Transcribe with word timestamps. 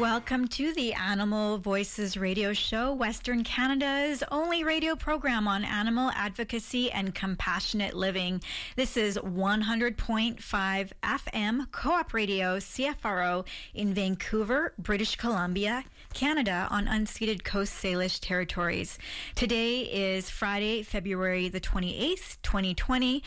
Welcome 0.00 0.48
to 0.48 0.72
the 0.72 0.94
Animal 0.94 1.58
Voices 1.58 2.16
radio 2.16 2.54
show, 2.54 2.94
Western 2.94 3.44
Canada's 3.44 4.24
only 4.32 4.64
radio 4.64 4.96
program 4.96 5.46
on 5.46 5.62
animal 5.62 6.10
advocacy 6.14 6.90
and 6.90 7.14
compassionate 7.14 7.92
living. 7.92 8.42
This 8.76 8.96
is 8.96 9.18
100.5 9.18 10.90
FM 11.02 11.70
Co 11.70 11.90
op 11.90 12.14
Radio 12.14 12.56
CFRO 12.56 13.46
in 13.74 13.92
Vancouver, 13.92 14.72
British 14.78 15.16
Columbia, 15.16 15.84
Canada, 16.14 16.66
on 16.70 16.86
unceded 16.86 17.44
Coast 17.44 17.74
Salish 17.74 18.20
territories. 18.20 18.98
Today 19.34 19.80
is 19.80 20.30
Friday, 20.30 20.82
February 20.82 21.50
the 21.50 21.60
28th, 21.60 22.38
2020. 22.42 23.22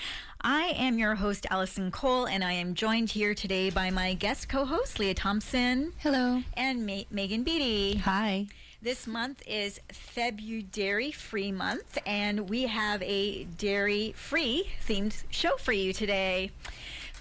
I 0.46 0.74
am 0.76 1.00
your 1.00 1.16
host, 1.16 1.46
Allison 1.50 1.90
Cole, 1.90 2.26
and 2.28 2.44
I 2.44 2.52
am 2.52 2.74
joined 2.74 3.12
here 3.12 3.34
today 3.34 3.70
by 3.70 3.90
my 3.92 4.14
guest 4.14 4.50
co 4.50 4.66
host, 4.66 5.00
Leah 5.00 5.14
Thompson. 5.14 5.94
Hello. 6.00 6.44
And 6.58 6.86
Ma- 6.86 7.04
Megan 7.10 7.44
Beatty. 7.44 7.96
Hi. 8.00 8.48
This 8.82 9.08
month 9.08 9.42
is 9.48 9.80
February 9.94 11.12
Free 11.12 11.54
Month, 11.54 11.98
and 12.06 12.50
we 12.50 12.64
have 12.64 13.02
a 13.04 13.46
dairy 13.46 14.14
free 14.18 14.70
themed 14.86 15.24
show 15.30 15.56
for 15.56 15.72
you 15.72 15.94
today. 15.94 16.52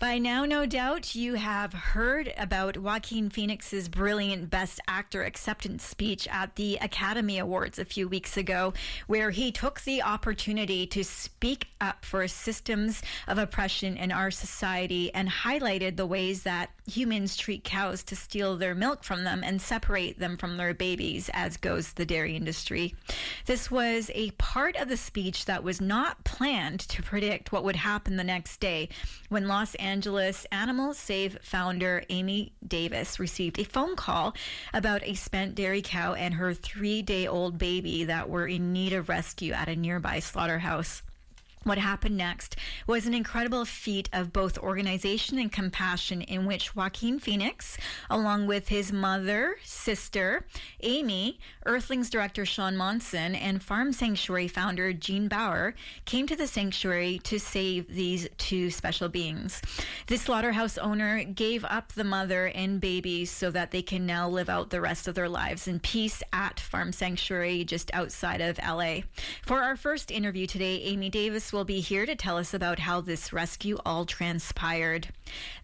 By 0.02 0.18
now, 0.18 0.44
no 0.44 0.66
doubt, 0.66 1.14
you 1.14 1.34
have 1.34 1.72
heard 1.72 2.34
about 2.36 2.76
Joaquin 2.76 3.30
Phoenix's 3.30 3.88
brilliant 3.88 4.50
Best 4.50 4.80
Actor 4.88 5.22
acceptance 5.22 5.84
speech 5.84 6.26
at 6.26 6.56
the 6.56 6.76
Academy 6.80 7.38
Awards 7.38 7.78
a 7.78 7.84
few 7.84 8.08
weeks 8.08 8.36
ago, 8.36 8.74
where 9.06 9.30
he 9.30 9.52
took 9.52 9.80
the 9.82 10.02
opportunity 10.02 10.88
to 10.88 11.04
speak 11.04 11.68
up 11.80 12.04
for 12.04 12.26
systems 12.26 13.00
of 13.28 13.38
oppression 13.38 13.96
in 13.96 14.10
our 14.10 14.32
society 14.32 15.14
and 15.14 15.28
highlighted 15.28 15.96
the 15.96 16.04
ways 16.04 16.42
that 16.42 16.70
humans 16.86 17.36
treat 17.36 17.64
cows 17.64 18.02
to 18.04 18.16
steal 18.16 18.56
their 18.56 18.74
milk 18.74 19.04
from 19.04 19.24
them 19.24 19.42
and 19.44 19.60
separate 19.60 20.18
them 20.18 20.36
from 20.36 20.56
their 20.56 20.74
babies, 20.74 21.30
as 21.32 21.56
goes 21.56 21.92
the 21.92 22.06
dairy 22.06 22.36
industry. 22.36 22.94
This 23.46 23.70
was 23.70 24.10
a 24.14 24.30
part 24.32 24.76
of 24.76 24.88
the 24.88 24.96
speech 24.96 25.44
that 25.46 25.62
was 25.62 25.80
not 25.80 26.24
planned 26.24 26.80
to 26.80 27.02
predict 27.02 27.52
what 27.52 27.64
would 27.64 27.76
happen 27.76 28.16
the 28.16 28.24
next 28.24 28.58
day 28.58 28.88
when 29.28 29.48
Los 29.48 29.74
Angeles 29.76 30.46
Animal 30.50 30.94
Save 30.94 31.38
founder 31.42 32.04
Amy 32.08 32.52
Davis 32.66 33.18
received 33.18 33.58
a 33.58 33.64
phone 33.64 33.96
call 33.96 34.34
about 34.72 35.02
a 35.04 35.14
spent 35.14 35.54
dairy 35.54 35.82
cow 35.82 36.14
and 36.14 36.34
her 36.34 36.54
three 36.54 37.02
day 37.02 37.26
old 37.26 37.58
baby 37.58 38.04
that 38.04 38.28
were 38.28 38.46
in 38.46 38.72
need 38.72 38.92
of 38.92 39.08
rescue 39.08 39.52
at 39.52 39.68
a 39.68 39.76
nearby 39.76 40.18
slaughterhouse. 40.18 41.02
What 41.64 41.78
happened 41.78 42.16
next 42.16 42.56
was 42.88 43.06
an 43.06 43.14
incredible 43.14 43.64
feat 43.64 44.08
of 44.12 44.32
both 44.32 44.58
organization 44.58 45.38
and 45.38 45.52
compassion 45.52 46.20
in 46.20 46.44
which 46.44 46.74
Joaquin 46.74 47.20
Phoenix, 47.20 47.78
along 48.10 48.48
with 48.48 48.66
his 48.66 48.92
mother, 48.92 49.56
sister, 49.62 50.44
Amy, 50.80 51.38
Earthlings 51.64 52.10
director 52.10 52.44
Shaun 52.44 52.76
Monson, 52.76 53.36
and 53.36 53.62
Farm 53.62 53.92
Sanctuary 53.92 54.48
founder 54.48 54.92
Gene 54.92 55.28
Baur 55.28 55.74
came 56.04 56.26
to 56.26 56.34
the 56.34 56.48
sanctuary 56.48 57.20
to 57.22 57.38
save 57.38 57.86
these 57.86 58.28
two 58.38 58.68
special 58.70 59.08
beings. 59.08 59.62
The 60.08 60.18
slaughterhouse 60.18 60.78
owner 60.78 61.22
gave 61.22 61.64
up 61.64 61.92
the 61.92 62.02
mother 62.02 62.46
and 62.46 62.80
baby 62.80 63.24
so 63.24 63.52
that 63.52 63.70
they 63.70 63.82
can 63.82 64.04
now 64.04 64.28
live 64.28 64.48
out 64.48 64.70
the 64.70 64.80
rest 64.80 65.06
of 65.06 65.14
their 65.14 65.28
lives 65.28 65.68
in 65.68 65.78
peace 65.78 66.24
at 66.32 66.58
Farm 66.58 66.90
Sanctuary 66.90 67.62
just 67.64 67.94
outside 67.94 68.40
of 68.40 68.58
LA. 68.58 69.02
For 69.42 69.62
our 69.62 69.76
first 69.76 70.10
interview 70.10 70.48
today, 70.48 70.80
Amy 70.82 71.08
Davis 71.08 71.51
will 71.52 71.64
be 71.64 71.80
here 71.80 72.06
to 72.06 72.16
tell 72.16 72.38
us 72.38 72.54
about 72.54 72.78
how 72.78 73.00
this 73.00 73.32
rescue 73.32 73.78
all 73.84 74.04
transpired. 74.04 75.08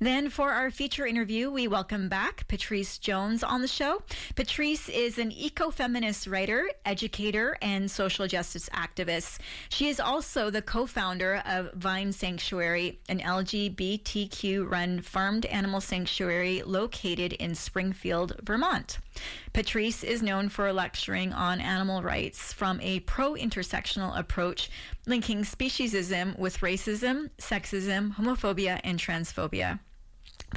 Then, 0.01 0.31
for 0.31 0.53
our 0.53 0.71
feature 0.71 1.07
interview, 1.07 1.51
we 1.51 1.69
welcome 1.69 2.09
back 2.09 2.47
Patrice 2.49 2.99
Jones 2.99 3.43
on 3.43 3.63
the 3.63 3.69
show. 3.69 4.03
Patrice 4.37 4.89
is 4.89 5.19
an 5.19 5.33
eco 5.33 5.71
feminist 5.71 6.27
writer, 6.27 6.69
educator, 6.85 7.57
and 7.63 7.91
social 7.91 8.27
justice 8.27 8.69
activist. 8.71 9.39
She 9.69 9.89
is 9.89 10.01
also 10.01 10.51
the 10.51 10.63
co 10.63 10.87
founder 10.87 11.43
of 11.47 11.73
Vine 11.75 12.13
Sanctuary, 12.13 13.01
an 13.09 13.21
LGBTQ 13.21 14.71
run 14.71 15.01
farmed 15.01 15.47
animal 15.47 15.81
sanctuary 15.81 16.63
located 16.63 17.33
in 17.35 17.55
Springfield, 17.55 18.37
Vermont. 18.43 18.99
Patrice 19.53 20.05
is 20.05 20.23
known 20.23 20.49
for 20.49 20.73
lecturing 20.73 21.33
on 21.33 21.61
animal 21.61 22.03
rights 22.03 22.53
from 22.53 22.81
a 22.81 23.01
pro 23.01 23.35
intersectional 23.35 24.17
approach, 24.17 24.71
linking 25.09 25.43
speciesism 25.43 26.39
with 26.39 26.59
racism, 26.59 27.31
sexism, 27.39 28.15
homophobia, 28.15 28.81
and 28.85 28.99
transphobia. 28.99 29.81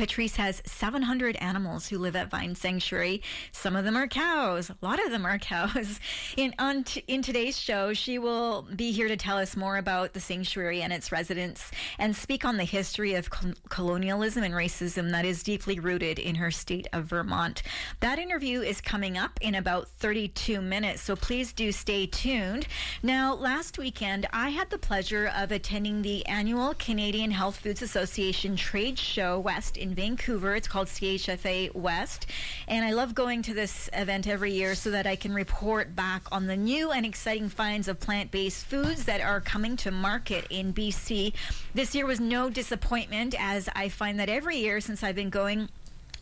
Patrice 0.01 0.35
has 0.37 0.63
700 0.65 1.35
animals 1.35 1.87
who 1.87 1.99
live 1.99 2.15
at 2.15 2.31
Vine 2.31 2.55
Sanctuary. 2.55 3.21
Some 3.51 3.75
of 3.75 3.85
them 3.85 3.95
are 3.95 4.07
cows. 4.07 4.71
A 4.71 4.77
lot 4.81 4.97
of 5.05 5.11
them 5.11 5.27
are 5.27 5.37
cows. 5.37 5.99
In 6.35 6.55
on 6.57 6.85
t- 6.85 7.03
in 7.07 7.21
today's 7.21 7.55
show, 7.55 7.93
she 7.93 8.17
will 8.17 8.63
be 8.75 8.91
here 8.91 9.07
to 9.07 9.15
tell 9.15 9.37
us 9.37 9.55
more 9.55 9.77
about 9.77 10.13
the 10.13 10.19
sanctuary 10.19 10.81
and 10.81 10.91
its 10.91 11.11
residents 11.11 11.69
and 11.99 12.15
speak 12.15 12.45
on 12.45 12.57
the 12.57 12.63
history 12.63 13.13
of 13.13 13.29
col- 13.29 13.53
colonialism 13.69 14.43
and 14.43 14.55
racism 14.55 15.11
that 15.11 15.23
is 15.23 15.43
deeply 15.43 15.79
rooted 15.79 16.17
in 16.17 16.33
her 16.33 16.49
state 16.49 16.87
of 16.93 17.05
Vermont. 17.05 17.61
That 17.99 18.17
interview 18.17 18.61
is 18.61 18.81
coming 18.81 19.19
up 19.19 19.37
in 19.39 19.53
about 19.53 19.87
32 19.87 20.61
minutes, 20.61 21.03
so 21.03 21.15
please 21.15 21.53
do 21.53 21.71
stay 21.71 22.07
tuned. 22.07 22.67
Now, 23.03 23.35
last 23.35 23.77
weekend, 23.77 24.25
I 24.33 24.49
had 24.49 24.71
the 24.71 24.79
pleasure 24.79 25.31
of 25.37 25.51
attending 25.51 26.01
the 26.01 26.25
annual 26.25 26.73
Canadian 26.79 27.29
Health 27.29 27.57
Foods 27.57 27.83
Association 27.83 28.55
Trade 28.55 28.97
Show 28.97 29.39
West 29.39 29.77
in 29.77 29.90
Vancouver. 29.93 30.55
It's 30.55 30.67
called 30.67 30.87
CHFA 30.87 31.73
West. 31.75 32.27
And 32.67 32.85
I 32.85 32.91
love 32.91 33.15
going 33.15 33.41
to 33.43 33.53
this 33.53 33.89
event 33.93 34.27
every 34.27 34.51
year 34.51 34.75
so 34.75 34.91
that 34.91 35.07
I 35.07 35.15
can 35.15 35.33
report 35.33 35.95
back 35.95 36.23
on 36.31 36.47
the 36.47 36.57
new 36.57 36.91
and 36.91 37.05
exciting 37.05 37.49
finds 37.49 37.87
of 37.87 37.99
plant 37.99 38.31
based 38.31 38.65
foods 38.65 39.05
that 39.05 39.21
are 39.21 39.41
coming 39.41 39.75
to 39.77 39.91
market 39.91 40.45
in 40.49 40.73
BC. 40.73 41.33
This 41.73 41.93
year 41.95 42.05
was 42.05 42.19
no 42.19 42.49
disappointment, 42.49 43.35
as 43.39 43.69
I 43.75 43.89
find 43.89 44.19
that 44.19 44.29
every 44.29 44.57
year 44.57 44.81
since 44.81 45.03
I've 45.03 45.15
been 45.15 45.29
going, 45.29 45.69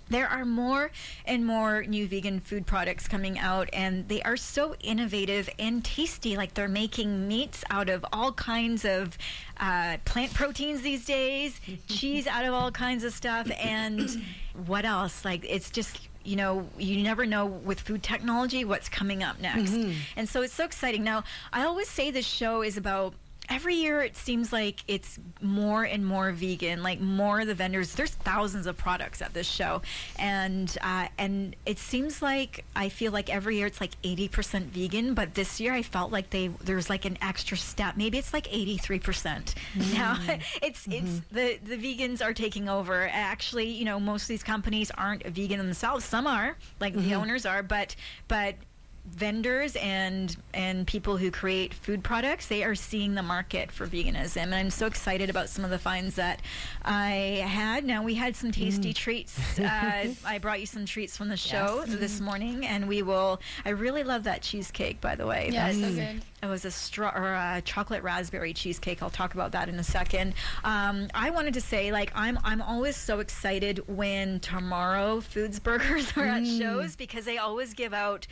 there 0.10 0.28
are 0.28 0.46
more 0.46 0.92
and 1.26 1.46
more 1.46 1.84
new 1.84 2.08
vegan 2.08 2.40
food 2.40 2.66
products 2.66 3.08
coming 3.08 3.38
out 3.40 3.70
and 3.74 4.08
they 4.08 4.22
are 4.24 4.38
so 4.38 4.76
innovative 4.82 5.50
and 5.60 5.84
tasty 5.86 6.36
like 6.38 6.54
they're 6.54 6.68
making 6.68 7.28
meats 7.28 7.64
out 7.70 7.90
of 7.90 8.06
all 8.12 8.32
kinds 8.32 8.86
of 8.86 9.18
uh, 9.58 9.98
plant 10.06 10.34
proteins 10.34 10.82
these 10.82 11.06
days 11.06 11.60
cheese 11.88 12.28
out 12.28 12.46
of 12.46 12.54
all 12.54 12.72
kinds 12.72 13.04
of 13.04 13.14
stuff 13.14 13.50
and 13.60 14.22
what 14.66 14.86
else 14.86 15.24
like 15.26 15.46
it's 15.48 15.70
just 15.70 16.08
you 16.24 16.36
know, 16.36 16.68
you 16.78 17.02
never 17.02 17.26
know 17.26 17.46
with 17.46 17.80
food 17.80 18.04
technology 18.04 18.64
what's 18.66 18.90
coming 18.90 19.24
up 19.24 19.40
next. 19.40 19.74
And 20.16 20.28
so 20.28 20.42
it's 20.42 20.54
so 20.54 20.66
exciting. 20.66 21.04
Now, 21.04 21.24
I 21.54 21.64
always 21.64 21.90
say 21.90 22.12
this 22.12 22.28
show 22.28 22.62
is 22.62 22.78
about 22.78 23.14
every 23.50 23.76
year 23.76 24.02
it 24.02 24.16
seems 24.16 24.54
like 24.54 24.84
it's 24.88 25.20
more 25.42 25.84
and 25.84 26.06
more 26.06 26.32
vegan 26.32 26.84
like 26.84 27.00
more 27.00 27.42
of 27.42 27.48
the 27.48 27.56
vendors 27.56 27.94
there's 27.94 28.12
thousands 28.12 28.68
of 28.68 28.78
products 28.78 29.22
at 29.22 29.34
this 29.34 29.48
show. 29.48 29.82
And 30.18 30.76
uh, 30.82 31.08
and 31.18 31.56
it 31.66 31.80
seems 31.80 32.22
like 32.22 32.66
i 32.76 32.90
feel 32.90 33.12
like 33.12 33.34
every 33.34 33.58
year 33.58 33.68
it's 33.68 33.82
like 33.82 34.00
80% 34.02 34.66
vegan 34.66 35.14
but 35.14 35.34
this 35.34 35.60
year 35.60 35.74
i 35.74 35.82
felt 35.82 36.12
like 36.12 36.30
they 36.30 36.48
there's 36.64 36.90
like 36.90 37.06
an 37.06 37.18
extra 37.22 37.58
step. 37.58 37.98
Maybe 37.98 38.18
it's 38.18 38.34
like 38.34 38.48
83% 38.48 39.56
now 39.94 40.16
mm-hmm. 40.16 40.42
it's 40.62 40.88
it's 40.88 40.88
mm-hmm. 40.88 41.36
the 41.36 41.60
the 41.64 41.78
vegans 41.78 42.24
are 42.24 42.34
taking 42.34 42.70
over. 42.70 43.10
Actually 43.12 43.68
you 43.68 43.86
know 43.86 44.00
most 44.00 44.24
of 44.24 44.28
these 44.30 44.44
companies 44.44 44.92
aren't 44.92 45.26
vegan 45.26 45.58
themselves. 45.58 46.06
Some 46.06 46.28
are 46.28 46.58
like 46.80 46.94
the 46.94 47.00
mm-hmm. 47.00 47.22
owners 47.22 47.46
are 47.46 47.64
but 47.64 47.96
but 48.28 48.56
vendors 49.06 49.76
and 49.78 50.36
and 50.54 50.86
people 50.86 51.18
who 51.18 51.32
create 51.32 51.74
food 51.74 52.04
products 52.04 52.48
they 52.48 52.64
are 52.64 52.76
seeing 52.76 53.16
the 53.16 53.24
market 53.24 53.72
for 53.72 53.88
veganism. 53.88 54.38
And 54.44 54.56
i'm 54.56 54.70
so 54.70 54.86
excited 54.86 55.30
about 55.30 55.50
some 55.50 55.66
of 55.66 55.72
the 55.72 55.80
finds 55.80 56.16
that 56.16 56.42
i 56.84 57.44
had. 57.48 57.84
Now 57.86 58.04
we 58.04 58.16
had 58.16 58.36
some 58.36 58.52
tasty 58.52 58.94
treats. 58.94 59.40
Uh, 59.60 60.08
i 60.26 60.38
brought 60.38 60.60
you 60.60 60.66
some 60.66 60.86
treats 60.86 61.18
from 61.18 61.28
the 61.28 61.38
show 61.38 61.84
this 61.86 62.20
morning 62.22 62.66
and 62.66 62.88
we 62.88 63.02
will 63.02 63.42
i 63.66 63.70
really 63.70 64.04
love 64.04 64.24
that 64.24 64.42
cheesecake 64.42 65.02
by 65.02 65.16
the 65.16 65.26
way. 65.26 65.50
Yeah, 65.52 65.72
so 65.72 65.92
good. 65.92 66.22
it 66.44 66.48
was 66.48 66.66
a 66.66 66.72
straw 66.72 67.12
or 67.16 67.34
a 67.34 67.62
chocolate 67.66 68.04
raspberry 68.04 68.54
cheesecake. 68.54 69.02
I'll 69.04 69.10
talk 69.10 69.34
about 69.34 69.52
that 69.52 69.70
in 69.70 69.76
a 69.76 69.84
second. 69.84 70.34
Um, 70.64 71.08
I 71.14 71.30
wanted 71.30 71.54
to 71.56 71.62
say, 71.62 71.92
like, 71.92 72.12
I'm 72.16 72.40
I'm 72.44 72.62
always 72.62 72.96
so 72.96 73.20
excited 73.20 73.82
when 73.88 74.40
Tomorrow 74.40 75.22
Foods 75.22 75.60
Burgers 75.60 76.12
are 76.18 76.26
at 76.26 76.46
shows 76.46 76.96
because 76.96 77.26
they 77.26 77.38
always 77.38 77.74
give 77.74 77.94
out 77.94 78.28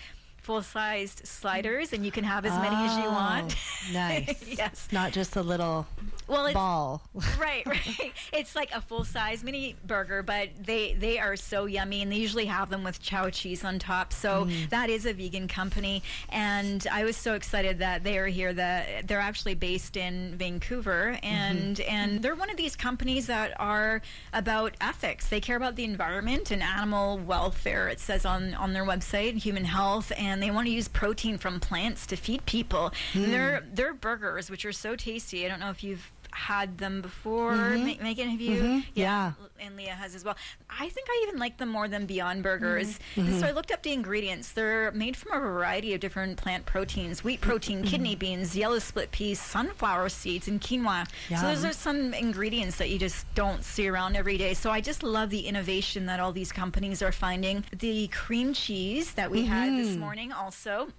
full-sized 0.47 1.27
sliders, 1.27 1.91
and 1.91 2.05
you 2.05 2.11
can 2.11 2.23
have 2.23 2.45
as 2.45 2.53
many 2.59 2.75
as 2.77 2.97
you 2.97 3.03
want. 3.03 3.53
Oh, 3.89 3.93
nice. 3.93 4.41
yes. 4.57 4.87
Not 4.93 5.11
just 5.11 5.35
a 5.35 5.41
little 5.41 5.85
Well, 6.27 6.53
ball. 6.53 7.01
right, 7.39 7.65
right. 7.67 8.13
It's 8.31 8.55
like 8.55 8.71
a 8.73 8.79
full 8.79 9.03
size 9.03 9.43
mini 9.43 9.75
burger, 9.85 10.23
but 10.23 10.47
they 10.57 10.93
they 10.93 11.19
are 11.19 11.35
so 11.35 11.65
yummy, 11.65 12.01
and 12.01 12.09
they 12.11 12.15
usually 12.15 12.45
have 12.45 12.69
them 12.69 12.85
with 12.85 13.01
Chao 13.01 13.29
cheese 13.29 13.65
on 13.65 13.77
top. 13.77 14.13
So 14.13 14.45
Mm. 14.45 14.69
that 14.69 14.89
is 14.89 15.05
a 15.05 15.13
vegan 15.13 15.47
company, 15.49 16.01
and 16.29 16.85
I 16.91 17.03
was 17.03 17.17
so 17.17 17.33
excited 17.33 17.79
that 17.79 18.03
they 18.05 18.17
are 18.17 18.27
here. 18.27 18.53
That 18.53 19.07
they're 19.07 19.19
actually 19.31 19.55
based 19.55 19.97
in 19.97 20.35
Vancouver, 20.37 21.19
and 21.23 21.75
Mm-hmm. 21.77 21.91
and 21.95 22.21
they're 22.23 22.35
one 22.35 22.49
of 22.49 22.55
these 22.57 22.75
companies 22.77 23.27
that 23.27 23.51
are 23.59 24.01
about 24.31 24.75
ethics. 24.79 25.27
They 25.27 25.41
care 25.41 25.57
about 25.57 25.75
the 25.75 25.83
environment 25.83 26.51
and 26.51 26.63
animal 26.63 27.17
welfare. 27.19 27.89
It 27.89 27.99
says 27.99 28.25
on 28.25 28.53
on 28.53 28.71
their 28.73 28.85
website, 28.85 29.33
human 29.47 29.65
health, 29.65 30.11
and 30.17 30.36
they 30.41 30.51
want 30.51 30.67
to 30.67 30.71
use 30.71 30.87
protein 30.87 31.37
from 31.37 31.59
plants 31.59 32.05
to 32.07 32.15
feed 32.15 32.45
people. 32.45 32.91
And 33.13 33.25
hmm. 33.25 33.31
their 33.31 33.63
their 33.71 33.93
burgers, 33.93 34.49
which 34.49 34.65
are 34.65 34.71
so 34.71 34.95
tasty. 34.95 35.45
I 35.45 35.49
don't 35.49 35.59
know 35.59 35.69
if 35.69 35.83
you've 35.83 36.11
had 36.37 36.77
them 36.77 37.01
before. 37.01 37.53
Mm-hmm. 37.53 37.85
Ma- 37.87 38.03
Megan, 38.03 38.29
have 38.29 38.39
you? 38.39 38.83
Yeah. 38.93 39.31
And 39.59 39.75
Leah 39.75 39.93
has 39.95 40.13
as 40.13 40.23
well. 40.23 40.37
I 40.69 40.87
think 40.89 41.07
I 41.09 41.25
even 41.27 41.39
like 41.39 41.57
them 41.57 41.69
more 41.69 41.87
than 41.87 42.05
Beyond 42.05 42.43
Burgers. 42.43 42.99
Mm-hmm. 43.15 43.39
So 43.39 43.47
I 43.47 43.51
looked 43.51 43.71
up 43.71 43.81
the 43.81 43.91
ingredients. 43.91 44.51
They're 44.51 44.91
made 44.91 45.17
from 45.17 45.31
a 45.35 45.39
variety 45.39 45.93
of 45.95 45.99
different 45.99 46.37
plant 46.37 46.65
proteins: 46.67 47.23
wheat 47.23 47.41
protein, 47.41 47.79
Mm-hmm. 47.79 47.87
kidney 47.87 48.15
beans, 48.15 48.55
yellow 48.55 48.77
split 48.79 49.09
peas, 49.11 49.39
sunflower 49.41 50.09
seeds, 50.09 50.47
and 50.47 50.61
quinoa. 50.61 51.07
So 51.29 51.41
those 51.47 51.65
are 51.65 51.73
some 51.73 52.13
ingredients 52.13 52.77
that 52.77 52.89
you 52.91 52.99
just 52.99 53.25
don't 53.33 53.63
see 53.63 53.87
around 53.87 54.15
every 54.15 54.37
day. 54.37 54.53
So 54.53 54.69
I 54.69 54.79
just 54.79 55.01
love 55.03 55.29
the 55.31 55.47
innovation 55.47 56.05
that 56.05 56.19
all 56.19 56.31
these 56.31 56.51
companies 56.51 57.01
are 57.01 57.11
finding. 57.11 57.63
The 57.79 58.07
cream 58.09 58.53
cheese 58.53 59.13
that 59.13 59.31
we 59.31 59.43
had 59.45 59.69
this 59.73 59.87
Mm-hmm. 59.89 59.99
morning 59.99 60.31
also. 60.31 60.89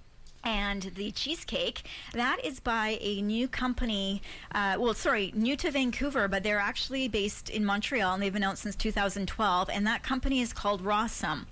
And 0.45 0.83
the 0.95 1.11
cheesecake, 1.11 1.83
that 2.13 2.39
is 2.45 2.61
by 2.61 2.99
a 3.01 3.21
new 3.21 3.49
company. 3.49 4.23
Uh, 4.53 4.77
well, 4.79 4.95
sorry, 4.95 5.33
new 5.35 5.57
to 5.57 5.71
Vancouver, 5.71 6.29
but 6.29 6.43
they're 6.43 6.61
actually 6.61 7.09
based 7.09 7.51
in 7.51 7.65
Montreal 7.65 8.15
and 8.15 8.23
they've 8.23 8.33
been 8.33 8.45
out 8.45 8.59
since 8.59 8.77
2012. 8.77 9.69
And 9.71 9.87
that 9.87 10.03
company 10.03 10.41
is 10.41 10.53
called 10.53 10.85
Rawsome. 10.85 11.47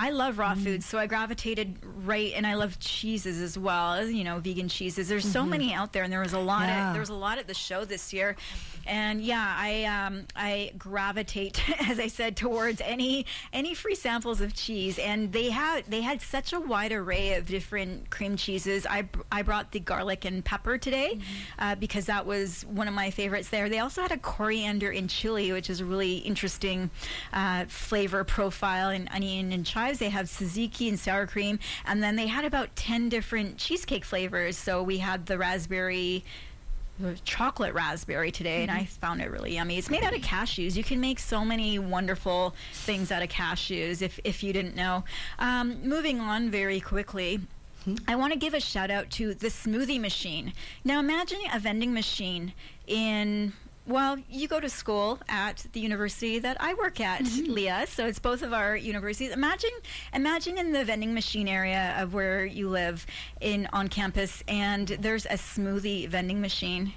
I 0.00 0.10
love 0.10 0.38
raw 0.38 0.54
foods, 0.54 0.86
so 0.86 0.96
I 0.96 1.08
gravitated 1.08 1.76
right, 2.04 2.32
and 2.36 2.46
I 2.46 2.54
love 2.54 2.78
cheeses 2.78 3.40
as 3.40 3.58
well. 3.58 4.06
You 4.06 4.22
know, 4.22 4.38
vegan 4.38 4.68
cheeses. 4.68 5.08
There's 5.08 5.28
so 5.28 5.44
many 5.44 5.74
out 5.74 5.92
there, 5.92 6.04
and 6.04 6.12
there 6.12 6.20
was 6.20 6.34
a 6.34 6.38
lot. 6.38 6.68
Yeah. 6.68 6.90
At, 6.90 6.92
there 6.92 7.00
was 7.00 7.08
a 7.08 7.14
lot 7.14 7.38
at 7.38 7.48
the 7.48 7.54
show 7.54 7.84
this 7.84 8.12
year, 8.12 8.36
and 8.86 9.20
yeah, 9.20 9.54
I 9.58 9.84
um, 9.86 10.26
I 10.36 10.72
gravitate, 10.78 11.60
as 11.90 11.98
I 11.98 12.06
said, 12.06 12.36
towards 12.36 12.80
any 12.80 13.26
any 13.52 13.74
free 13.74 13.96
samples 13.96 14.40
of 14.40 14.54
cheese. 14.54 15.00
And 15.00 15.32
they 15.32 15.50
had 15.50 15.84
they 15.88 16.00
had 16.00 16.22
such 16.22 16.52
a 16.52 16.60
wide 16.60 16.92
array 16.92 17.34
of 17.34 17.46
different 17.46 18.08
cream 18.08 18.36
cheeses. 18.36 18.86
I 18.86 19.08
I 19.32 19.42
brought 19.42 19.72
the 19.72 19.80
garlic 19.80 20.24
and 20.24 20.44
pepper 20.44 20.78
today 20.78 21.18
uh, 21.58 21.74
because 21.74 22.06
that 22.06 22.24
was 22.24 22.64
one 22.66 22.86
of 22.86 22.94
my 22.94 23.10
favorites 23.10 23.48
there. 23.48 23.68
They 23.68 23.80
also 23.80 24.02
had 24.02 24.12
a 24.12 24.18
coriander 24.18 24.92
and 24.92 25.10
chili, 25.10 25.50
which 25.50 25.68
is 25.68 25.80
a 25.80 25.84
really 25.84 26.18
interesting 26.18 26.90
uh, 27.32 27.64
flavor 27.66 28.22
profile, 28.22 28.90
and 28.90 29.08
onion 29.12 29.50
and 29.50 29.66
chives. 29.66 29.87
They 29.96 30.10
have 30.10 30.26
tzatziki 30.26 30.90
and 30.90 31.00
sour 31.00 31.26
cream, 31.26 31.58
and 31.86 32.02
then 32.02 32.16
they 32.16 32.26
had 32.26 32.44
about 32.44 32.76
ten 32.76 33.08
different 33.08 33.56
cheesecake 33.56 34.04
flavors. 34.04 34.58
So 34.58 34.82
we 34.82 34.98
had 34.98 35.24
the 35.24 35.38
raspberry 35.38 36.24
chocolate 37.24 37.72
raspberry 37.74 38.32
today, 38.32 38.62
and 38.62 38.70
I 38.72 38.84
found 38.84 39.22
it 39.22 39.30
really 39.30 39.54
yummy. 39.54 39.78
It's 39.78 39.88
made 39.88 40.02
out 40.02 40.14
of 40.14 40.20
cashews. 40.20 40.74
You 40.74 40.82
can 40.82 41.00
make 41.00 41.20
so 41.20 41.44
many 41.44 41.78
wonderful 41.78 42.56
things 42.72 43.12
out 43.12 43.22
of 43.22 43.28
cashews 43.28 44.02
if, 44.02 44.18
if 44.24 44.42
you 44.42 44.52
didn't 44.52 44.74
know. 44.74 45.04
Um, 45.38 45.80
moving 45.84 46.18
on 46.18 46.50
very 46.50 46.80
quickly. 46.80 47.40
I 48.08 48.16
want 48.16 48.32
to 48.32 48.38
give 48.38 48.52
a 48.52 48.60
shout 48.60 48.90
out 48.90 49.10
to 49.10 49.32
the 49.32 49.46
smoothie 49.46 50.00
machine. 50.00 50.52
Now, 50.84 50.98
imagine 50.98 51.38
a 51.54 51.60
vending 51.60 51.94
machine 51.94 52.52
in 52.86 53.52
well, 53.88 54.18
you 54.28 54.46
go 54.48 54.60
to 54.60 54.68
school 54.68 55.18
at 55.28 55.66
the 55.72 55.80
university 55.80 56.38
that 56.38 56.58
I 56.60 56.74
work 56.74 57.00
at, 57.00 57.22
mm-hmm. 57.22 57.52
Leah. 57.52 57.86
So 57.88 58.06
it's 58.06 58.18
both 58.18 58.42
of 58.42 58.52
our 58.52 58.76
universities. 58.76 59.32
Imagine, 59.32 59.70
imagine 60.12 60.58
in 60.58 60.72
the 60.72 60.84
vending 60.84 61.14
machine 61.14 61.48
area 61.48 61.96
of 61.98 62.12
where 62.12 62.44
you 62.44 62.68
live 62.68 63.06
in 63.40 63.66
on 63.72 63.88
campus, 63.88 64.44
and 64.46 64.88
there's 64.88 65.24
a 65.24 65.30
smoothie 65.30 66.06
vending 66.06 66.40
machine. 66.40 66.92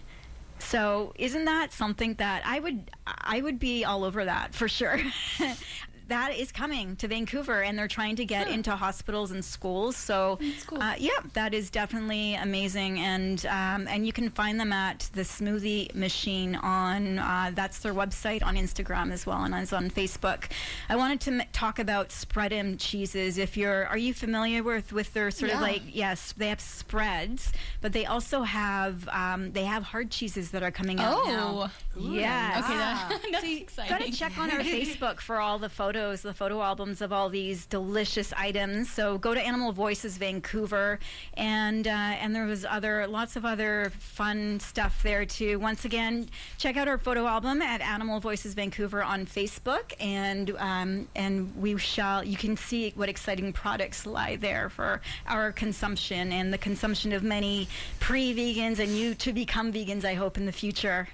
So 0.60 1.14
isn't 1.16 1.46
that 1.46 1.74
something 1.74 2.16
that 2.16 2.44
I 2.46 2.60
would 2.60 2.92
I 3.08 3.42
would 3.42 3.58
be 3.58 3.84
all 3.84 4.04
over 4.04 4.26
that 4.26 4.54
for 4.54 4.68
sure. 4.68 5.00
that 6.08 6.36
is 6.36 6.52
coming 6.52 6.96
to 6.98 7.08
Vancouver, 7.08 7.62
and 7.64 7.78
they're 7.78 7.88
trying 7.88 8.16
to 8.18 8.26
get 8.26 8.48
into 8.48 8.72
hospitals 8.76 9.32
and 9.32 9.44
schools. 9.44 9.96
So, 9.96 10.40
uh, 10.74 10.96
yeah, 10.98 11.12
that 11.34 11.54
is 11.54 11.70
definitely 11.70 12.36
amazing, 12.36 13.00
and 13.00 13.46
um, 13.46 13.88
and 13.88 14.06
you 14.06 14.14
can 14.14 14.30
find 14.30 14.60
them 14.60 14.74
at 14.74 15.10
the 15.14 15.22
Smoothie 15.22 15.94
Machine 15.96 16.56
on 16.56 17.20
uh, 17.20 17.52
that's 17.54 17.80
their 17.80 17.94
website 17.94 18.44
on 18.44 18.56
Instagram 18.56 19.12
as 19.12 19.26
well, 19.26 19.44
and 19.44 19.54
it's 19.56 19.74
on 19.74 19.90
Facebook. 19.90 20.46
I 20.90 20.96
wanted 20.96 21.22
to 21.22 21.32
m- 21.32 21.48
talk 21.54 21.80
about 21.80 22.10
spread'em 22.10 22.76
cheeses. 22.78 23.38
If 23.38 23.56
you're, 23.58 23.88
are 23.88 23.98
you 23.98 24.14
familiar 24.14 24.64
with 24.64 24.92
with 24.94 25.14
their 25.14 25.32
sort 25.32 25.52
of 25.54 25.62
like 25.62 25.84
yes, 25.88 26.34
they 26.38 26.50
have 26.50 26.62
spreads, 26.62 27.52
but 27.82 27.94
they 27.94 28.06
also 28.06 28.42
have 28.44 29.08
um, 29.10 29.52
they 29.54 29.64
have 29.64 29.84
hard 29.84 30.12
cheeses 30.12 30.52
that 30.52 30.64
are 30.64 30.72
coming 30.72 31.00
out 31.00 31.26
now. 31.26 31.70
Oh. 31.70 31.72
Yes. 31.98 32.64
Okay, 32.64 32.74
that, 32.74 33.22
that's 33.32 33.90
Got 33.90 34.02
to 34.02 34.12
check 34.12 34.38
on 34.38 34.50
our 34.50 34.60
Facebook 34.62 35.20
for 35.20 35.40
all 35.40 35.60
the 35.60 35.70
photos, 35.70 35.91
the 35.92 36.34
photo 36.34 36.62
albums 36.62 37.02
of 37.02 37.12
all 37.12 37.28
these 37.28 37.66
delicious 37.66 38.32
items. 38.38 38.90
So 38.90 39.18
go 39.18 39.34
to 39.34 39.42
Animal 39.42 39.74
Voices 39.74 40.18
Vancouver, 40.18 41.00
and 41.34 41.86
uh, 41.86 41.92
and 41.92 42.34
there 42.34 42.46
was 42.46 42.64
other 42.64 43.06
lots 43.08 43.36
of 43.36 43.44
other 43.44 43.92
fun 44.00 44.62
stuff 44.62 45.04
there 45.04 45.26
too. 45.26 45.60
Once 45.60 45.84
again, 45.84 46.30
check 46.58 46.78
out 46.78 46.88
our 46.88 46.98
photo 46.98 47.28
album 47.28 47.62
at 47.62 47.82
Animal 47.82 48.22
Voices 48.22 48.54
Vancouver 48.54 49.04
on 49.04 49.26
Facebook, 49.26 49.94
and 50.00 50.56
um, 50.60 51.08
and 51.14 51.54
we 51.58 51.78
shall 51.78 52.24
you 52.24 52.38
can 52.38 52.56
see 52.56 52.94
what 52.96 53.10
exciting 53.10 53.52
products 53.52 54.06
lie 54.06 54.38
there 54.38 54.70
for 54.70 55.02
our 55.28 55.52
consumption 55.52 56.32
and 56.32 56.54
the 56.54 56.58
consumption 56.58 57.12
of 57.12 57.22
many 57.22 57.68
pre-vegans 58.00 58.80
and 58.80 58.92
you 58.92 59.14
to 59.16 59.34
become 59.34 59.74
vegans. 59.74 60.06
I 60.06 60.14
hope 60.14 60.38
in 60.38 60.46
the 60.46 60.54
future. 60.54 61.10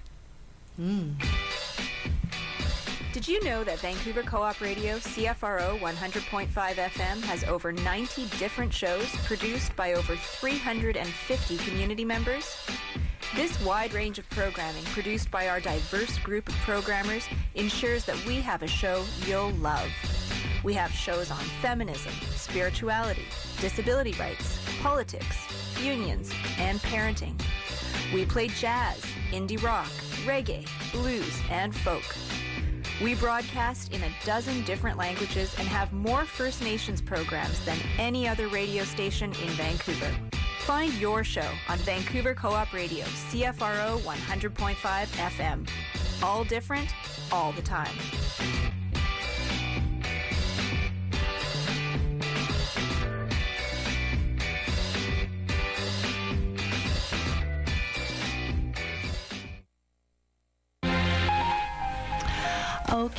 Did 3.17 3.27
you 3.27 3.43
know 3.43 3.63
that 3.63 3.79
Vancouver 3.79 4.21
Co-op 4.21 4.61
Radio 4.61 4.97
CFRO 4.97 5.79
100.5 5.79 6.49
FM 6.51 7.19
has 7.23 7.43
over 7.45 7.71
90 7.71 8.27
different 8.37 8.71
shows 8.71 9.07
produced 9.25 9.75
by 9.75 9.93
over 9.93 10.15
350 10.15 11.57
community 11.57 12.05
members? 12.05 12.55
This 13.35 13.59
wide 13.65 13.91
range 13.95 14.19
of 14.19 14.29
programming 14.29 14.83
produced 14.83 15.31
by 15.31 15.47
our 15.47 15.59
diverse 15.59 16.19
group 16.19 16.47
of 16.47 16.53
programmers 16.57 17.27
ensures 17.55 18.05
that 18.05 18.23
we 18.27 18.35
have 18.35 18.61
a 18.61 18.67
show 18.67 19.03
you'll 19.25 19.49
love. 19.53 19.89
We 20.63 20.75
have 20.75 20.91
shows 20.91 21.31
on 21.31 21.41
feminism, 21.59 22.13
spirituality, 22.35 23.25
disability 23.59 24.13
rights, 24.19 24.59
politics, 24.83 25.37
unions, 25.81 26.31
and 26.59 26.79
parenting. 26.81 27.33
We 28.13 28.27
play 28.27 28.49
jazz, 28.49 29.01
indie 29.31 29.61
rock, 29.63 29.89
reggae, 30.23 30.67
blues, 30.91 31.41
and 31.49 31.75
folk. 31.75 32.03
We 33.01 33.15
broadcast 33.15 33.93
in 33.93 34.01
a 34.03 34.11
dozen 34.25 34.63
different 34.63 34.97
languages 34.97 35.55
and 35.59 35.67
have 35.67 35.93
more 35.93 36.25
First 36.25 36.61
Nations 36.61 37.01
programs 37.01 37.63
than 37.65 37.77
any 37.97 38.27
other 38.27 38.47
radio 38.47 38.83
station 38.83 39.31
in 39.31 39.49
Vancouver. 39.49 40.11
Find 40.61 40.93
your 40.95 41.23
show 41.23 41.49
on 41.69 41.77
Vancouver 41.79 42.33
Co-op 42.33 42.73
Radio, 42.73 43.05
CFRO 43.05 43.99
100.5 43.99 44.75
FM. 44.75 45.69
All 46.21 46.43
different, 46.43 46.93
all 47.31 47.51
the 47.53 47.61
time. 47.61 47.95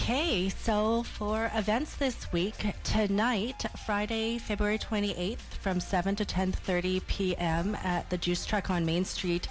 Okay, 0.08 0.48
so 0.48 1.02
for 1.02 1.50
events 1.54 1.96
this 1.96 2.32
week, 2.32 2.54
tonight, 2.82 3.66
Friday, 3.84 4.38
February 4.38 4.78
28th, 4.78 5.36
from 5.60 5.80
7 5.80 6.16
to 6.16 6.24
10:30 6.24 7.06
p.m. 7.06 7.74
at 7.84 8.08
the 8.08 8.16
Juice 8.16 8.46
Truck 8.46 8.70
on 8.70 8.86
Main 8.86 9.04
Street, 9.04 9.48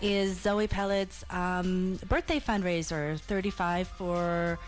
is 0.00 0.40
Zoe 0.40 0.66
Pellet's 0.66 1.24
um, 1.30 2.00
birthday 2.08 2.40
fundraiser, 2.40 3.20
35 3.20 3.86
for 3.86 4.58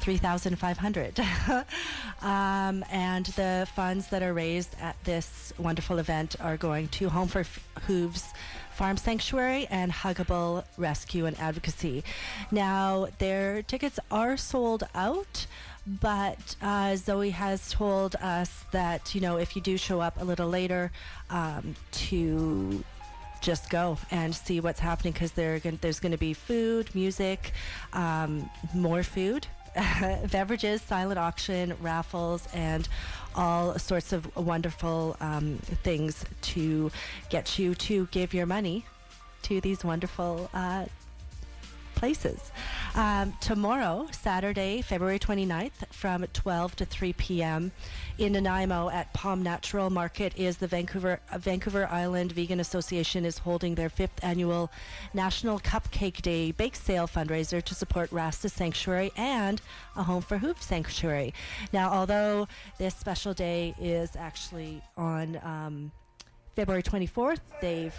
3,500. 0.00 1.20
um, 2.20 2.84
and 2.90 3.26
the 3.36 3.66
funds 3.74 4.08
that 4.08 4.22
are 4.22 4.34
raised 4.34 4.76
at 4.78 5.02
this 5.04 5.54
wonderful 5.56 5.98
event 5.98 6.36
are 6.38 6.58
going 6.58 6.88
to 6.88 7.08
Home 7.08 7.28
for 7.28 7.40
F- 7.40 7.66
Hooves 7.86 8.26
Farm 8.80 8.96
Sanctuary 8.96 9.66
and 9.68 9.92
Huggable 9.92 10.64
Rescue 10.78 11.26
and 11.26 11.38
Advocacy. 11.38 12.02
Now, 12.50 13.08
their 13.18 13.60
tickets 13.60 13.98
are 14.10 14.38
sold 14.38 14.84
out. 14.94 15.46
But 15.86 16.56
uh, 16.62 16.96
Zoe 16.96 17.28
has 17.28 17.70
told 17.70 18.16
us 18.16 18.64
that, 18.72 19.14
you 19.14 19.20
know, 19.20 19.36
if 19.36 19.54
you 19.54 19.60
do 19.60 19.76
show 19.76 20.00
up 20.00 20.18
a 20.18 20.24
little 20.24 20.48
later, 20.48 20.92
um, 21.28 21.74
to 22.08 22.82
just 23.42 23.68
go 23.68 23.98
and 24.10 24.34
see 24.34 24.60
what's 24.60 24.80
happening 24.80 25.12
because 25.12 25.32
there's 25.32 26.00
going 26.00 26.12
to 26.12 26.18
be 26.18 26.32
food, 26.32 26.94
music, 26.94 27.52
um, 27.92 28.48
more 28.72 29.02
food, 29.02 29.46
beverages, 30.30 30.80
silent 30.80 31.18
auction, 31.18 31.74
raffles, 31.80 32.48
and 32.54 32.88
all 33.34 33.78
sorts 33.78 34.12
of 34.12 34.34
wonderful 34.36 35.16
um, 35.20 35.58
things 35.82 36.24
to 36.42 36.90
get 37.28 37.58
you 37.58 37.74
to 37.74 38.06
give 38.06 38.34
your 38.34 38.46
money 38.46 38.84
to 39.42 39.60
these 39.60 39.84
wonderful 39.84 40.50
uh, 40.52 40.84
places. 42.00 42.50
Um, 42.94 43.34
tomorrow, 43.42 44.08
Saturday, 44.10 44.80
February 44.80 45.18
29th, 45.18 45.86
from 45.90 46.26
12 46.32 46.76
to 46.76 46.84
3 46.86 47.12
p.m. 47.12 47.72
in 48.16 48.32
Nanaimo 48.32 48.88
at 48.88 49.12
Palm 49.12 49.42
Natural 49.42 49.90
Market 49.90 50.32
is 50.38 50.56
the 50.56 50.66
Vancouver 50.66 51.20
uh, 51.30 51.36
Vancouver 51.36 51.86
Island 51.86 52.32
Vegan 52.32 52.58
Association 52.58 53.26
is 53.26 53.36
holding 53.36 53.74
their 53.74 53.90
fifth 53.90 54.18
annual 54.24 54.70
National 55.12 55.60
Cupcake 55.60 56.22
Day 56.22 56.52
bake 56.52 56.74
sale 56.74 57.06
fundraiser 57.06 57.62
to 57.62 57.74
support 57.74 58.10
Rasta 58.10 58.48
Sanctuary 58.48 59.12
and 59.14 59.60
a 59.94 60.02
Home 60.02 60.22
for 60.22 60.38
Hoof 60.38 60.62
Sanctuary. 60.62 61.34
Now, 61.70 61.90
although 61.90 62.48
this 62.78 62.94
special 62.94 63.34
day 63.34 63.74
is 63.78 64.16
actually 64.16 64.80
on 64.96 65.38
um, 65.44 65.92
February 66.56 66.82
24th, 66.82 67.40
they've 67.60 67.94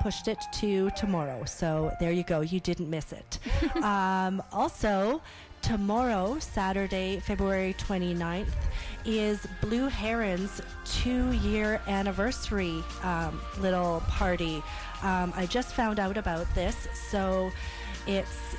pushed 0.00 0.28
it 0.28 0.38
to 0.54 0.90
tomorrow. 0.90 1.44
So 1.44 1.92
there 2.00 2.12
you 2.12 2.22
go. 2.22 2.40
You 2.40 2.60
didn't 2.60 2.90
miss 2.90 3.12
it. 3.12 3.38
um, 3.82 4.42
also, 4.52 5.20
tomorrow, 5.62 6.38
Saturday, 6.38 7.20
February 7.20 7.74
29th, 7.78 8.48
is 9.04 9.46
Blue 9.60 9.88
Heron's 9.88 10.60
two 10.84 11.32
year 11.32 11.80
anniversary 11.86 12.82
um, 13.02 13.40
little 13.60 14.00
party. 14.08 14.62
Um, 15.02 15.32
I 15.36 15.46
just 15.46 15.74
found 15.74 15.98
out 15.98 16.16
about 16.16 16.52
this. 16.54 16.88
So 17.10 17.50
it's 18.06 18.56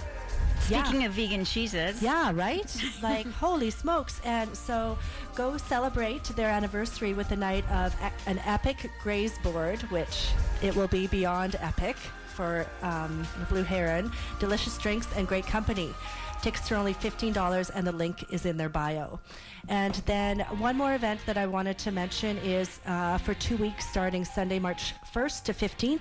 Speaking 0.62 1.02
yeah. 1.02 1.08
of 1.08 1.14
vegan 1.14 1.46
cheeses. 1.46 2.02
Yeah, 2.02 2.32
right? 2.34 2.76
like, 3.02 3.30
holy 3.34 3.70
smokes. 3.70 4.22
And 4.24 4.56
so 4.56 4.98
go 5.36 5.58
celebrate 5.58 6.24
their 6.36 6.50
anniversary 6.50 7.14
with 7.14 7.32
a 7.32 7.36
night 7.36 7.70
of 7.72 7.96
a- 8.02 8.30
an 8.30 8.40
epic 8.46 8.90
graze 9.02 9.38
board, 9.40 9.82
which 9.92 10.30
it 10.62 10.76
will 10.76 10.88
be 10.88 11.08
beyond 11.08 11.56
epic 11.60 11.96
for 12.28 12.66
um, 12.84 13.28
Blue 13.50 13.64
Heron, 13.64 14.12
delicious 14.40 14.78
drinks, 14.78 15.08
and 15.16 15.28
great 15.28 15.46
company. 15.46 15.94
Tickets 16.42 16.72
are 16.72 16.76
only 16.76 16.94
$15 16.94 17.72
and 17.76 17.86
the 17.86 17.92
link 17.92 18.32
is 18.32 18.46
in 18.46 18.56
their 18.56 18.70
bio. 18.70 19.20
And 19.68 19.96
then 20.06 20.40
one 20.58 20.78
more 20.78 20.94
event 20.94 21.20
that 21.26 21.38
I 21.38 21.46
wanted 21.48 21.78
to 21.80 21.92
mention 21.92 22.38
is 22.38 22.80
uh, 22.86 23.18
for 23.18 23.34
two 23.34 23.58
weeks 23.58 23.86
starting 23.90 24.24
Sunday, 24.24 24.58
March 24.58 24.94
1st 25.14 25.44
to 25.44 25.54
15th, 25.54 26.00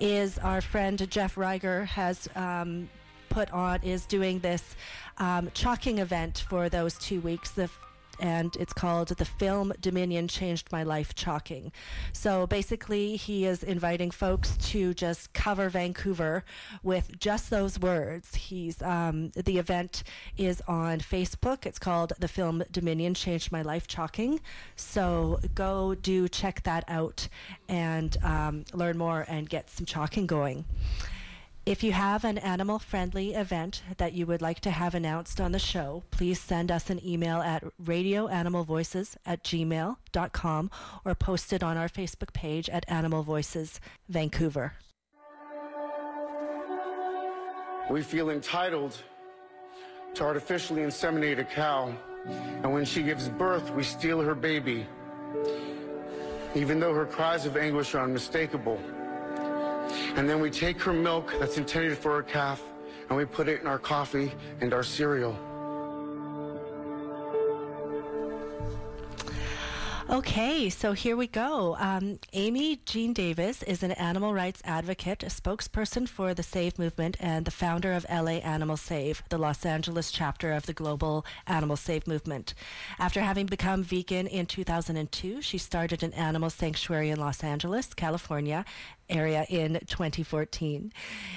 is 0.00 0.38
our 0.38 0.62
friend 0.62 1.06
Jeff 1.10 1.34
Reiger 1.34 1.84
has 1.86 2.26
um, 2.36 2.88
put 3.28 3.50
on 3.52 3.82
is 3.82 4.06
doing 4.06 4.38
this 4.40 4.76
um, 5.18 5.50
chalking 5.54 5.98
event 5.98 6.44
for 6.48 6.68
those 6.68 6.98
two 6.98 7.20
weeks. 7.20 7.50
The 7.50 7.68
and 8.20 8.56
it's 8.56 8.72
called 8.72 9.08
The 9.08 9.24
Film 9.24 9.72
Dominion 9.80 10.28
Changed 10.28 10.72
My 10.72 10.82
Life 10.82 11.14
Chalking. 11.14 11.72
So 12.12 12.46
basically, 12.46 13.16
he 13.16 13.44
is 13.44 13.62
inviting 13.62 14.10
folks 14.10 14.56
to 14.70 14.94
just 14.94 15.32
cover 15.32 15.68
Vancouver 15.68 16.44
with 16.82 17.18
just 17.18 17.50
those 17.50 17.78
words. 17.78 18.34
He's 18.34 18.80
um, 18.82 19.30
the 19.30 19.58
event 19.58 20.02
is 20.36 20.62
on 20.66 21.00
Facebook. 21.00 21.66
It's 21.66 21.78
called 21.78 22.12
The 22.18 22.28
Film 22.28 22.62
Dominion 22.70 23.14
Changed 23.14 23.52
My 23.52 23.62
Life 23.62 23.86
Chalking. 23.86 24.40
So 24.76 25.40
go 25.54 25.94
do 25.94 26.28
check 26.28 26.62
that 26.62 26.84
out 26.88 27.28
and 27.68 28.16
um, 28.22 28.64
learn 28.72 28.98
more 28.98 29.24
and 29.28 29.48
get 29.48 29.70
some 29.70 29.86
chalking 29.86 30.26
going. 30.26 30.64
If 31.66 31.82
you 31.82 31.90
have 31.90 32.24
an 32.24 32.38
animal 32.38 32.78
friendly 32.78 33.34
event 33.34 33.82
that 33.96 34.12
you 34.12 34.24
would 34.26 34.40
like 34.40 34.60
to 34.60 34.70
have 34.70 34.94
announced 34.94 35.40
on 35.40 35.50
the 35.50 35.58
show, 35.58 36.04
please 36.12 36.40
send 36.40 36.70
us 36.70 36.90
an 36.90 37.04
email 37.04 37.38
at 37.38 37.64
radioanimalvoices 37.82 39.16
at 39.26 39.42
gmail.com 39.42 40.70
or 41.04 41.14
post 41.16 41.52
it 41.52 41.64
on 41.64 41.76
our 41.76 41.88
Facebook 41.88 42.32
page 42.32 42.68
at 42.68 42.88
Animal 42.88 43.24
Voices 43.24 43.80
Vancouver. 44.08 44.74
We 47.90 48.00
feel 48.00 48.30
entitled 48.30 48.96
to 50.14 50.22
artificially 50.22 50.82
inseminate 50.82 51.40
a 51.40 51.44
cow, 51.44 51.92
and 52.62 52.72
when 52.72 52.84
she 52.84 53.02
gives 53.02 53.28
birth, 53.28 53.72
we 53.72 53.82
steal 53.82 54.20
her 54.20 54.36
baby, 54.36 54.86
even 56.54 56.78
though 56.78 56.94
her 56.94 57.06
cries 57.06 57.44
of 57.44 57.56
anguish 57.56 57.92
are 57.96 58.04
unmistakable. 58.04 58.80
And 60.16 60.28
then 60.28 60.40
we 60.40 60.50
take 60.50 60.80
her 60.82 60.92
milk 60.92 61.34
that's 61.38 61.58
intended 61.58 61.98
for 61.98 62.16
her 62.16 62.22
calf 62.22 62.62
and 63.08 63.16
we 63.16 63.24
put 63.24 63.48
it 63.48 63.60
in 63.60 63.66
our 63.66 63.78
coffee 63.78 64.32
and 64.60 64.72
our 64.74 64.82
cereal. 64.82 65.36
Okay, 70.08 70.70
so 70.70 70.92
here 70.92 71.16
we 71.16 71.26
go. 71.26 71.76
Um, 71.80 72.20
Amy 72.32 72.80
Jean 72.86 73.12
Davis 73.12 73.64
is 73.64 73.82
an 73.82 73.90
animal 73.90 74.32
rights 74.32 74.62
advocate, 74.64 75.24
a 75.24 75.26
spokesperson 75.26 76.08
for 76.08 76.32
the 76.32 76.44
SAVE 76.44 76.78
movement, 76.78 77.16
and 77.18 77.44
the 77.44 77.50
founder 77.50 77.92
of 77.92 78.06
LA 78.08 78.38
Animal 78.38 78.76
Save, 78.76 79.24
the 79.30 79.36
Los 79.36 79.66
Angeles 79.66 80.12
chapter 80.12 80.52
of 80.52 80.66
the 80.66 80.72
global 80.72 81.26
animal 81.48 81.74
save 81.74 82.06
movement. 82.06 82.54
After 83.00 83.20
having 83.20 83.46
become 83.46 83.82
vegan 83.82 84.28
in 84.28 84.46
2002, 84.46 85.42
she 85.42 85.58
started 85.58 86.04
an 86.04 86.12
animal 86.12 86.50
sanctuary 86.50 87.10
in 87.10 87.18
Los 87.18 87.42
Angeles, 87.42 87.92
California, 87.92 88.64
area 89.08 89.46
in 89.48 89.74
2014. 89.86 90.92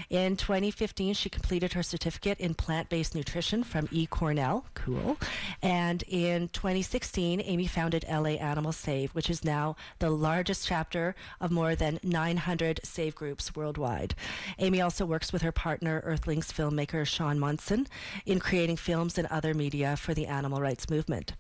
In 0.10 0.36
2015, 0.38 1.14
she 1.14 1.30
completed 1.30 1.74
her 1.74 1.84
certificate 1.84 2.40
in 2.40 2.54
plant 2.54 2.90
based 2.90 3.16
nutrition 3.16 3.64
from 3.64 3.88
E. 3.92 4.06
Cornell. 4.06 4.66
Cool. 4.74 5.18
And 5.62 6.04
in 6.08 6.50
2016, 6.50 7.42
Amy 7.42 7.68
founded 7.68 8.06
LA 8.10 8.32
Animal 8.40 8.72
Save, 8.72 9.12
which 9.12 9.30
is 9.30 9.44
now 9.44 9.76
the 10.00 10.10
largest 10.10 10.68
chapter 10.68 11.16
of 11.40 11.52
more 11.52 11.76
than 11.76 12.00
900 12.04 12.80
save 12.84 13.16
groups 13.16 13.56
worldwide. 13.56 14.16
Amy 14.58 14.82
also 14.82 15.06
works 15.06 15.32
with 15.32 15.42
her 15.42 15.52
partner, 15.52 16.02
Earthlings 16.06 16.52
filmmaker 16.52 17.06
Shaun 17.06 17.40
Monson, 17.40 17.88
in 18.26 18.40
creating 18.40 18.78
films 18.78 19.18
and 19.18 19.28
other 19.28 19.54
media 19.54 19.96
for 19.96 20.14
the 20.14 20.28
animal 20.28 20.62
rights 20.62 20.90
movement. 20.90 21.34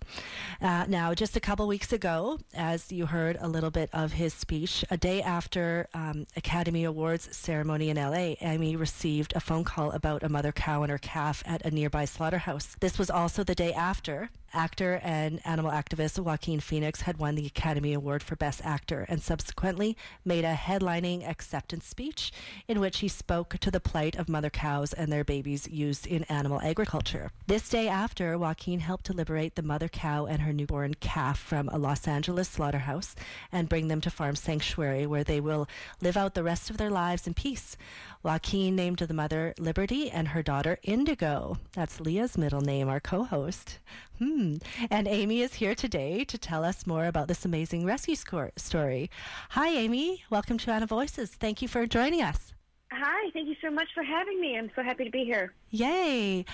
Uh, 0.61 0.85
now, 0.87 1.13
just 1.13 1.35
a 1.35 1.39
couple 1.39 1.67
weeks 1.67 1.93
ago, 1.93 2.39
as 2.53 2.91
you 2.91 3.05
heard 3.05 3.37
a 3.39 3.47
little 3.47 3.71
bit 3.71 3.89
of 3.93 4.13
his 4.13 4.33
speech, 4.33 4.83
a 4.89 4.97
day 4.97 5.21
after 5.21 5.87
um, 5.93 6.18
Um, 6.19 6.27
Academy 6.35 6.83
Awards 6.83 7.33
ceremony 7.35 7.89
in 7.89 7.95
LA, 7.95 8.35
Amy 8.41 8.75
received 8.75 9.31
a 9.35 9.39
phone 9.39 9.63
call 9.63 9.91
about 9.91 10.21
a 10.21 10.27
mother 10.27 10.51
cow 10.51 10.83
and 10.83 10.91
her 10.91 10.97
calf 10.97 11.41
at 11.45 11.65
a 11.65 11.71
nearby 11.71 12.03
slaughterhouse. 12.03 12.75
This 12.81 12.99
was 12.99 13.09
also 13.09 13.43
the 13.43 13.55
day 13.55 13.71
after 13.71 14.29
actor 14.53 14.99
and 15.03 15.39
animal 15.45 15.71
activist 15.71 16.19
Joaquin 16.19 16.59
Phoenix 16.59 17.01
had 17.01 17.17
won 17.17 17.35
the 17.35 17.45
Academy 17.45 17.93
Award 17.93 18.23
for 18.23 18.35
Best 18.35 18.61
Actor 18.63 19.05
and 19.09 19.21
subsequently 19.21 19.95
made 20.25 20.45
a 20.45 20.53
headlining 20.53 21.27
acceptance 21.27 21.85
speech 21.85 22.31
in 22.67 22.79
which 22.79 22.99
he 22.99 23.07
spoke 23.07 23.57
to 23.59 23.71
the 23.71 23.79
plight 23.79 24.15
of 24.15 24.29
mother 24.29 24.49
cows 24.49 24.93
and 24.93 25.11
their 25.11 25.23
babies 25.23 25.67
used 25.67 26.07
in 26.07 26.23
animal 26.25 26.61
agriculture. 26.61 27.31
This 27.47 27.69
day 27.69 27.87
after, 27.87 28.37
Joaquin 28.37 28.79
helped 28.79 29.05
to 29.05 29.13
liberate 29.13 29.55
the 29.55 29.61
mother 29.61 29.87
cow 29.87 30.25
and 30.25 30.41
her 30.41 30.53
newborn 30.53 30.95
calf 30.95 31.39
from 31.39 31.69
a 31.69 31.77
Los 31.77 32.07
Angeles 32.07 32.49
slaughterhouse 32.49 33.15
and 33.51 33.69
bring 33.69 33.87
them 33.87 34.01
to 34.01 34.09
Farm 34.09 34.35
Sanctuary 34.35 35.05
where 35.05 35.23
they 35.23 35.39
will 35.39 35.67
live 36.01 36.08
out 36.17 36.33
the 36.33 36.43
rest 36.43 36.69
of 36.69 36.77
their 36.77 36.89
lives 36.89 37.27
in 37.27 37.33
peace. 37.33 37.77
Joaquin 38.23 38.75
named 38.75 38.99
the 38.99 39.13
mother 39.13 39.53
Liberty 39.57 40.11
and 40.11 40.27
her 40.29 40.43
daughter 40.43 40.77
Indigo. 40.83 41.57
That's 41.73 42.01
Leah's 42.01 42.37
middle 42.37 42.61
name, 42.61 42.89
our 42.89 42.99
co 42.99 43.23
host. 43.23 43.79
Hmm. 44.17 44.57
And 44.91 45.07
Amy 45.07 45.41
is 45.41 45.53
here 45.55 45.75
today 45.75 46.25
to 46.25 46.37
tell 46.37 46.63
us 46.63 46.85
more 46.85 47.05
about 47.05 47.27
this 47.27 47.45
amazing 47.45 47.85
rescue 47.85 48.15
story. 48.15 49.09
Hi, 49.51 49.69
Amy. 49.69 50.23
Welcome 50.29 50.57
to 50.59 50.71
Animal 50.71 50.99
Voices. 50.99 51.31
Thank 51.31 51.61
you 51.61 51.67
for 51.67 51.85
joining 51.87 52.21
us. 52.21 52.53
Hi. 52.91 53.29
Thank 53.31 53.47
you 53.47 53.55
so 53.61 53.69
much 53.69 53.87
for 53.93 54.03
having 54.03 54.39
me. 54.39 54.57
I'm 54.57 54.71
so 54.75 54.83
happy 54.83 55.05
to 55.05 55.11
be 55.11 55.23
here. 55.23 55.53
Yay! 55.71 56.45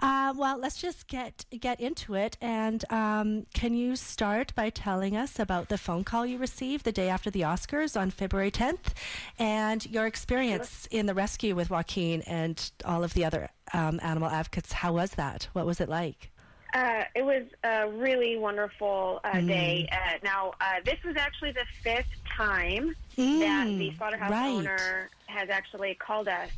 Uh, 0.00 0.32
well, 0.36 0.58
let's 0.58 0.80
just 0.80 1.06
get 1.08 1.44
get 1.58 1.80
into 1.80 2.14
it. 2.14 2.36
And 2.40 2.84
um, 2.90 3.46
can 3.54 3.74
you 3.74 3.96
start 3.96 4.54
by 4.54 4.70
telling 4.70 5.16
us 5.16 5.38
about 5.38 5.68
the 5.68 5.78
phone 5.78 6.04
call 6.04 6.24
you 6.26 6.38
received 6.38 6.84
the 6.84 6.92
day 6.92 7.08
after 7.08 7.30
the 7.30 7.42
Oscars 7.42 8.00
on 8.00 8.10
February 8.10 8.50
10th, 8.50 8.94
and 9.38 9.84
your 9.86 10.06
experience 10.06 10.86
in 10.90 11.06
the 11.06 11.14
rescue 11.14 11.54
with 11.54 11.70
Joaquin 11.70 12.22
and 12.22 12.70
all 12.84 13.04
of 13.04 13.14
the 13.14 13.24
other 13.24 13.48
um, 13.72 14.00
animal 14.02 14.28
advocates? 14.28 14.72
How 14.72 14.92
was 14.92 15.12
that? 15.12 15.48
What 15.52 15.66
was 15.66 15.80
it 15.80 15.88
like? 15.88 16.30
Uh, 16.72 17.02
it 17.16 17.22
was 17.22 17.42
a 17.64 17.90
really 17.90 18.36
wonderful 18.36 19.20
uh, 19.24 19.40
day. 19.40 19.88
Uh, 19.90 20.18
now, 20.22 20.52
uh, 20.60 20.74
this 20.84 20.98
was 21.04 21.16
actually 21.16 21.52
the 21.52 21.64
fifth 21.82 22.19
time 22.40 22.94
that 23.16 23.66
the 23.66 23.92
slaughterhouse 23.96 24.30
right. 24.30 24.48
owner 24.48 25.10
has 25.26 25.50
actually 25.50 25.94
called 25.94 26.28
us 26.28 26.50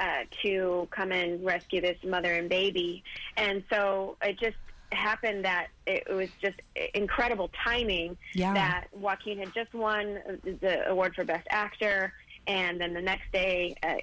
uh, 0.00 0.22
to 0.42 0.86
come 0.90 1.10
and 1.12 1.44
rescue 1.44 1.80
this 1.80 1.98
mother 2.04 2.34
and 2.34 2.48
baby. 2.48 3.02
And 3.36 3.64
so 3.70 4.16
it 4.22 4.38
just 4.38 4.56
happened 4.92 5.44
that 5.44 5.68
it 5.86 6.08
was 6.08 6.28
just 6.40 6.56
incredible 6.94 7.50
timing 7.64 8.16
Yeah. 8.34 8.54
that 8.54 8.86
Joaquin 8.92 9.38
had 9.38 9.52
just 9.54 9.74
won 9.74 10.18
the 10.44 10.88
award 10.88 11.14
for 11.14 11.24
Best 11.24 11.46
Actor. 11.50 12.12
And 12.46 12.80
then 12.80 12.94
the 12.94 13.02
next 13.02 13.30
day, 13.32 13.74
uh, 13.82 13.96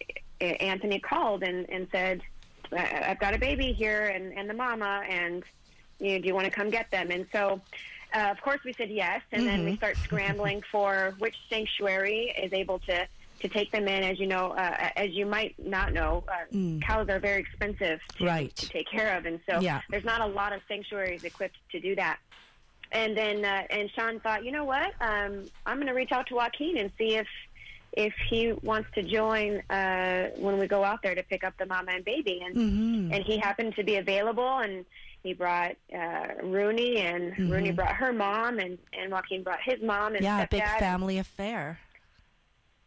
Anthony 0.43 0.99
called 0.99 1.43
and, 1.43 1.67
and 1.69 1.87
said, 1.91 2.21
"I- 2.71 3.05
I've 3.07 3.19
got 3.19 3.33
a 3.33 3.39
baby 3.39 3.73
here 3.73 4.05
and, 4.07 4.37
and 4.37 4.49
the 4.49 4.53
mama, 4.53 5.03
and 5.09 5.43
you 5.99 6.13
know, 6.13 6.19
do 6.19 6.27
you 6.27 6.35
want 6.35 6.45
to 6.45 6.51
come 6.51 6.69
get 6.69 6.91
them? 6.91 7.09
And 7.09 7.25
so, 7.31 7.61
uh, 8.13 8.29
of 8.31 8.41
course, 8.41 8.59
we 8.65 8.73
said 8.77 8.89
yes. 8.89 9.21
And 9.31 9.45
then 9.47 9.63
we 9.63 9.75
start 9.77 9.97
scrambling 10.03 10.61
for 10.71 11.15
which 11.19 11.35
sanctuary 11.49 12.33
is 12.41 12.51
able 12.53 12.79
to, 12.79 13.07
to 13.41 13.49
take 13.49 13.71
them 13.71 13.87
in. 13.87 14.03
As 14.03 14.19
you 14.19 14.27
know, 14.27 14.51
uh, 14.51 14.89
as 14.95 15.09
you 15.11 15.25
might 15.25 15.55
not 15.57 15.93
know, 15.93 16.23
uh, 16.27 16.45
cows 16.85 17.07
are 17.09 17.19
very 17.19 17.41
expensive 17.41 17.99
to, 18.17 18.25
Right. 18.25 18.55
to 18.55 18.67
take 18.67 18.89
care 18.89 19.17
of. 19.17 19.25
And 19.25 19.39
so 19.49 19.59
Yeah. 19.61 19.81
there's 19.89 20.05
not 20.05 20.21
a 20.21 20.27
lot 20.27 20.53
of 20.53 20.61
sanctuaries 20.67 21.21
equipped 21.23 21.57
to 21.71 21.79
do 21.79 21.95
that. 21.95 22.19
And 22.91 23.17
then, 23.17 23.43
uh, 23.43 23.63
and 23.69 23.89
Shaun 23.91 24.19
thought, 24.21 24.45
you 24.45 24.51
know 24.51 24.63
what? 24.63 24.93
Um, 25.01 25.49
I'm 25.65 25.77
going 25.77 25.87
to 25.87 25.93
reach 25.93 26.11
out 26.11 26.27
to 26.27 26.35
Joaquin 26.35 26.77
and 26.77 26.91
see 26.97 27.15
if 27.15 27.27
if 27.97 28.13
he 28.29 28.51
wants 28.61 28.89
to 28.93 29.01
join 29.03 29.61
uh, 29.69 30.27
when 30.35 30.57
we 30.59 30.67
go 30.67 30.83
out 30.83 31.01
there 31.01 31.15
to 31.15 31.23
pick 31.23 31.45
up 31.45 31.53
the 31.57 31.65
mama 31.65 31.91
and 31.93 32.03
baby. 32.03 32.41
And 32.45 32.53
Mm-hmm. 32.55 33.13
and 33.13 33.23
he 33.23 33.37
happened 33.37 33.73
to 33.77 33.83
be 33.83 33.95
available, 33.95 34.57
and 34.59 34.85
he 35.25 35.33
brought 35.33 35.75
uh, 35.93 36.27
Rooney, 36.43 36.97
and 36.97 37.49
Rooney 37.49 37.71
brought 37.71 37.95
her 37.95 38.13
mom, 38.13 38.59
and 38.59 38.77
and 38.93 39.11
Joaquin 39.11 39.41
brought 39.41 39.59
his 39.61 39.81
mom 39.81 40.13
and 40.13 40.23
Mm-hmm. 40.23 40.23
Yeah, 40.23 40.43
a 40.43 40.47
big 40.47 40.79
family 40.79 41.17
affair. 41.17 41.79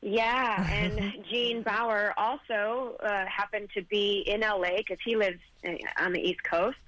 Yeah, 0.00 0.64
and 0.73 1.25
Gene 1.28 1.62
Baur 1.62 2.14
also 2.16 2.97
uh, 3.02 3.26
happened 3.26 3.71
to 3.75 3.83
be 3.83 4.23
in 4.26 4.42
LA 4.42 4.76
because 4.76 4.99
he 5.04 5.16
lives 5.16 5.40
uh, 5.66 5.73
on 6.00 6.12
the 6.12 6.21
East 6.21 6.45
Coast, 6.45 6.78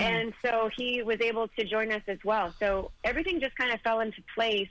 and 0.00 0.32
so 0.42 0.70
he 0.74 1.02
was 1.02 1.20
able 1.20 1.48
to 1.48 1.64
join 1.64 1.92
us 1.92 2.02
as 2.08 2.18
well. 2.24 2.54
So 2.58 2.90
everything 3.04 3.40
just 3.40 3.56
kind 3.56 3.72
of 3.72 3.80
fell 3.82 4.00
into 4.00 4.22
place, 4.34 4.70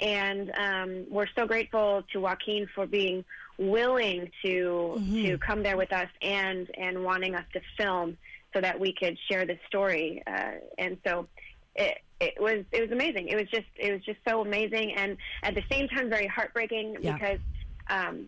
and 0.00 0.50
um, 0.58 1.04
we're 1.08 1.28
so 1.36 1.46
grateful 1.46 2.02
to 2.12 2.20
Joaquin 2.20 2.66
for 2.74 2.86
being 2.86 3.24
willing 3.58 4.30
to 4.42 4.94
to 5.28 5.38
come 5.38 5.62
there 5.62 5.76
with 5.76 5.92
us 5.92 6.08
and 6.22 6.68
and 6.76 7.04
wanting 7.04 7.36
us 7.36 7.44
to 7.52 7.60
film 7.76 8.16
so 8.54 8.60
that 8.60 8.78
we 8.78 8.92
could 8.92 9.16
share 9.30 9.44
this 9.46 9.58
story. 9.66 10.22
Uh, 10.26 10.52
and 10.78 10.98
so 11.06 11.28
it 11.74 11.98
it 12.20 12.34
was 12.40 12.64
it 12.72 12.80
was 12.80 12.90
amazing. 12.90 13.28
It 13.28 13.36
was 13.36 13.48
just 13.50 13.66
it 13.76 13.92
was 13.92 14.02
just 14.04 14.18
so 14.28 14.40
amazing, 14.40 14.94
and 14.96 15.16
at 15.42 15.54
the 15.54 15.62
same 15.70 15.88
time 15.88 16.08
very 16.08 16.26
heartbreaking 16.26 16.96
Yeah. 17.00 17.12
because 17.14 17.40
um, 17.88 18.26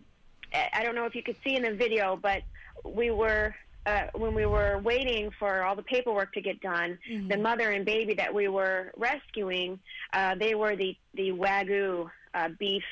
I 0.53 0.83
don't 0.83 0.95
know 0.95 1.05
if 1.05 1.15
you 1.15 1.23
could 1.23 1.37
see 1.45 1.57
in 1.57 1.63
the 1.63 1.75
video, 1.75 2.17
but 2.17 2.43
we 2.85 3.11
were. 3.11 3.55
Uh, 3.87 4.03
when 4.15 4.35
we 4.35 4.45
were 4.45 4.79
waiting 4.85 5.31
for 5.39 5.63
all 5.63 5.75
the 5.75 5.83
paperwork 5.83 6.35
to 6.35 6.43
get 6.43 6.61
done, 6.61 6.99
the 7.29 7.37
mother 7.39 7.71
and 7.71 7.87
baby 7.87 8.13
that 8.13 8.33
we 8.33 8.47
were 8.47 8.93
rescuing, 8.99 9.81
uh, 10.13 10.35
they 10.35 10.55
were 10.55 10.77
the 10.77 10.95
the 11.15 11.31
wagyu 11.31 12.07
uh, 12.35 12.49
beef 12.59 12.85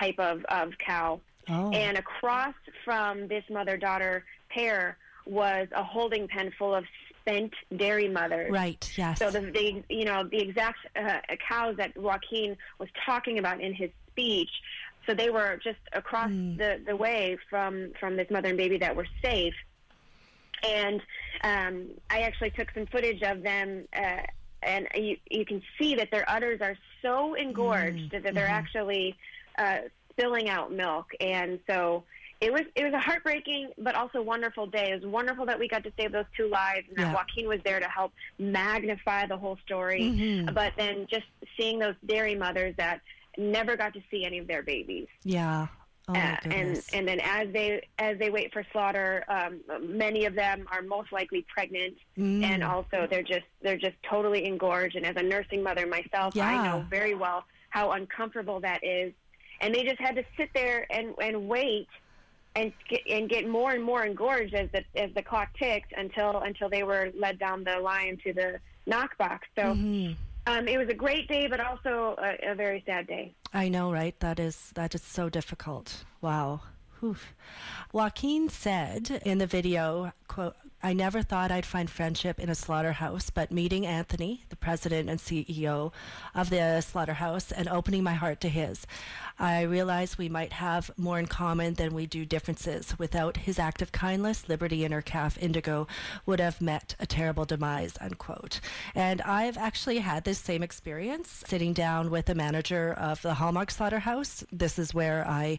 type 0.00 0.18
of, 0.18 0.42
of 0.46 0.72
cow. 0.78 1.20
Oh. 1.50 1.70
And 1.70 1.98
across 1.98 2.54
from 2.82 3.28
this 3.28 3.44
mother 3.50 3.76
daughter 3.76 4.24
pair 4.48 4.96
was 5.26 5.68
a 5.72 5.82
holding 5.82 6.28
pen 6.28 6.52
full 6.58 6.74
of 6.74 6.84
spent 7.20 7.52
dairy 7.76 8.08
mothers. 8.08 8.50
Right, 8.50 8.92
yes. 8.96 9.18
So 9.18 9.30
the, 9.30 9.40
the 9.40 9.82
you 9.88 10.04
know 10.04 10.24
the 10.24 10.40
exact 10.40 10.78
uh, 10.96 11.18
cows 11.48 11.76
that 11.76 11.96
Joaquin 11.96 12.56
was 12.78 12.88
talking 13.04 13.38
about 13.38 13.60
in 13.60 13.74
his 13.74 13.90
speech. 14.10 14.50
So 15.06 15.14
they 15.14 15.30
were 15.30 15.60
just 15.62 15.78
across 15.92 16.30
the, 16.30 16.80
the 16.84 16.96
way 16.96 17.38
from 17.48 17.92
from 18.00 18.16
this 18.16 18.30
mother 18.30 18.48
and 18.48 18.58
baby 18.58 18.78
that 18.78 18.94
were 18.96 19.06
safe. 19.22 19.54
And 20.64 21.00
um, 21.44 21.88
I 22.10 22.20
actually 22.20 22.50
took 22.50 22.72
some 22.72 22.86
footage 22.86 23.22
of 23.22 23.42
them, 23.42 23.86
uh, 23.96 24.22
and 24.62 24.88
you 24.94 25.16
you 25.30 25.44
can 25.44 25.62
see 25.78 25.94
that 25.96 26.10
their 26.10 26.28
udders 26.28 26.60
are 26.60 26.76
so 27.02 27.34
engorged 27.34 28.12
that 28.12 28.34
they're 28.34 28.48
actually 28.48 29.14
uh, 29.58 29.78
spilling 30.10 30.48
out 30.48 30.72
milk. 30.72 31.12
And 31.20 31.60
so 31.68 32.04
it 32.40 32.52
was 32.52 32.62
it 32.74 32.84
was 32.84 32.92
a 32.92 32.98
heartbreaking 32.98 33.70
but 33.78 33.94
also 33.94 34.20
wonderful 34.22 34.66
day. 34.66 34.90
It 34.92 35.02
was 35.02 35.10
wonderful 35.10 35.46
that 35.46 35.58
we 35.58 35.68
got 35.68 35.84
to 35.84 35.92
save 35.98 36.12
those 36.12 36.26
two 36.36 36.48
lives 36.48 36.86
and 36.88 36.98
Yeah. 36.98 37.04
that 37.06 37.14
Joaquin 37.14 37.48
was 37.48 37.60
there 37.64 37.80
to 37.80 37.88
help 37.88 38.12
magnify 38.38 39.26
the 39.26 39.36
whole 39.36 39.58
story. 39.64 40.44
But 40.52 40.74
then 40.76 41.06
just 41.10 41.26
seeing 41.58 41.78
those 41.78 41.94
dairy 42.04 42.34
mothers 42.34 42.74
that 42.76 43.00
never 43.38 43.76
got 43.76 43.94
to 43.94 44.02
see 44.10 44.24
any 44.24 44.38
of 44.38 44.46
their 44.46 44.62
babies. 44.62 45.08
yeah. 45.24 45.66
Oh, 46.08 46.14
Uh, 46.14 46.36
and 46.44 46.80
and 46.92 47.08
then 47.08 47.18
as 47.20 47.48
they 47.52 47.82
as 47.98 48.16
they 48.18 48.30
wait 48.30 48.52
for 48.52 48.64
slaughter, 48.70 49.24
um, 49.28 49.60
many 49.80 50.24
of 50.24 50.36
them 50.36 50.64
are 50.70 50.80
most 50.80 51.10
likely 51.10 51.44
pregnant, 51.52 51.96
Mm. 52.16 52.44
and 52.44 52.62
also 52.62 53.08
they're 53.10 53.24
just 53.24 53.46
they're 53.60 53.76
just 53.76 53.96
totally 54.08 54.46
engorged. 54.46 54.94
And 54.94 55.04
as 55.04 55.16
a 55.16 55.22
nursing 55.22 55.64
mother 55.64 55.84
myself, 55.84 56.36
I 56.38 56.64
know 56.64 56.86
very 56.88 57.14
well 57.14 57.44
how 57.70 57.90
uncomfortable 57.90 58.60
that 58.60 58.84
is. 58.84 59.12
And 59.60 59.74
they 59.74 59.82
just 59.82 59.98
had 59.98 60.14
to 60.14 60.24
sit 60.36 60.50
there 60.54 60.86
and 60.90 61.12
and 61.20 61.48
wait 61.48 61.88
and 62.56 62.72
get, 62.88 63.02
and 63.08 63.28
get 63.28 63.48
more 63.48 63.72
and 63.72 63.84
more 63.84 64.04
engorged 64.04 64.54
as 64.54 64.68
the 64.72 64.82
as 65.00 65.10
the 65.14 65.22
clock 65.22 65.48
ticked 65.58 65.92
until 65.96 66.40
until 66.40 66.68
they 66.68 66.82
were 66.82 67.12
led 67.16 67.38
down 67.38 67.62
the 67.62 67.78
line 67.78 68.18
to 68.24 68.32
the 68.32 68.58
knock 68.86 69.16
box. 69.18 69.46
So. 69.54 69.62
Mm-hmm. 69.62 70.12
Um, 70.48 70.68
it 70.68 70.78
was 70.78 70.88
a 70.88 70.94
great 70.94 71.26
day, 71.26 71.48
but 71.48 71.58
also 71.58 72.14
a, 72.18 72.52
a 72.52 72.54
very 72.54 72.80
sad 72.86 73.08
day. 73.08 73.34
I 73.52 73.68
know, 73.68 73.92
right? 73.92 74.14
That 74.20 74.38
is 74.38 74.70
that 74.76 74.94
is 74.94 75.02
so 75.02 75.28
difficult. 75.28 76.04
Wow. 76.20 76.60
Whew. 77.00 77.16
Joaquin 77.92 78.48
said 78.48 79.20
in 79.24 79.38
the 79.38 79.46
video, 79.48 80.12
quote, 80.28 80.56
I 80.82 80.92
never 80.92 81.22
thought 81.22 81.50
I'd 81.50 81.66
find 81.66 81.90
friendship 81.90 82.38
in 82.38 82.48
a 82.48 82.54
slaughterhouse, 82.54 83.30
but 83.30 83.50
meeting 83.50 83.86
Anthony, 83.86 84.44
the 84.50 84.56
president 84.56 85.08
and 85.08 85.18
CEO 85.18 85.92
of 86.34 86.50
the 86.50 86.80
slaughterhouse, 86.80 87.50
and 87.50 87.66
opening 87.68 88.04
my 88.04 88.12
heart 88.12 88.40
to 88.42 88.48
his, 88.48 88.86
I 89.38 89.62
realized 89.62 90.16
we 90.16 90.28
might 90.28 90.52
have 90.52 90.90
more 90.96 91.18
in 91.18 91.26
common 91.26 91.74
than 91.74 91.94
we 91.94 92.06
do 92.06 92.24
differences. 92.24 92.98
Without 92.98 93.36
his 93.38 93.58
act 93.58 93.82
of 93.82 93.92
kindness, 93.92 94.48
Liberty 94.48 94.84
and 94.84 94.94
her 94.94 95.02
calf 95.02 95.36
Indigo 95.40 95.86
would 96.24 96.40
have 96.40 96.60
met 96.60 96.94
a 97.00 97.06
terrible 97.06 97.44
demise, 97.44 97.94
unquote. 98.00 98.60
And 98.94 99.20
I've 99.22 99.58
actually 99.58 99.98
had 99.98 100.24
this 100.24 100.38
same 100.38 100.62
experience 100.62 101.42
sitting 101.46 101.72
down 101.72 102.10
with 102.10 102.26
the 102.26 102.34
manager 102.34 102.92
of 102.92 103.20
the 103.22 103.34
Hallmark 103.34 103.70
Slaughterhouse. 103.70 104.44
This 104.52 104.78
is 104.78 104.94
where 104.94 105.26
I 105.26 105.58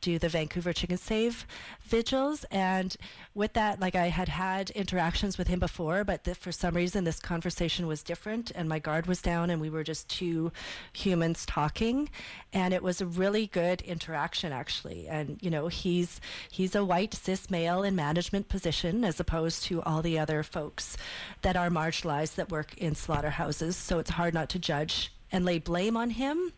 do 0.00 0.18
the 0.18 0.28
Vancouver 0.28 0.72
Chicken 0.72 0.98
Save 0.98 1.46
vigils. 1.82 2.44
And 2.50 2.96
with 3.34 3.54
that, 3.54 3.80
like 3.80 3.94
I 3.94 4.07
had 4.10 4.28
had 4.28 4.70
interactions 4.70 5.38
with 5.38 5.48
him 5.48 5.58
before, 5.58 6.04
but 6.04 6.26
for 6.36 6.52
some 6.52 6.74
reason 6.74 7.04
this 7.04 7.20
conversation 7.20 7.86
was 7.86 8.02
different 8.02 8.50
and 8.54 8.68
my 8.68 8.78
guard 8.78 9.06
was 9.06 9.22
down 9.22 9.50
and 9.50 9.60
we 9.60 9.70
were 9.70 9.84
just 9.84 10.08
two 10.08 10.52
humans 10.92 11.46
talking. 11.46 12.08
And 12.52 12.72
it 12.72 12.82
was 12.82 13.00
a 13.00 13.06
really 13.06 13.46
good 13.46 13.80
interaction 13.82 14.52
actually. 14.52 15.08
And, 15.08 15.38
you 15.40 15.50
know, 15.50 15.68
he's, 15.68 16.20
he's 16.50 16.74
a 16.74 16.84
white 16.84 17.14
cis 17.14 17.50
male 17.50 17.82
in 17.82 17.96
management 17.96 18.48
position 18.48 19.04
as 19.04 19.20
opposed 19.20 19.64
to 19.64 19.82
all 19.82 20.02
the 20.02 20.18
other 20.18 20.42
folks 20.42 20.96
that 21.42 21.56
are 21.56 21.70
marginalized 21.70 22.34
that 22.36 22.50
work 22.50 22.76
in 22.78 22.94
slaughterhouses. 22.94 23.76
So 23.76 23.98
it's 23.98 24.10
hard 24.10 24.34
not 24.34 24.48
to 24.50 24.58
judge 24.58 25.12
and 25.30 25.44
lay 25.44 25.58
blame 25.58 25.96
on 25.96 26.10
him. 26.10 26.52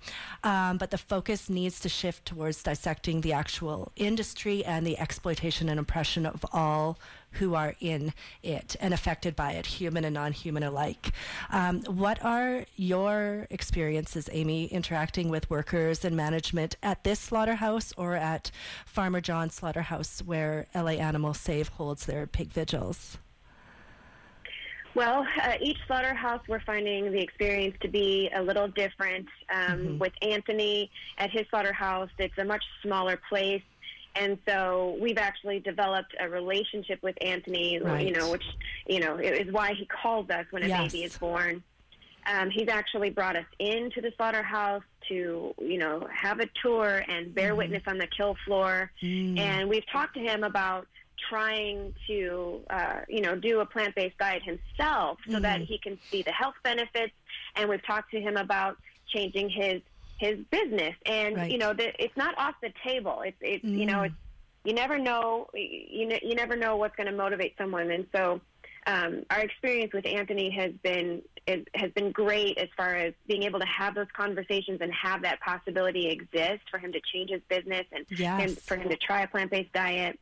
Um, 0.45 0.79
but 0.79 0.91
the 0.91 0.99
focus 0.99 1.49
needs 1.49 1.81
to 1.81 1.89
shift 1.89 2.25
towards 2.27 2.63
dissecting 2.63 3.21
the 3.21 3.33
actual 3.33 3.93
industry 3.97 4.65
and 4.65 4.87
the 4.87 4.99
exploitation 4.99 5.69
and 5.69 5.81
oppression 5.81 6.27
of 6.27 6.45
all 6.53 6.99
who 7.33 7.55
are 7.55 7.75
in 7.81 8.12
it 8.43 8.77
and 8.81 8.93
affected 8.95 9.37
by 9.37 9.53
it, 9.53 9.66
human 9.66 10.05
and 10.05 10.14
non 10.14 10.33
human 10.33 10.62
alike. 10.62 11.12
Um, 11.51 11.83
what 11.83 12.23
are 12.25 12.64
your 12.77 13.47
experiences, 13.51 14.29
Amy, 14.33 14.66
interacting 14.66 15.29
with 15.29 15.49
workers 15.51 16.05
and 16.05 16.16
management 16.16 16.77
at 16.83 17.05
this 17.05 17.21
slaughterhouse 17.21 17.93
or 17.97 18.14
at 18.14 18.51
Farmer 18.87 19.21
John's 19.21 19.55
slaughterhouse 19.55 20.23
where 20.25 20.66
LA 20.75 20.93
Animal 20.93 21.35
Save 21.35 21.69
holds 21.69 22.07
their 22.07 22.27
pig 22.27 22.49
vigils? 22.49 23.19
Well, 24.95 25.25
uh, 25.43 25.53
each 25.61 25.79
slaughterhouse, 25.87 26.40
we're 26.49 26.61
finding 26.61 27.12
the 27.12 27.21
experience 27.21 27.77
to 27.81 27.88
be 27.88 28.29
a 28.35 28.43
little 28.43 28.66
different. 28.66 29.27
Um, 29.55 29.99
With 29.99 30.12
Anthony 30.21 30.90
at 31.19 31.31
his 31.31 31.47
slaughterhouse, 31.49 32.11
it's 32.19 32.37
a 32.38 32.45
much 32.45 32.64
smaller 32.83 33.19
place, 33.29 33.62
And 34.16 34.38
so 34.46 34.96
we've 35.01 35.18
actually 35.18 35.61
developed 35.61 36.14
a 36.18 36.29
relationship 36.29 37.03
with 37.03 37.16
Anthony, 37.20 37.79
Right. 37.79 38.07
you 38.07 38.12
know, 38.12 38.31
which, 38.31 38.44
you 38.87 39.01
know, 39.01 39.16
it 39.16 39.46
is 39.46 39.53
why 39.53 39.75
he 39.75 39.87
calls 39.87 40.29
us 40.31 40.46
when 40.51 40.62
a 40.64 40.68
Yes. 40.68 40.92
baby 40.92 41.05
is 41.05 41.16
born. 41.16 41.62
Um, 42.27 42.51
he's 42.51 42.68
actually 42.68 43.11
brought 43.11 43.37
us 43.37 43.46
into 43.59 44.01
the 44.01 44.12
slaughterhouse 44.16 44.83
to, 45.09 45.55
you 45.59 45.79
know, 45.79 46.07
have 46.12 46.40
a 46.40 46.46
tour 46.62 47.03
and 47.09 47.35
bear 47.35 47.55
witness 47.55 47.83
on 47.87 47.99
the 47.99 48.07
kill 48.07 48.37
floor. 48.44 48.90
And 49.03 49.68
we've 49.68 49.87
talked 49.90 50.14
to 50.14 50.20
him 50.20 50.44
about 50.44 50.87
trying 51.29 51.94
to, 52.07 52.61
uh, 52.70 53.01
you 53.09 53.20
know, 53.20 53.37
do 53.37 53.61
a 53.61 53.66
plant-based 53.66 54.18
diet 54.18 54.42
himself 54.42 55.18
so 55.31 55.38
that 55.40 55.61
he 55.62 55.79
can 55.79 55.99
see 56.11 56.23
the 56.23 56.33
health 56.33 56.55
benefits. 56.62 57.12
And 57.57 57.68
we've 57.70 57.85
talked 57.87 58.11
to 58.12 58.20
him 58.20 58.37
about 58.37 58.77
changing 59.09 59.49
his 59.51 59.81
his 60.21 60.39
business. 60.51 60.95
And 61.07 61.37
Right. 61.37 61.51
you 61.51 61.59
know, 61.59 61.73
the, 61.73 61.89
it's 62.03 62.17
not 62.17 62.37
off 62.39 62.55
the 62.63 62.73
table. 62.85 63.23
It's 63.25 63.39
it's 63.41 63.65
you 63.65 63.87
know, 63.87 64.03
it's 64.03 64.15
you 64.65 64.75
never 64.75 64.99
know 64.99 65.49
you 65.55 66.07
ne- 66.07 66.21
you 66.23 66.35
never 66.35 66.55
know 66.57 66.77
what's 66.77 66.95
going 66.95 67.07
to 67.11 67.17
motivate 67.17 67.55
someone. 67.57 67.91
And 67.91 68.07
so 68.15 68.41
um, 68.87 69.25
our 69.31 69.41
experience 69.41 69.93
with 69.95 70.07
Anthony 70.07 70.51
has 70.51 70.73
been 70.83 71.23
is, 71.47 71.65
has 71.75 71.91
been 71.93 72.13
great 72.13 72.59
as 72.59 72.69
far 72.77 72.95
as 72.95 73.15
being 73.27 73.45
able 73.45 73.61
to 73.61 73.67
have 73.67 73.95
those 73.95 74.11
conversations 74.15 74.79
and 74.83 74.93
have 74.93 75.23
that 75.23 75.41
possibility 75.41 76.09
exist 76.09 76.63
for 76.71 76.79
him 76.79 76.93
to 76.93 77.01
change 77.13 77.31
his 77.31 77.41
business 77.49 77.87
and 77.93 78.05
Yes. 78.11 78.41
him, 78.43 78.57
for 78.57 78.77
him 78.77 78.89
to 78.91 78.97
try 78.97 79.23
a 79.23 79.27
plant 79.29 79.51
based 79.51 79.73
diet. 79.73 80.21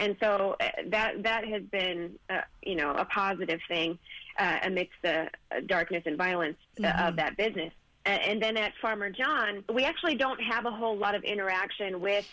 And 0.00 0.16
so 0.20 0.56
uh, 0.60 0.68
that 0.86 1.22
that 1.24 1.44
has 1.46 1.62
been 1.62 2.18
uh, 2.28 2.40
you 2.62 2.74
know 2.76 2.90
a 2.90 3.04
positive 3.04 3.60
thing 3.68 3.98
uh, 4.38 4.58
amidst 4.64 4.94
the 5.02 5.28
darkness 5.66 6.02
and 6.06 6.16
violence 6.16 6.58
uh, 6.82 6.88
of 7.06 7.16
that 7.16 7.36
business. 7.36 7.72
And 8.06 8.42
then 8.42 8.56
at 8.56 8.72
Farmer 8.80 9.10
John, 9.10 9.62
we 9.72 9.84
actually 9.84 10.14
don't 10.14 10.40
have 10.42 10.64
a 10.66 10.70
whole 10.70 10.96
lot 10.96 11.14
of 11.14 11.24
interaction 11.24 12.00
with 12.00 12.26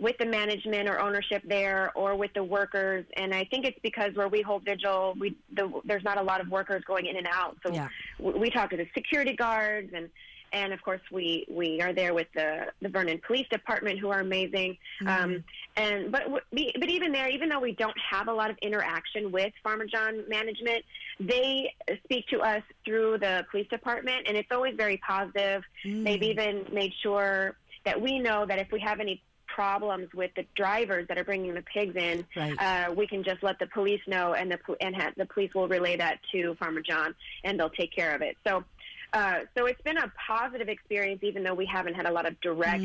with 0.00 0.16
the 0.18 0.24
management 0.24 0.88
or 0.88 0.98
ownership 0.98 1.42
there 1.46 1.92
or 1.94 2.16
with 2.16 2.32
the 2.34 2.42
workers. 2.42 3.04
And 3.16 3.34
i 3.34 3.44
think 3.44 3.66
it's 3.66 3.78
because 3.82 4.14
where 4.14 4.26
we 4.26 4.40
hold 4.40 4.64
vigil 4.64 5.14
we 5.20 5.36
the, 5.54 5.70
there's 5.84 6.02
not 6.02 6.18
a 6.18 6.22
lot 6.22 6.40
of 6.40 6.48
workers 6.48 6.82
going 6.86 7.06
in 7.06 7.16
and 7.16 7.28
out. 7.30 7.56
So 7.64 7.72
Yeah. 7.72 7.88
we, 8.18 8.32
we 8.32 8.50
talk 8.50 8.70
to 8.70 8.76
the 8.76 8.88
security 8.94 9.36
guards 9.36 9.92
and 9.94 10.08
and 10.52 10.72
of 10.72 10.82
course 10.82 11.02
we 11.12 11.46
we 11.48 11.80
are 11.82 11.92
there 11.92 12.14
with 12.14 12.28
the 12.34 12.66
the 12.80 12.88
vernon 12.88 13.20
police 13.26 13.46
department 13.50 13.98
who 14.00 14.10
are 14.10 14.20
amazing. 14.20 14.78
Um 15.06 15.44
and 15.76 16.12
but 16.12 16.22
we- 16.52 16.72
but 16.78 16.88
even 16.88 17.12
there 17.12 17.28
even 17.28 17.48
though 17.48 17.60
we 17.60 17.72
don't 17.72 17.96
have 17.98 18.28
a 18.28 18.32
lot 18.32 18.50
of 18.50 18.58
interaction 18.62 19.32
with 19.32 19.52
farmer 19.62 19.86
john 19.86 20.22
management 20.28 20.84
they 21.20 21.72
speak 22.04 22.26
to 22.28 22.40
us 22.40 22.62
through 22.84 23.18
the 23.18 23.44
police 23.50 23.68
department 23.68 24.26
and 24.26 24.36
it's 24.36 24.50
always 24.52 24.74
very 24.76 24.98
positive 24.98 25.62
they've 25.84 26.22
even 26.22 26.66
made 26.72 26.92
sure 27.02 27.56
that 27.84 28.00
we 28.00 28.18
know 28.18 28.44
that 28.46 28.58
if 28.58 28.70
we 28.70 28.80
have 28.80 29.00
any 29.00 29.20
problems 29.46 30.08
with 30.14 30.30
the 30.34 30.46
drivers 30.54 31.06
that 31.08 31.18
are 31.18 31.24
bringing 31.24 31.52
the 31.52 31.60
pigs 31.62 31.94
in, 31.94 32.24
Right. 32.34 32.54
uh, 32.58 32.92
we 32.94 33.06
can 33.06 33.22
just 33.22 33.42
let 33.42 33.58
the 33.58 33.66
police 33.66 34.00
know, 34.06 34.32
and 34.32 34.50
the 34.50 34.58
and 34.80 34.96
ha- 34.96 35.10
the 35.18 35.26
police 35.26 35.52
will 35.54 35.68
relay 35.68 35.94
that 35.96 36.20
to 36.32 36.54
Farmer 36.54 36.80
John, 36.80 37.14
and 37.44 37.60
they'll 37.60 37.68
take 37.68 37.92
care 37.94 38.14
of 38.14 38.22
it. 38.22 38.38
So, 38.46 38.64
uh, 39.12 39.40
so 39.54 39.66
it's 39.66 39.82
been 39.82 39.98
a 39.98 40.10
positive 40.26 40.70
experience, 40.70 41.22
even 41.22 41.42
though 41.42 41.52
we 41.52 41.66
haven't 41.66 41.94
had 41.94 42.06
a 42.06 42.10
lot 42.12 42.24
of 42.26 42.40
direct 42.40 42.82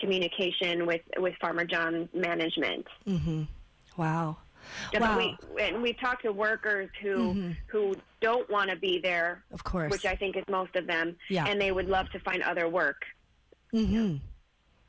communication 0.00 0.86
with 0.86 1.02
with 1.18 1.34
Farmer 1.40 1.64
John's 1.64 2.08
management. 2.14 2.86
Wow. 3.96 4.38
Yeah, 4.92 5.00
Wow. 5.00 5.16
we 5.18 5.36
and 5.62 5.82
we've 5.82 5.98
talked 5.98 6.22
to 6.22 6.32
workers 6.32 6.88
who 7.02 7.52
who 7.66 7.94
don't 8.20 8.48
want 8.50 8.70
to 8.70 8.76
be 8.76 9.00
there, 9.02 9.42
Of 9.52 9.64
course. 9.64 9.90
which 9.90 10.04
I 10.04 10.14
think 10.14 10.36
is 10.36 10.44
most 10.48 10.76
of 10.76 10.86
them, 10.86 11.16
Yeah. 11.28 11.46
and 11.46 11.60
they 11.60 11.72
would 11.72 11.88
love 11.88 12.08
to 12.10 12.20
find 12.20 12.42
other 12.42 12.68
work. 12.68 13.02
Mm-hmm. 13.74 14.16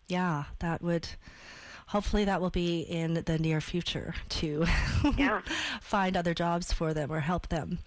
Yeah, 0.07 0.43
that 0.59 0.81
would. 0.81 1.07
Hopefully, 1.87 2.23
that 2.25 2.39
will 2.39 2.49
be 2.49 2.81
in 2.81 3.15
the 3.25 3.37
near 3.37 3.59
future 3.59 4.13
to 4.29 4.65
Yeah. 5.17 5.41
find 5.81 6.15
other 6.15 6.33
jobs 6.33 6.71
for 6.71 6.93
them 6.93 7.11
or 7.11 7.19
help 7.19 7.49
them. 7.49 7.79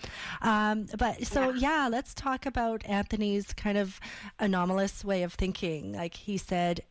Um, 0.43 0.87
but 0.99 1.27
so, 1.27 1.51
yeah. 1.53 1.89
let's 1.91 2.13
talk 2.13 2.45
about 2.45 2.85
Anthony's 2.85 3.53
kind 3.55 3.79
of 3.79 3.99
anomalous 4.39 5.05
way 5.05 5.23
of 5.23 5.33
thinking. 5.33 5.93
Like 5.95 6.15
he 6.15 6.37
said, 6.37 6.83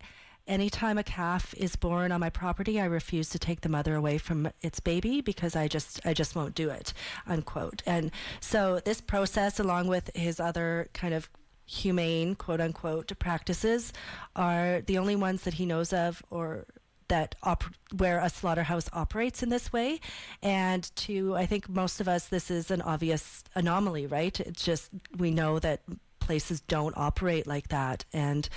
anytime 0.48 0.98
a 0.98 1.04
calf 1.04 1.54
is 1.58 1.76
born 1.76 2.12
on 2.12 2.20
my 2.20 2.30
property, 2.30 2.80
I 2.80 2.86
refuse 2.86 3.30
to 3.30 3.40
take 3.40 3.62
the 3.62 3.70
mother 3.70 3.96
away 3.96 4.18
from 4.18 4.50
its 4.62 4.80
baby 4.80 5.22
because 5.22 5.56
I 5.56 5.68
just 5.68 6.00
I 6.06 6.14
just 6.14 6.36
won't 6.36 6.56
do 6.56 6.70
it. 6.70 6.94
Unquote. 7.28 7.82
And 7.86 8.12
so 8.40 8.80
this 8.84 9.02
process, 9.02 9.60
along 9.60 9.88
with 9.88 10.10
his 10.16 10.40
other 10.40 10.90
kind 10.94 11.14
of 11.14 11.30
humane 11.66 12.36
quote 12.36 12.60
unquote 12.60 13.12
practices 13.20 13.94
are 14.36 14.82
the 14.82 14.98
only 14.98 15.16
ones 15.16 15.44
that 15.44 15.54
he 15.54 15.66
knows 15.66 15.94
of 15.94 16.22
or 16.30 16.66
that 17.08 17.36
op- 17.44 17.64
where 17.96 18.20
a 18.20 18.30
slaughterhouse 18.30 18.90
operates 18.92 19.42
in 19.42 19.50
this 19.50 19.72
way 19.72 20.00
and 20.42 20.94
to 20.96 21.36
i 21.36 21.46
think 21.46 21.70
most 21.70 22.02
of 22.02 22.08
us 22.08 22.28
this 22.28 22.52
is 22.52 22.70
an 22.70 22.82
obvious 22.82 23.44
anomaly 23.56 24.06
right 24.06 24.42
it's 24.42 24.64
just 24.64 24.90
we 25.18 25.32
know 25.32 25.58
that 25.58 25.82
places 26.20 26.60
don't 26.62 26.96
operate 26.98 27.48
like 27.48 27.70
that 27.70 28.04
and 28.12 28.50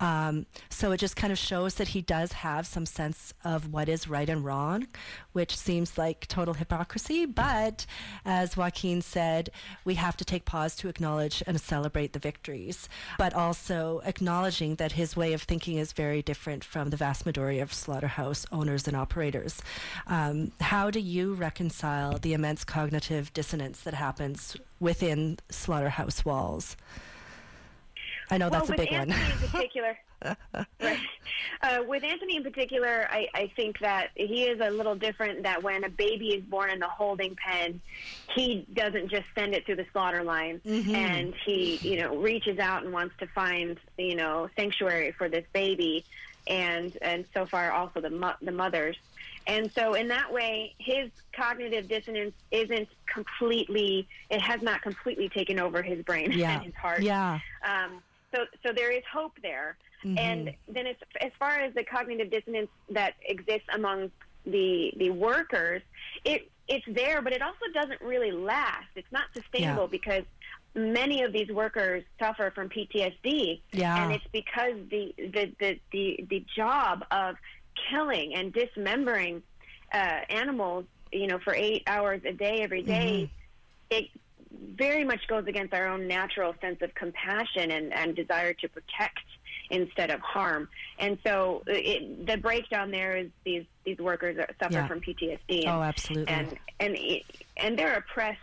um, 0.00 0.46
so 0.70 0.92
it 0.92 0.98
just 0.98 1.16
kind 1.16 1.32
of 1.32 1.38
shows 1.38 1.74
that 1.74 1.88
he 1.88 2.02
does 2.02 2.32
have 2.32 2.66
some 2.66 2.86
sense 2.86 3.34
of 3.44 3.72
what 3.72 3.88
is 3.88 4.08
right 4.08 4.28
and 4.28 4.44
wrong, 4.44 4.86
which 5.32 5.56
seems 5.56 5.98
like 5.98 6.26
total 6.28 6.54
hypocrisy. 6.54 7.26
But 7.26 7.84
as 8.24 8.56
Joaquin 8.56 9.02
said, 9.02 9.50
we 9.84 9.94
have 9.94 10.16
to 10.18 10.24
take 10.24 10.44
pause 10.44 10.76
to 10.76 10.88
acknowledge 10.88 11.42
and 11.46 11.60
celebrate 11.60 12.12
the 12.12 12.18
victories, 12.18 12.88
but 13.18 13.34
also 13.34 14.00
acknowledging 14.04 14.76
that 14.76 14.92
his 14.92 15.16
way 15.16 15.32
of 15.32 15.42
thinking 15.42 15.78
is 15.78 15.92
very 15.92 16.22
different 16.22 16.64
from 16.64 16.90
the 16.90 16.96
vast 16.96 17.26
majority 17.26 17.58
of 17.58 17.72
slaughterhouse 17.72 18.46
owners 18.52 18.86
and 18.86 18.96
operators. 18.96 19.60
Um, 20.06 20.52
how 20.60 20.90
do 20.90 21.00
you 21.00 21.34
reconcile 21.34 22.18
the 22.18 22.34
immense 22.34 22.64
cognitive 22.64 23.32
dissonance 23.32 23.80
that 23.80 23.94
happens 23.94 24.56
within 24.80 25.38
slaughterhouse 25.50 26.24
walls? 26.24 26.76
I 28.30 28.38
know 28.38 28.50
that's 28.50 28.68
well, 28.68 28.78
a 28.78 28.82
with 28.82 28.88
big 28.90 28.98
one. 28.98 29.10
Anthony 29.10 29.32
in 29.32 29.48
particular, 29.50 29.98
right. 30.80 30.98
uh, 31.62 31.82
with 31.86 32.04
Anthony 32.04 32.36
in 32.36 32.42
particular, 32.42 33.06
I, 33.10 33.28
I 33.34 33.52
think 33.56 33.78
that 33.80 34.08
he 34.14 34.44
is 34.44 34.60
a 34.60 34.70
little 34.70 34.94
different. 34.94 35.42
That 35.44 35.62
when 35.62 35.84
a 35.84 35.88
baby 35.88 36.34
is 36.34 36.42
born 36.44 36.70
in 36.70 36.78
the 36.78 36.88
holding 36.88 37.36
pen, 37.36 37.80
he 38.34 38.66
doesn't 38.74 39.10
just 39.10 39.26
send 39.34 39.54
it 39.54 39.64
through 39.64 39.76
the 39.76 39.86
slaughter 39.92 40.22
line, 40.24 40.60
Mm-hmm. 40.66 40.94
and 40.94 41.34
he, 41.46 41.76
you 41.76 42.00
know, 42.02 42.16
reaches 42.16 42.58
out 42.58 42.82
and 42.84 42.92
wants 42.92 43.14
to 43.20 43.26
find, 43.28 43.78
you 43.96 44.14
know, 44.16 44.48
sanctuary 44.56 45.12
for 45.12 45.28
this 45.28 45.44
baby, 45.52 46.04
and 46.46 46.96
and 47.00 47.24
so 47.32 47.46
far 47.46 47.70
also 47.72 48.00
the 48.00 48.10
mo- 48.10 48.34
the 48.42 48.52
mothers. 48.52 48.96
And 49.46 49.72
so, 49.72 49.94
in 49.94 50.08
that 50.08 50.30
way, 50.30 50.74
his 50.78 51.10
cognitive 51.32 51.88
dissonance 51.88 52.34
isn't 52.50 52.86
completely, 53.06 54.06
it 54.28 54.42
has 54.42 54.60
not 54.60 54.82
completely 54.82 55.30
taken 55.30 55.58
over 55.58 55.80
his 55.80 56.02
brain 56.02 56.32
Yeah. 56.34 56.56
and 56.56 56.64
his 56.64 56.74
heart. 56.74 57.00
Yeah. 57.02 57.38
Um, 57.66 58.02
so, 58.34 58.44
so 58.64 58.72
there 58.72 58.90
is 58.90 59.02
hope 59.12 59.32
there. 59.42 59.76
And 60.04 60.54
then, 60.68 60.86
as, 60.86 60.94
as 61.20 61.32
far 61.40 61.58
as 61.58 61.74
the 61.74 61.82
cognitive 61.82 62.30
dissonance 62.30 62.68
that 62.90 63.14
exists 63.26 63.66
among 63.74 64.12
the 64.46 64.92
the 64.96 65.10
workers, 65.10 65.82
it 66.24 66.48
it's 66.68 66.84
there, 66.86 67.20
but 67.20 67.32
it 67.32 67.42
also 67.42 67.66
doesn't 67.74 68.00
really 68.00 68.30
last. 68.30 68.86
It's 68.94 69.10
not 69.10 69.24
sustainable 69.34 69.82
Yeah. 69.82 69.88
because 69.90 70.22
many 70.76 71.22
of 71.24 71.32
these 71.32 71.48
workers 71.48 72.04
suffer 72.20 72.52
from 72.54 72.68
PTSD, 72.68 73.60
Yeah. 73.72 74.04
and 74.04 74.12
it's 74.12 74.24
because 74.32 74.74
the 74.88 75.12
the 75.18 75.52
the 75.58 75.80
the, 75.90 76.26
the 76.30 76.44
job 76.54 77.04
of 77.10 77.34
killing 77.90 78.34
and 78.36 78.52
dismembering 78.52 79.42
uh, 79.92 80.20
animals, 80.30 80.84
you 81.12 81.26
know, 81.26 81.40
for 81.40 81.54
eight 81.54 81.82
hours 81.88 82.20
a 82.24 82.32
day 82.32 82.60
every 82.60 82.82
day, 82.82 83.32
it 83.90 84.10
very 84.76 85.04
much 85.04 85.20
goes 85.28 85.46
against 85.46 85.74
our 85.74 85.88
own 85.88 86.06
natural 86.08 86.54
sense 86.60 86.78
of 86.82 86.94
compassion 86.94 87.70
and, 87.70 87.92
and 87.92 88.16
desire 88.16 88.52
to 88.54 88.68
protect 88.68 89.18
instead 89.70 90.10
of 90.10 90.20
harm. 90.20 90.68
And 90.98 91.18
so 91.26 91.62
it, 91.66 92.26
the 92.26 92.38
breakdown 92.38 92.90
there 92.90 93.16
is 93.16 93.28
these 93.44 93.64
these 93.84 93.98
workers 93.98 94.36
suffer 94.62 94.72
Yeah. 94.74 94.86
from 94.88 95.00
PTSD. 95.00 95.64
And, 95.64 95.68
Oh, 95.68 95.82
absolutely. 95.82 96.32
And 96.32 96.58
and 96.80 96.98
and 97.56 97.78
they're 97.78 97.94
oppressed. 97.96 98.40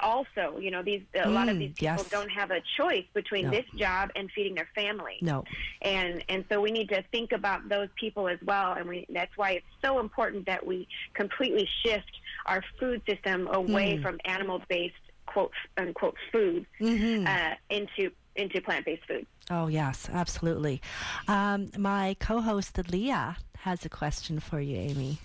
Also, 0.00 0.58
you 0.60 0.70
know, 0.70 0.84
these 0.84 1.02
a 1.20 1.28
lot 1.28 1.48
of 1.48 1.56
Mm, 1.56 1.58
these 1.58 1.70
people 1.74 1.96
yes. 1.98 2.08
don't 2.08 2.28
have 2.30 2.52
a 2.52 2.60
choice 2.76 3.04
between 3.12 3.46
No. 3.46 3.50
this 3.50 3.64
job 3.76 4.10
and 4.14 4.30
feeding 4.30 4.54
their 4.54 4.68
family 4.74 5.18
No. 5.20 5.42
and 5.82 6.22
and 6.28 6.44
so 6.48 6.60
we 6.60 6.70
need 6.70 6.88
to 6.90 7.02
think 7.10 7.32
about 7.32 7.68
those 7.68 7.88
people 7.98 8.28
as 8.28 8.38
well 8.44 8.74
and 8.74 8.88
we 8.88 9.04
that's 9.10 9.36
why 9.36 9.50
it's 9.52 9.66
so 9.84 9.98
important 9.98 10.46
that 10.46 10.64
we 10.64 10.86
completely 11.14 11.68
shift 11.84 12.10
our 12.46 12.62
food 12.78 13.02
system 13.08 13.48
away 13.48 13.96
Mm. 13.96 14.02
from 14.02 14.20
animal 14.26 14.62
based 14.68 14.94
quote 15.34 15.52
unquote 15.76 16.16
food 16.32 16.64
Mm-hmm. 16.80 17.26
uh, 17.26 17.54
into 17.76 18.10
into 18.36 18.60
plant 18.60 18.84
based 18.86 19.04
food 19.06 19.26
Oh, 19.50 19.66
yes, 19.66 20.08
absolutely. 20.10 20.80
Um, 21.28 21.70
my 21.76 22.16
co 22.18 22.40
host, 22.40 22.78
Leah, 22.90 23.36
has 23.58 23.84
a 23.84 23.90
question 23.90 24.40
for 24.40 24.58
you, 24.58 24.76
Amy. 24.78 25.18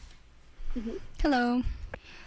Hello. 1.22 1.64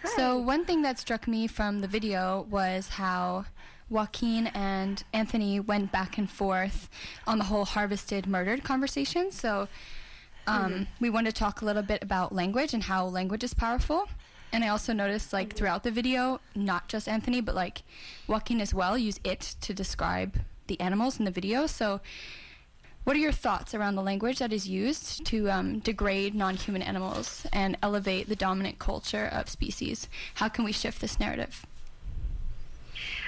Hi. 0.03 0.09
So, 0.17 0.39
one 0.39 0.65
thing 0.65 0.81
that 0.83 0.99
struck 0.99 1.29
me 1.29 1.47
from 1.47 1.81
the 1.83 1.87
video 1.89 2.47
was 2.51 2.89
how 2.89 3.45
Joaquin 3.91 4.47
and 4.55 5.05
Anthony 5.13 5.61
went 5.61 5.93
back 5.93 6.17
and 6.17 6.31
forth 6.31 6.89
on 7.27 7.37
the 7.39 7.45
whole 7.45 7.67
harvested 7.67 8.27
murdered 8.27 8.65
conversation. 8.65 9.31
So, 9.31 9.69
um, 10.47 10.87
we 10.99 11.09
want 11.11 11.27
to 11.27 11.33
talk 11.33 11.61
a 11.63 11.65
little 11.67 11.83
bit 11.83 12.03
about 12.03 12.35
language 12.35 12.73
and 12.75 12.83
how 12.85 13.05
language 13.07 13.45
is 13.45 13.55
powerful. 13.55 14.09
And 14.53 14.63
I 14.63 14.69
also 14.69 14.93
noticed, 14.93 15.33
like, 15.33 15.55
throughout 15.55 15.83
the 15.83 15.91
video, 15.91 16.41
not 16.55 16.89
just 16.89 17.09
Anthony, 17.09 17.41
but 17.41 17.55
like 17.55 17.83
Joaquin 18.27 18.61
as 18.61 18.75
well, 18.75 18.99
use 18.99 19.19
it 19.25 19.57
to 19.63 19.73
describe 19.73 20.39
the 20.67 20.79
animals 20.79 21.19
in 21.19 21.25
the 21.25 21.31
video. 21.31 21.67
So, 21.67 22.01
what 23.05 23.17
are 23.17 23.19
your 23.19 23.33
thoughts 23.33 23.75
around 23.75 23.97
the 23.97 24.03
language 24.03 24.39
that 24.39 24.53
is 24.53 24.69
used 24.69 25.25
to 25.27 25.51
um, 25.51 25.81
degrade 25.81 26.35
non 26.35 26.55
human 26.55 26.83
animals 26.83 27.47
and 27.53 27.77
elevate 27.83 28.29
the 28.29 28.37
dominant 28.37 28.79
culture 28.79 29.29
of 29.33 29.49
species? 29.49 30.09
How 30.35 30.49
can 30.49 30.65
we 30.65 30.73
shift 30.73 31.01
this 31.01 31.19
narrative? 31.19 31.67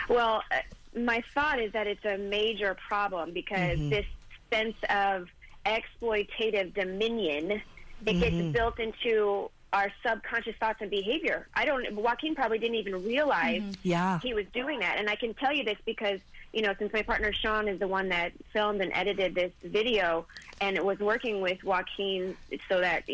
Well, 0.09 0.43
uh, 0.53 0.59
my 0.97 1.25
thought 1.35 1.59
is 1.59 1.73
that 1.73 1.87
it's 1.87 2.05
a 2.05 2.19
major 2.19 2.77
problem 2.87 3.33
because 3.33 3.79
this 3.91 4.07
sense 4.53 4.77
of 4.91 5.29
exploitative 5.67 6.75
dominion 6.75 7.63
it 8.07 8.13
gets 8.15 8.57
built 8.57 8.79
into 8.79 9.51
our 9.75 9.93
subconscious 10.07 10.55
thoughts 10.57 10.81
and 10.81 10.91
behavior. 10.91 11.49
I 11.53 11.65
don't. 11.65 11.93
Joaquin 11.95 12.35
probably 12.35 12.59
didn't 12.59 12.77
even 12.77 13.05
realize 13.05 13.61
mm-hmm. 13.61 13.73
Yeah. 13.83 14.21
he 14.21 14.33
was 14.33 14.47
doing 14.55 14.79
that, 14.79 14.99
and 14.99 15.11
I 15.11 15.17
can 15.17 15.35
tell 15.35 15.53
you 15.53 15.65
this 15.65 15.77
because 15.85 16.21
you 16.53 16.63
know 16.63 16.75
since 16.79 16.93
my 16.93 17.03
partner 17.03 17.33
Shaun 17.33 17.67
is 17.67 17.81
the 17.81 17.89
one 17.89 18.09
that 18.11 18.33
filmed 18.53 18.81
and 18.81 18.93
edited 18.95 19.35
this 19.35 19.53
video 19.63 20.27
and 20.61 20.77
it 20.77 20.85
was 20.85 21.01
working 21.01 21.41
with 21.41 21.63
Joaquin 21.65 22.37
so 22.69 22.81
that 22.81 23.05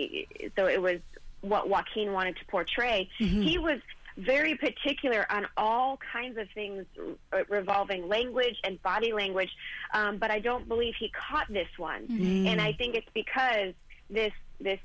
so 0.55 0.67
it 0.67 0.81
was 0.81 1.01
what 1.41 1.69
Joaquin 1.71 2.13
wanted 2.13 2.37
to 2.37 2.45
portray. 2.45 3.09
Mm-hmm. 3.19 3.41
He 3.41 3.59
was 3.59 3.81
very 4.19 4.55
particular 4.57 5.25
on 5.31 5.47
all 5.57 5.99
kinds 6.13 6.37
of 6.37 6.51
things 6.51 6.85
revolving 7.49 8.07
language 8.07 8.57
and 8.65 8.83
body 8.83 9.15
language, 9.15 9.51
um, 9.95 10.19
but 10.19 10.31
I 10.31 10.41
don't 10.41 10.69
believe 10.69 10.95
he 10.99 11.09
caught 11.09 11.49
this 11.49 11.69
one. 11.79 12.07
Mm-hmm. 12.07 12.49
And 12.49 12.61
I 12.61 12.75
think 12.75 12.97
it's 12.97 13.09
because 13.15 13.73
this 14.11 14.33
this 14.61 14.81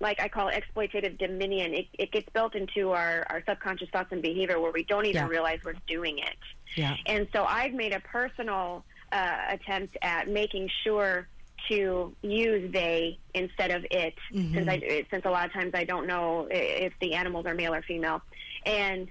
like 0.00 0.20
I 0.20 0.28
call 0.28 0.48
it 0.48 0.54
exploitative 0.62 1.18
dominion. 1.18 1.74
It, 1.74 1.86
it 1.98 2.10
gets 2.10 2.28
built 2.32 2.54
into 2.54 2.90
our, 2.92 3.26
our 3.28 3.42
subconscious 3.46 3.88
thoughts 3.90 4.08
and 4.12 4.22
behavior 4.22 4.58
where 4.58 4.72
we 4.72 4.82
don't 4.84 5.04
even 5.06 5.22
Yeah. 5.22 5.28
realize 5.28 5.60
we're 5.64 5.74
doing 5.86 6.18
it. 6.18 6.36
Yeah. 6.76 6.96
And 7.06 7.28
so 7.32 7.44
I've 7.44 7.74
made 7.74 7.92
a 7.92 8.00
personal 8.00 8.84
uh, 9.12 9.36
attempt 9.48 9.96
at 10.02 10.28
making 10.28 10.70
sure 10.84 11.28
to 11.68 12.16
use 12.22 12.72
they 12.72 13.18
instead 13.34 13.70
of 13.70 13.84
it, 13.90 14.14
since 14.32 14.66
I 14.68 15.06
since 15.10 15.24
a 15.26 15.30
lot 15.30 15.46
of 15.46 15.52
times 15.52 15.72
I 15.74 15.84
don't 15.84 16.06
know 16.06 16.48
if 16.50 16.94
the 17.00 17.14
animals 17.14 17.44
are 17.46 17.54
male 17.54 17.74
or 17.74 17.82
female, 17.82 18.22
and 18.64 19.08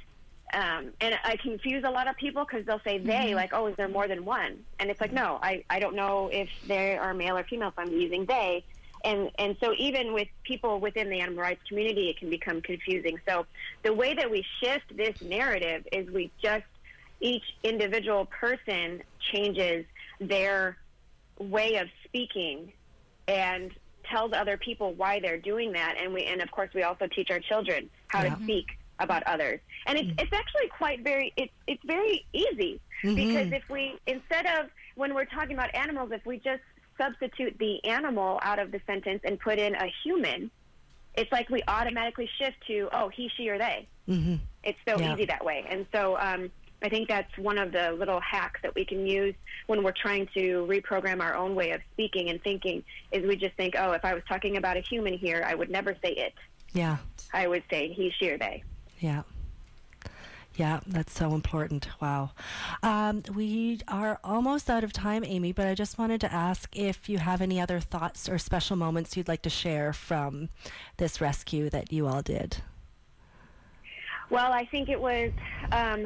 um, 0.51 0.93
and 0.99 1.19
I 1.23 1.35
confuse 1.35 1.83
a 1.85 1.91
lot 1.91 2.07
of 2.09 2.15
people 2.17 2.43
because 2.43 2.65
they'll 2.65 2.81
say 2.83 2.97
they 2.97 3.35
like 3.35 3.51
oh 3.53 3.67
is 3.67 3.75
there 3.75 3.87
more 3.87 4.07
than 4.07 4.25
one, 4.25 4.65
and 4.79 4.89
it's 4.89 4.99
like 4.99 5.13
no 5.13 5.37
I 5.41 5.63
I 5.69 5.79
don't 5.79 5.95
know 5.95 6.29
if 6.33 6.49
they 6.65 6.97
are 6.97 7.13
male 7.13 7.37
or 7.37 7.43
female, 7.43 7.71
so 7.75 7.83
I'm 7.83 7.91
using 7.91 8.25
they. 8.25 8.65
And 9.03 9.31
and 9.39 9.55
so 9.61 9.73
even 9.77 10.13
with 10.13 10.27
people 10.43 10.79
within 10.79 11.09
the 11.09 11.19
animal 11.21 11.41
rights 11.41 11.61
community, 11.67 12.09
it 12.09 12.17
can 12.17 12.29
become 12.29 12.61
confusing. 12.61 13.19
So 13.27 13.45
the 13.83 13.93
way 13.93 14.13
that 14.13 14.29
we 14.29 14.45
shift 14.61 14.95
this 14.95 15.21
narrative 15.21 15.87
is 15.91 16.09
we 16.09 16.31
just 16.41 16.65
each 17.21 17.43
individual 17.63 18.25
person 18.25 19.01
changes 19.19 19.85
their 20.19 20.77
way 21.37 21.77
of 21.77 21.87
speaking 22.05 22.73
and 23.27 23.71
tells 24.09 24.33
other 24.33 24.57
people 24.57 24.93
why 24.93 25.19
they're 25.19 25.37
doing 25.37 25.73
that. 25.73 25.95
And 26.01 26.13
we 26.13 26.25
and 26.25 26.41
of 26.41 26.51
course 26.51 26.69
we 26.73 26.83
also 26.83 27.07
teach 27.07 27.29
our 27.31 27.39
children 27.39 27.89
how 28.07 28.23
Yeah. 28.23 28.35
to 28.35 28.43
speak 28.43 28.65
about 28.99 29.23
others. 29.23 29.59
And 29.85 29.97
it's 29.97 30.09
mm-hmm. 30.09 30.19
it's 30.19 30.33
actually 30.33 30.67
quite 30.77 31.03
very 31.03 31.31
it's 31.37 31.53
it's 31.67 31.83
very 31.85 32.25
easy. 32.33 32.81
Mm-hmm. 33.03 33.15
Because 33.15 33.51
if 33.53 33.69
we 33.69 33.97
instead 34.07 34.45
of 34.45 34.69
when 34.95 35.13
we're 35.13 35.25
talking 35.25 35.53
about 35.53 35.73
animals 35.73 36.11
if 36.11 36.25
we 36.25 36.37
just 36.37 36.63
substitute 36.99 37.57
the 37.59 37.83
animal 37.85 38.39
out 38.43 38.59
of 38.59 38.71
the 38.71 38.81
sentence 38.85 39.21
and 39.23 39.39
put 39.39 39.57
in 39.57 39.73
a 39.75 39.87
human 40.03 40.51
it's 41.15 41.31
like 41.31 41.49
we 41.49 41.61
automatically 41.67 42.29
shift 42.37 42.57
to 42.67 42.87
oh 42.93 43.09
he 43.09 43.29
she 43.35 43.49
or 43.49 43.57
they 43.57 43.87
Mm-hmm. 44.07 44.35
it's 44.63 44.77
so 44.87 44.97
Yeah. 44.99 45.13
easy 45.13 45.25
that 45.25 45.45
way. 45.45 45.63
And 45.69 45.85
so 45.93 46.17
um, 46.19 46.49
I 46.81 46.89
think 46.89 47.09
that's 47.09 47.35
one 47.37 47.59
of 47.59 47.71
the 47.71 47.91
little 47.91 48.19
hacks 48.21 48.59
that 48.63 48.73
we 48.73 48.83
can 48.83 49.05
use 49.05 49.35
when 49.67 49.83
we're 49.83 49.91
trying 50.01 50.27
to 50.33 50.65
reprogram 50.67 51.21
our 51.21 51.35
own 51.35 51.53
way 51.53 51.71
of 51.71 51.81
speaking 51.93 52.29
and 52.29 52.41
thinking 52.41 52.83
is 53.11 53.23
we 53.27 53.35
just 53.35 53.55
think, 53.55 53.75
oh, 53.77 53.91
if 53.91 54.03
I 54.03 54.15
was 54.15 54.23
talking 54.27 54.57
about 54.57 54.77
a 54.77 54.79
human 54.81 55.13
here, 55.15 55.43
I 55.45 55.53
would 55.53 55.69
never 55.69 55.93
say 56.03 56.11
it. 56.13 56.33
Yeah. 56.73 56.97
I 57.33 57.47
would 57.47 57.61
say 57.69 57.93
he, 57.93 58.11
she, 58.17 58.31
or 58.31 58.39
they. 58.39 58.63
Yeah. 58.99 59.21
Yeah, 60.59 60.81
that's 60.85 61.13
so 61.13 61.35
important. 61.35 61.87
Wow. 62.01 62.31
Um, 62.83 63.23
we 63.33 63.79
are 63.87 64.19
almost 64.25 64.69
out 64.69 64.83
of 64.83 64.91
time, 64.91 65.23
Amy, 65.23 65.53
but 65.53 65.67
I 65.67 65.73
just 65.73 65.97
wanted 65.97 66.19
to 66.19 66.33
ask 66.33 66.75
if 66.75 67.07
you 67.07 67.17
have 67.17 67.41
any 67.41 67.61
other 67.61 67.79
thoughts 67.79 68.27
or 68.27 68.37
special 68.37 68.75
moments 68.75 69.15
you'd 69.15 69.29
like 69.29 69.41
to 69.43 69.49
share 69.49 69.93
from 69.93 70.49
this 70.97 71.21
rescue 71.21 71.69
that 71.69 71.93
you 71.93 72.07
all 72.07 72.21
did. 72.21 72.57
Well, 74.29 74.51
I 74.51 74.65
think 74.65 74.89
it 74.89 74.99
was 74.99 75.31
um, 75.71 76.05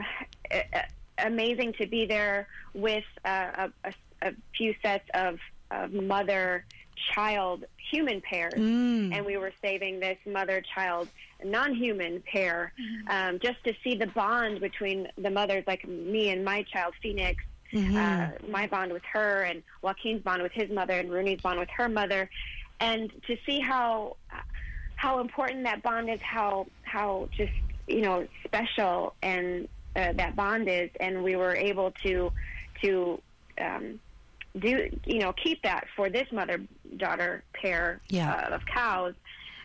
amazing 1.18 1.74
to 1.80 1.88
be 1.88 2.06
there 2.06 2.48
with 2.76 3.06
uh, 3.26 3.70
a, 3.84 3.90
a, 3.90 3.94
a 4.22 4.34
few 4.56 4.76
sets 4.84 5.10
of, 5.16 5.40
of 5.72 5.94
mother 5.94 6.64
child 7.14 7.66
human 7.92 8.22
pairs, 8.22 8.54
and 9.14 9.26
we 9.26 9.38
were 9.38 9.52
saving 9.62 10.00
this 10.00 10.18
mother 10.26 10.62
child 10.76 11.08
non 11.44 11.76
human 11.76 12.22
pair 12.32 12.72
um, 13.10 13.40
just 13.40 13.64
to 13.66 13.74
see 13.84 13.96
the 13.96 14.08
bond 14.08 14.60
between 14.62 15.08
the 15.18 15.30
mothers, 15.30 15.64
like 15.68 15.88
me 15.88 16.30
and 16.30 16.44
my 16.46 16.64
child, 16.64 16.94
Phoenix. 17.02 17.44
Uh, 17.98 18.30
my 18.50 18.68
bond 18.68 18.94
with 18.94 19.02
her, 19.12 19.42
and 19.44 19.64
Joaquin's 19.82 20.22
bond 20.22 20.44
with 20.44 20.52
his 20.52 20.70
mother, 20.70 20.94
and 20.94 21.12
Rooney's 21.12 21.42
bond 21.42 21.60
with 21.60 21.70
her 21.76 21.90
mother, 21.90 22.30
and 22.80 23.12
to 23.28 23.36
see 23.46 23.60
how 23.60 24.16
how 24.96 25.20
important 25.20 25.64
that 25.64 25.82
bond 25.82 26.10
is, 26.10 26.22
how 26.22 26.68
how 26.84 27.30
just 27.36 27.52
you 27.88 28.02
know 28.02 28.28
special 28.46 29.16
and 29.24 29.68
uh, 29.96 30.14
that 30.14 30.36
bond 30.36 30.70
is, 30.70 30.90
and 31.00 31.24
we 31.24 31.36
were 31.36 31.56
able 31.56 31.92
to 32.04 32.32
to 32.84 33.20
um, 33.60 34.00
do 34.60 34.90
you 35.06 35.20
know 35.20 35.34
keep 35.34 35.62
that 35.64 35.86
for 35.96 36.10
this 36.10 36.28
mother 36.32 36.62
daughter 36.98 37.44
pair 37.54 38.00
Yeah. 38.10 38.32
uh, 38.34 38.56
of 38.56 38.62
cows. 38.66 39.14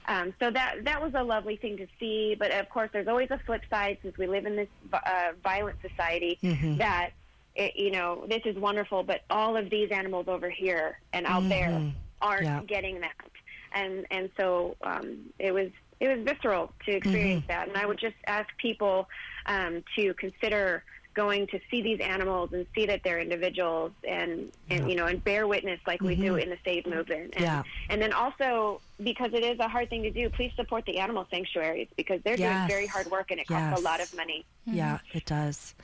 Um, 0.07 0.33
so 0.41 0.51
that 0.51 0.85
that 0.85 1.03
was 1.03 1.13
a 1.15 1.23
lovely 1.23 1.57
thing 1.57 1.77
to 1.77 1.87
see, 2.01 2.35
but 2.39 2.51
of 2.53 2.69
course, 2.71 2.89
there's 2.95 3.09
always 3.09 3.31
a 3.31 3.39
flip 3.45 3.61
side 3.69 3.99
since 4.03 4.17
we 4.17 4.27
live 4.27 4.47
in 4.47 4.57
this 4.57 4.69
uh, 4.93 5.33
violent 5.43 5.77
society. 5.87 6.39
That 6.79 7.11
it, 7.55 7.77
you 7.77 7.91
know 7.91 8.25
this 8.27 8.41
is 8.47 8.57
wonderful, 8.57 9.03
but 9.03 9.21
all 9.29 9.57
of 9.57 9.69
these 9.69 9.91
animals 9.91 10.27
over 10.29 10.49
here 10.49 10.99
and 11.13 11.27
out 11.27 11.47
there 11.51 11.83
aren't 12.23 12.45
Yeah. 12.45 12.63
getting 12.67 13.01
that, 13.01 13.31
and 13.75 14.07
and 14.11 14.31
so 14.39 14.77
um, 14.83 15.27
it 15.39 15.53
was 15.53 15.69
it 16.01 16.09
was 16.09 16.25
visceral 16.25 16.73
to 16.87 16.93
experience 16.93 17.45
that, 17.49 17.69
and 17.69 17.77
I 17.77 17.85
would 17.85 17.99
just 17.99 18.17
ask 18.27 18.49
people 18.57 19.09
um, 19.45 19.85
to 19.97 20.15
consider 20.15 20.85
going 21.19 21.49
to 21.49 21.59
see 21.69 21.83
these 21.83 21.99
animals 21.99 22.53
and 22.53 22.65
see 22.77 22.87
that 22.87 23.01
they're 23.03 23.19
individuals 23.19 23.91
and, 24.09 24.53
and 24.71 24.89
you 24.89 24.95
know 24.95 25.07
and 25.07 25.19
bear 25.25 25.49
witness 25.49 25.81
like 25.85 26.01
we 26.01 26.15
do 26.15 26.35
mm-hmm. 26.35 26.39
in 26.39 26.49
the 26.51 26.59
save 26.65 26.87
movement 26.87 27.35
and, 27.35 27.45
Yeah. 27.45 27.65
and 27.91 28.01
then 28.01 28.13
also 28.13 28.81
because 29.03 29.33
it 29.35 29.43
is 29.43 29.59
a 29.59 29.67
hard 29.67 29.91
thing 29.91 30.05
to 30.05 30.13
do 30.13 30.31
please 30.31 30.53
support 30.55 30.85
the 30.87 30.99
animal 31.01 31.27
sanctuaries 31.29 31.89
because 31.97 32.21
they're 32.23 32.37
Yes. 32.39 32.53
doing 32.53 32.69
very 32.69 32.87
hard 32.87 33.11
work 33.11 33.33
and 33.33 33.41
it 33.41 33.49
costs 33.49 33.71
Yes. 33.73 33.81
a 33.81 33.83
lot 33.83 34.01
of 34.01 34.15
money 34.15 34.45
Yeah, 34.65 34.99
it 35.13 35.25
does. 35.27 35.75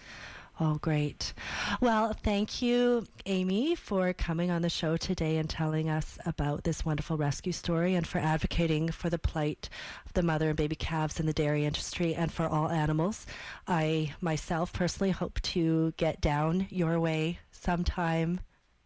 Oh, 0.60 0.76
great. 0.76 1.34
Well, 1.80 2.12
thank 2.12 2.62
you, 2.62 3.06
Amy, 3.26 3.74
for 3.74 4.12
coming 4.12 4.52
on 4.52 4.62
the 4.62 4.70
show 4.70 4.96
today 4.96 5.38
and 5.38 5.50
telling 5.50 5.90
us 5.90 6.16
about 6.26 6.62
this 6.62 6.84
wonderful 6.84 7.16
rescue 7.16 7.50
story 7.50 7.96
and 7.96 8.06
for 8.06 8.18
advocating 8.18 8.92
for 8.92 9.10
the 9.10 9.18
plight 9.18 9.68
of 10.06 10.12
the 10.12 10.22
mother 10.22 10.50
and 10.50 10.56
baby 10.56 10.76
calves 10.76 11.18
in 11.18 11.26
the 11.26 11.32
dairy 11.32 11.64
industry 11.64 12.14
and 12.14 12.32
for 12.32 12.46
all 12.46 12.68
animals. 12.68 13.26
I 13.66 14.14
myself 14.20 14.72
personally 14.72 15.10
hope 15.10 15.40
to 15.42 15.92
get 15.96 16.20
down 16.20 16.68
your 16.70 17.00
way 17.00 17.40
sometime 17.50 18.38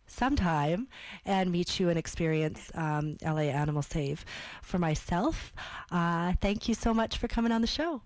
sometime 0.06 0.88
and 1.26 1.52
meet 1.52 1.78
you 1.78 1.90
and 1.90 1.98
experience 1.98 2.70
um, 2.76 3.18
LA 3.22 3.42
Animal 3.52 3.82
Save. 3.82 4.24
For 4.62 4.78
myself, 4.78 5.52
uh, 5.90 6.32
thank 6.40 6.66
you 6.66 6.74
so 6.74 6.94
much 6.94 7.18
for 7.18 7.28
coming 7.28 7.52
on 7.52 7.60
the 7.60 7.66
show. 7.66 8.00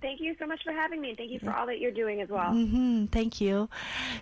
Thank 0.00 0.20
you 0.20 0.34
so 0.38 0.46
much 0.46 0.62
for 0.64 0.72
having 0.72 1.00
me 1.00 1.10
and 1.10 1.18
thank 1.18 1.30
you 1.30 1.38
for 1.38 1.52
all 1.52 1.66
that 1.66 1.78
you're 1.80 1.90
doing 1.90 2.20
as 2.20 2.28
well 2.28 2.52
hmm 2.52 3.06
thank 3.06 3.40
you. 3.40 3.68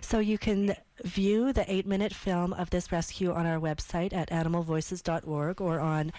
So 0.01 0.19
you 0.19 0.37
can 0.37 0.75
view 1.03 1.53
the 1.53 1.71
eight 1.71 1.85
minute 1.85 2.13
film 2.13 2.53
of 2.53 2.69
this 2.69 2.91
rescue 2.91 3.31
on 3.31 3.45
our 3.45 3.59
website 3.59 4.13
at 4.13 4.29
animalvoices.org 4.29 5.61
or 5.61 5.79
on 5.79 6.11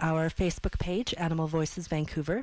our 0.00 0.30
Facebook 0.30 0.78
page, 0.78 1.14
Animal 1.18 1.46
Voices 1.46 1.86
Vancouver. 1.86 2.42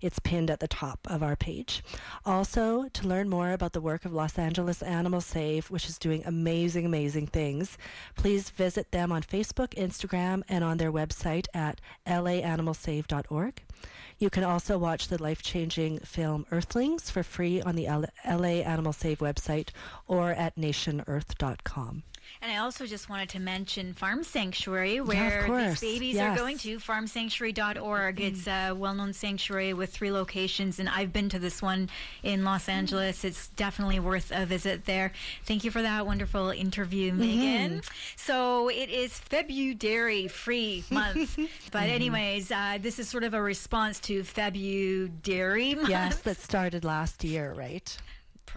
It's 0.00 0.18
pinned 0.18 0.50
at 0.50 0.60
the 0.60 0.68
top 0.68 1.00
of 1.10 1.22
our 1.22 1.36
page. 1.36 1.84
Also, 2.24 2.88
to 2.88 3.06
learn 3.06 3.28
more 3.28 3.52
about 3.52 3.72
the 3.74 3.80
work 3.80 4.04
of 4.04 4.14
Los 4.14 4.38
Angeles 4.38 4.82
Animal 4.82 5.20
Save, 5.20 5.70
which 5.70 5.88
is 5.88 5.98
doing 5.98 6.22
amazing, 6.24 6.86
amazing 6.86 7.26
things, 7.26 7.76
please 8.16 8.48
visit 8.48 8.92
them 8.92 9.12
on 9.12 9.22
Facebook, 9.22 9.74
Instagram, 9.74 10.42
and 10.48 10.64
on 10.64 10.78
their 10.78 10.92
website 10.92 11.46
at 11.52 11.80
laanimalsave.org. 12.06 13.62
You 14.18 14.30
can 14.30 14.44
also 14.44 14.78
watch 14.78 15.08
the 15.08 15.22
life 15.22 15.42
changing 15.42 15.98
film 15.98 16.46
Earthlings 16.50 17.10
for 17.10 17.22
free 17.22 17.60
on 17.60 17.76
the 17.76 17.86
LA 18.24 18.62
Animal 18.64 18.94
Save 18.94 19.18
website 19.18 19.68
or 20.06 20.30
at 20.32 20.56
nationearth.com. 20.56 22.02
And 22.42 22.52
I 22.52 22.58
also 22.58 22.86
just 22.86 23.08
wanted 23.08 23.30
to 23.30 23.40
mention 23.40 23.94
Farm 23.94 24.22
Sanctuary, 24.22 25.00
where 25.00 25.46
these 25.48 25.80
babies 25.80 26.14
Yes. 26.16 26.32
are 26.32 26.40
going 26.40 26.58
to, 26.58 26.78
farmsanctuary.org. 26.78 28.20
It's 28.20 28.46
a 28.46 28.72
well 28.72 28.94
known 28.94 29.12
sanctuary 29.12 29.72
with 29.72 29.92
three 29.92 30.10
locations, 30.12 30.78
and 30.78 30.88
I've 30.88 31.12
been 31.12 31.28
to 31.30 31.38
this 31.38 31.62
one 31.62 31.88
in 32.22 32.44
Los 32.44 32.62
mm-hmm. 32.62 32.70
Angeles. 32.72 33.24
It's 33.24 33.48
definitely 33.48 34.00
worth 34.00 34.30
a 34.34 34.46
visit 34.46 34.84
there. 34.84 35.12
Thank 35.44 35.64
you 35.64 35.70
for 35.70 35.82
that 35.82 36.06
wonderful 36.06 36.50
interview, 36.50 37.10
mm-hmm. 37.10 37.20
Megan. 37.20 37.82
So 38.16 38.68
it 38.68 38.90
is 38.90 39.18
February 39.18 40.28
free 40.28 40.84
month. 40.90 41.36
but, 41.36 41.82
mm-hmm. 41.82 41.90
anyways, 41.90 42.50
uh, 42.50 42.78
this 42.80 42.98
is 42.98 43.08
sort 43.08 43.24
of 43.24 43.34
a 43.34 43.42
response 43.42 43.98
to 44.00 44.22
February 44.22 45.74
month. 45.74 45.88
Yes, 45.88 46.18
that 46.20 46.36
started 46.40 46.84
last 46.84 47.24
year, 47.24 47.52
right? 47.52 47.96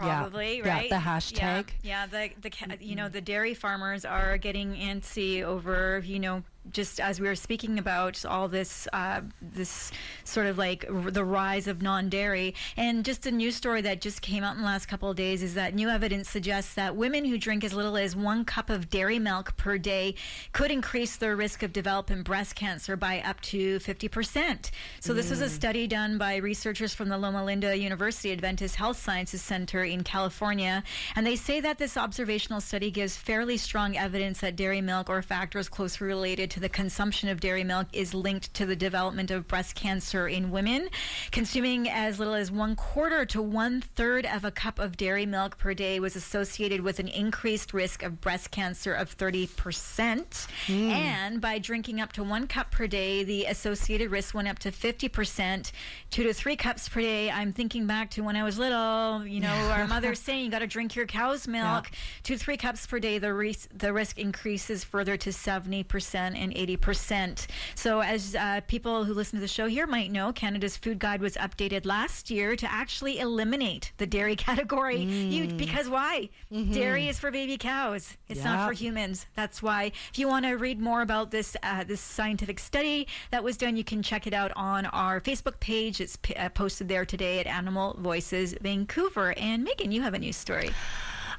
Probably 0.00 0.58
Yeah, 0.58 0.68
right. 0.68 0.88
the 0.90 0.96
hashtag. 0.96 1.68
Yeah, 1.82 2.06
yeah. 2.12 2.30
The 2.40 2.48
the 2.48 2.76
you 2.80 2.96
know 2.96 3.08
the 3.08 3.20
dairy 3.20 3.54
farmers 3.54 4.04
are 4.04 4.38
getting 4.38 4.74
antsy 4.74 5.42
over 5.42 6.02
you 6.04 6.18
know 6.18 6.42
just 6.72 7.00
as 7.00 7.20
we 7.20 7.26
were 7.26 7.34
speaking 7.34 7.78
about 7.78 8.24
all 8.24 8.48
this 8.48 8.86
uh, 8.92 9.20
this 9.40 9.90
sort 10.24 10.46
of 10.46 10.58
like 10.58 10.84
r- 10.88 11.10
the 11.10 11.24
rise 11.24 11.66
of 11.66 11.82
non-dairy. 11.82 12.54
And 12.76 13.04
just 13.04 13.26
a 13.26 13.30
news 13.30 13.56
story 13.56 13.80
that 13.82 14.00
just 14.00 14.22
came 14.22 14.44
out 14.44 14.54
in 14.54 14.60
the 14.60 14.66
last 14.66 14.86
couple 14.86 15.10
of 15.10 15.16
days 15.16 15.42
is 15.42 15.54
that 15.54 15.74
new 15.74 15.88
evidence 15.88 16.28
suggests 16.28 16.74
that 16.74 16.94
women 16.96 17.24
who 17.24 17.38
drink 17.38 17.64
as 17.64 17.72
little 17.72 17.96
as 17.96 18.14
one 18.14 18.44
cup 18.44 18.70
of 18.70 18.90
dairy 18.90 19.18
milk 19.18 19.56
per 19.56 19.78
day 19.78 20.14
could 20.52 20.70
increase 20.70 21.16
their 21.16 21.34
risk 21.34 21.62
of 21.62 21.72
developing 21.72 22.22
breast 22.22 22.54
cancer 22.54 22.96
by 22.96 23.20
up 23.20 23.40
to 23.40 23.78
50%. 23.80 24.70
So 25.00 25.14
this 25.14 25.30
was 25.30 25.40
a 25.40 25.48
study 25.48 25.86
done 25.86 26.18
by 26.18 26.36
researchers 26.36 26.94
from 26.94 27.08
the 27.08 27.18
Loma 27.18 27.44
Linda 27.44 27.76
University 27.76 28.32
Adventist 28.32 28.76
Health 28.76 28.98
Sciences 28.98 29.42
Center 29.42 29.84
in 29.84 30.04
California. 30.04 30.82
And 31.16 31.26
they 31.26 31.36
say 31.36 31.60
that 31.60 31.78
this 31.78 31.96
observational 31.96 32.60
study 32.60 32.90
gives 32.90 33.16
fairly 33.16 33.56
strong 33.56 33.96
evidence 33.96 34.40
that 34.40 34.56
dairy 34.56 34.80
milk 34.80 35.08
or 35.08 35.22
factors 35.22 35.68
closely 35.68 36.06
related 36.06 36.49
to 36.50 36.60
the 36.60 36.68
consumption 36.68 37.28
of 37.28 37.40
dairy 37.40 37.64
milk 37.64 37.86
is 37.92 38.12
linked 38.12 38.52
to 38.54 38.66
the 38.66 38.76
development 38.76 39.30
of 39.30 39.46
breast 39.46 39.74
cancer 39.74 40.28
in 40.28 40.50
women. 40.50 40.88
Consuming 41.30 41.88
as 41.88 42.18
little 42.18 42.34
as 42.34 42.50
one 42.50 42.74
quarter 42.74 43.24
to 43.26 43.40
one 43.40 43.80
third 43.80 44.26
of 44.26 44.44
a 44.44 44.50
cup 44.50 44.78
of 44.78 44.96
dairy 44.96 45.26
milk 45.26 45.58
per 45.58 45.74
day 45.74 46.00
was 46.00 46.16
associated 46.16 46.80
with 46.80 46.98
an 46.98 47.08
increased 47.08 47.72
risk 47.72 48.02
of 48.02 48.20
breast 48.20 48.50
cancer 48.50 48.92
of 48.92 49.16
30%. 49.16 50.46
Hmm. 50.66 50.72
And 50.72 51.40
by 51.40 51.58
drinking 51.58 52.00
up 52.00 52.12
to 52.14 52.24
one 52.24 52.48
cup 52.48 52.70
per 52.72 52.86
day, 52.86 53.22
the 53.22 53.44
associated 53.44 54.10
risk 54.10 54.34
went 54.34 54.48
up 54.48 54.58
to 54.60 54.72
50%. 54.72 55.70
Two 56.10 56.24
to 56.24 56.34
three 56.34 56.56
cups 56.56 56.88
per 56.88 57.00
day. 57.00 57.30
I'm 57.30 57.52
thinking 57.52 57.86
back 57.86 58.10
to 58.10 58.22
when 58.22 58.34
I 58.34 58.42
was 58.42 58.58
little, 58.58 59.24
you 59.24 59.40
know, 59.40 59.54
our 59.70 59.86
mother's 59.86 60.18
saying 60.20 60.44
you 60.44 60.50
got 60.50 60.58
to 60.58 60.66
drink 60.66 60.96
your 60.96 61.06
cow's 61.06 61.46
milk. 61.46 61.90
Two 62.24 62.34
to 62.34 62.38
three 62.38 62.56
cups 62.56 62.86
per 62.86 62.98
day, 62.98 63.18
the, 63.18 63.32
ris- 63.32 63.68
the 63.72 63.92
risk 63.92 64.18
increases 64.18 64.82
further 64.82 65.16
to 65.16 65.30
70% 65.30 66.39
and 66.40 66.52
80%. 66.54 67.46
So, 67.74 68.00
as 68.00 68.34
uh, 68.34 68.60
people 68.66 69.04
who 69.04 69.14
listen 69.14 69.36
to 69.38 69.40
the 69.40 69.48
show 69.48 69.66
here 69.66 69.86
might 69.86 70.10
know, 70.10 70.32
Canada's 70.32 70.76
food 70.76 70.98
guide 70.98 71.20
was 71.20 71.34
updated 71.36 71.84
last 71.86 72.30
year 72.30 72.56
to 72.56 72.70
actually 72.70 73.18
eliminate 73.20 73.92
the 73.98 74.06
dairy 74.06 74.36
category. 74.48 75.00
You, 75.02 75.46
because 75.48 75.88
why? 75.88 76.30
Dairy 76.50 77.08
is 77.08 77.18
for 77.18 77.30
baby 77.30 77.56
cows. 77.58 78.16
It's 78.28 78.42
not 78.44 78.66
for 78.66 78.72
humans. 78.72 79.26
That's 79.36 79.62
why. 79.62 79.92
If 80.10 80.18
you 80.18 80.26
want 80.28 80.46
to 80.46 80.54
read 80.54 80.80
more 80.80 81.02
about 81.02 81.30
this 81.30 81.56
uh, 81.62 81.84
this 81.84 82.00
scientific 82.00 82.58
study 82.58 83.06
that 83.30 83.44
was 83.44 83.56
done, 83.56 83.76
you 83.76 83.84
can 83.84 84.02
check 84.02 84.26
it 84.26 84.32
out 84.32 84.52
on 84.56 84.86
our 84.86 85.20
Facebook 85.20 85.60
page. 85.60 86.00
It's 86.00 86.16
p- 86.16 86.34
uh, 86.34 86.48
posted 86.48 86.88
there 86.88 87.04
today 87.04 87.38
at 87.40 87.46
Animal 87.46 87.96
Voices 87.98 88.54
Vancouver. 88.60 89.34
And 89.36 89.62
Megan, 89.64 89.92
you 89.92 90.02
have 90.02 90.14
a 90.14 90.18
news 90.18 90.36
story. 90.36 90.70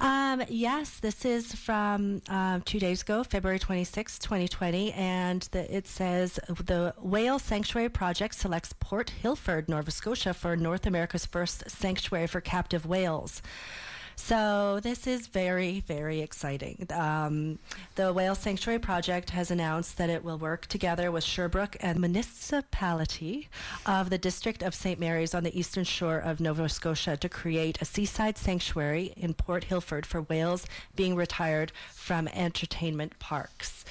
Um, 0.02 0.42
yes, 0.50 1.00
this 1.00 1.26
is 1.26 1.54
from 1.54 2.24
um, 2.28 2.64
two 2.64 2.80
days 2.80 3.04
ago, 3.04 3.24
February 3.24 3.60
26, 3.60 4.18
2020, 4.18 4.94
and 4.94 5.44
the, 5.52 5.76
it 5.76 5.86
says 5.86 6.40
the 6.48 6.96
Whale 6.98 7.38
Sanctuary 7.38 7.88
Project 7.90 8.34
selects 8.34 8.74
Port 8.80 9.12
Hilford, 9.12 9.70
Nova 9.70 9.92
Scotia, 9.92 10.34
for 10.34 10.58
North 10.58 10.88
America's 10.88 11.28
first 11.28 11.70
sanctuary 11.70 12.26
for 12.26 12.42
captive 12.42 12.84
whales. 12.88 13.44
So 14.24 14.80
this 14.82 15.08
is 15.08 15.28
very, 15.28 15.82
very 15.82 16.22
exciting. 16.22 16.88
Um, 16.92 17.60
the 17.96 18.14
Whale 18.14 18.36
Sanctuary 18.36 18.80
Project 18.80 19.32
has 19.32 19.52
announced 19.52 19.98
that 19.98 20.10
it 20.10 20.24
will 20.24 20.38
work 20.38 20.68
together 20.68 21.12
with 21.12 21.24
Sherbrooke 21.24 21.76
and 21.82 22.00
municipality 22.00 23.50
of 23.86 24.10
the 24.10 24.20
District 24.20 24.62
of 24.62 24.74
St. 24.76 25.00
Mary's 25.00 25.34
on 25.34 25.44
the 25.44 25.60
eastern 25.60 25.84
shore 25.84 26.20
of 26.20 26.40
Nova 26.40 26.70
Scotia 26.70 27.18
to 27.18 27.28
create 27.28 27.82
a 27.82 27.86
seaside 27.86 28.38
sanctuary 28.38 29.12
in 29.18 29.34
Port 29.34 29.66
Hilford 29.66 30.06
for 30.06 30.22
whales 30.22 30.66
being 30.96 31.16
retired 31.16 31.74
from 31.92 32.28
entertainment 32.30 33.18
parks. 33.20 33.84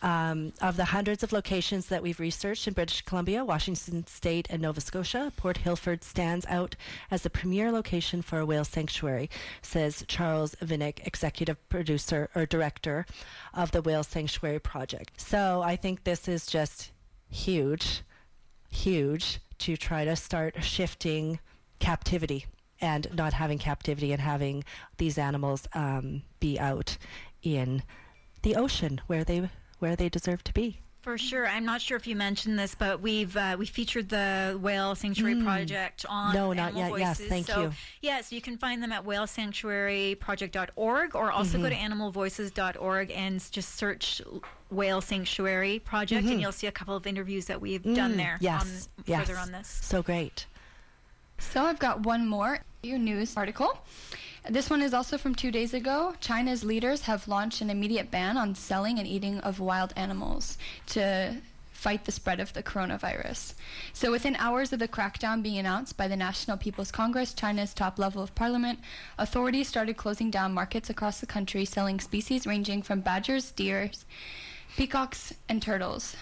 Um, 0.00 0.52
of 0.60 0.76
the 0.76 0.84
hundreds 0.84 1.24
of 1.24 1.32
locations 1.32 1.86
that 1.86 2.02
we've 2.02 2.20
researched 2.20 2.68
in 2.68 2.74
British 2.74 3.02
Columbia, 3.02 3.44
Washington 3.44 4.06
State, 4.06 4.46
and 4.48 4.62
Nova 4.62 4.80
Scotia, 4.80 5.32
Port 5.36 5.56
Hilford 5.56 6.04
stands 6.04 6.46
out 6.48 6.76
as 7.10 7.22
the 7.22 7.30
premier 7.30 7.72
location 7.72 8.22
for 8.22 8.38
a 8.38 8.46
whale 8.46 8.64
sanctuary, 8.64 9.28
says 9.78 10.04
Charles 10.08 10.56
Vinick, 10.56 11.06
executive 11.06 11.56
producer 11.68 12.28
or 12.34 12.44
director 12.46 13.06
of 13.54 13.70
the 13.70 13.80
Whale 13.80 14.02
Sanctuary 14.02 14.58
Project. 14.58 15.20
So 15.20 15.62
I 15.62 15.76
think 15.76 16.02
this 16.02 16.26
is 16.26 16.46
just 16.46 16.90
huge, 17.30 18.02
huge 18.72 19.38
to 19.58 19.76
try 19.76 20.04
to 20.04 20.16
start 20.16 20.64
shifting 20.64 21.38
captivity 21.78 22.46
and 22.80 23.06
not 23.14 23.34
having 23.34 23.58
captivity 23.58 24.10
and 24.10 24.20
having 24.20 24.64
these 24.96 25.16
animals 25.16 25.68
um, 25.74 26.22
be 26.40 26.58
out 26.58 26.98
in 27.44 27.84
the 28.42 28.56
ocean 28.56 29.00
where 29.06 29.22
they 29.22 29.48
where 29.78 29.94
they 29.94 30.08
deserve 30.08 30.42
to 30.42 30.52
be. 30.52 30.80
For 31.08 31.16
sure. 31.16 31.48
I'm 31.48 31.64
not 31.64 31.80
sure 31.80 31.96
if 31.96 32.06
you 32.06 32.14
mentioned 32.14 32.58
this, 32.58 32.74
but 32.74 33.00
we've 33.00 33.34
uh, 33.34 33.56
we 33.58 33.64
featured 33.64 34.10
the 34.10 34.58
Whale 34.60 34.94
Sanctuary 34.94 35.42
Project 35.42 36.04
on 36.06 36.32
Mm. 36.32 36.34
No, 36.34 36.52
not 36.52 36.74
Animal 36.74 36.98
yet. 36.98 37.00
Yes, 37.08 37.16
Voices. 37.16 37.28
thank 37.30 37.46
so, 37.46 37.62
you. 37.62 37.72
Yes, 38.02 38.30
you 38.30 38.42
can 38.42 38.58
find 38.58 38.82
them 38.82 38.92
at 38.92 39.06
whalesanctuaryproject.org 39.06 41.14
or 41.16 41.32
also 41.32 41.56
Mm-hmm. 41.56 41.62
go 41.62 41.70
to 41.70 41.76
animalvoices.org 41.76 43.10
and 43.12 43.42
just 43.50 43.76
search 43.76 44.20
Whale 44.70 45.00
Sanctuary 45.00 45.78
Project 45.78 46.26
and 46.26 46.42
you'll 46.42 46.52
see 46.52 46.66
a 46.66 46.72
couple 46.72 46.94
of 46.94 47.06
interviews 47.06 47.46
that 47.46 47.58
we've 47.58 47.82
done 47.82 48.18
there 48.18 48.34
Mm-hmm. 48.34 48.44
Yes, 48.44 48.90
on, 48.98 49.04
yes. 49.06 49.26
further 49.28 49.38
on 49.40 49.50
this. 49.50 49.66
So 49.66 50.02
great. 50.02 50.44
So 51.38 51.62
I've 51.62 51.78
got 51.78 52.04
one 52.04 52.28
more 52.28 52.58
your 52.82 52.98
news 52.98 53.34
article. 53.34 53.78
This 54.50 54.70
one 54.70 54.80
is 54.80 54.94
also 54.94 55.18
from 55.18 55.34
two 55.34 55.50
days 55.50 55.74
ago. 55.74 56.14
China's 56.20 56.64
leaders 56.64 57.02
have 57.02 57.28
launched 57.28 57.60
an 57.60 57.68
immediate 57.68 58.10
ban 58.10 58.38
on 58.38 58.54
selling 58.54 58.98
and 58.98 59.06
eating 59.06 59.40
of 59.40 59.60
wild 59.60 59.92
animals 59.94 60.56
to 60.86 61.36
fight 61.70 62.06
the 62.06 62.12
spread 62.12 62.40
of 62.40 62.54
the 62.54 62.62
coronavirus. 62.62 63.52
So 63.92 64.10
within 64.10 64.36
hours 64.36 64.72
of 64.72 64.78
the 64.78 64.88
crackdown 64.88 65.42
being 65.42 65.58
announced 65.58 65.98
by 65.98 66.08
the 66.08 66.16
National 66.16 66.56
People's 66.56 66.90
Congress, 66.90 67.34
China's 67.34 67.74
top 67.74 67.98
level 67.98 68.22
of 68.22 68.34
parliament, 68.34 68.78
authorities 69.18 69.68
started 69.68 69.98
closing 69.98 70.30
down 70.30 70.54
markets 70.54 70.88
across 70.88 71.20
the 71.20 71.26
country 71.26 71.66
selling 71.66 72.00
species 72.00 72.46
ranging 72.46 72.80
from 72.80 73.00
badgers, 73.00 73.50
deer, 73.52 73.90
peacocks, 74.78 75.34
and 75.50 75.60
turtles, 75.60 76.16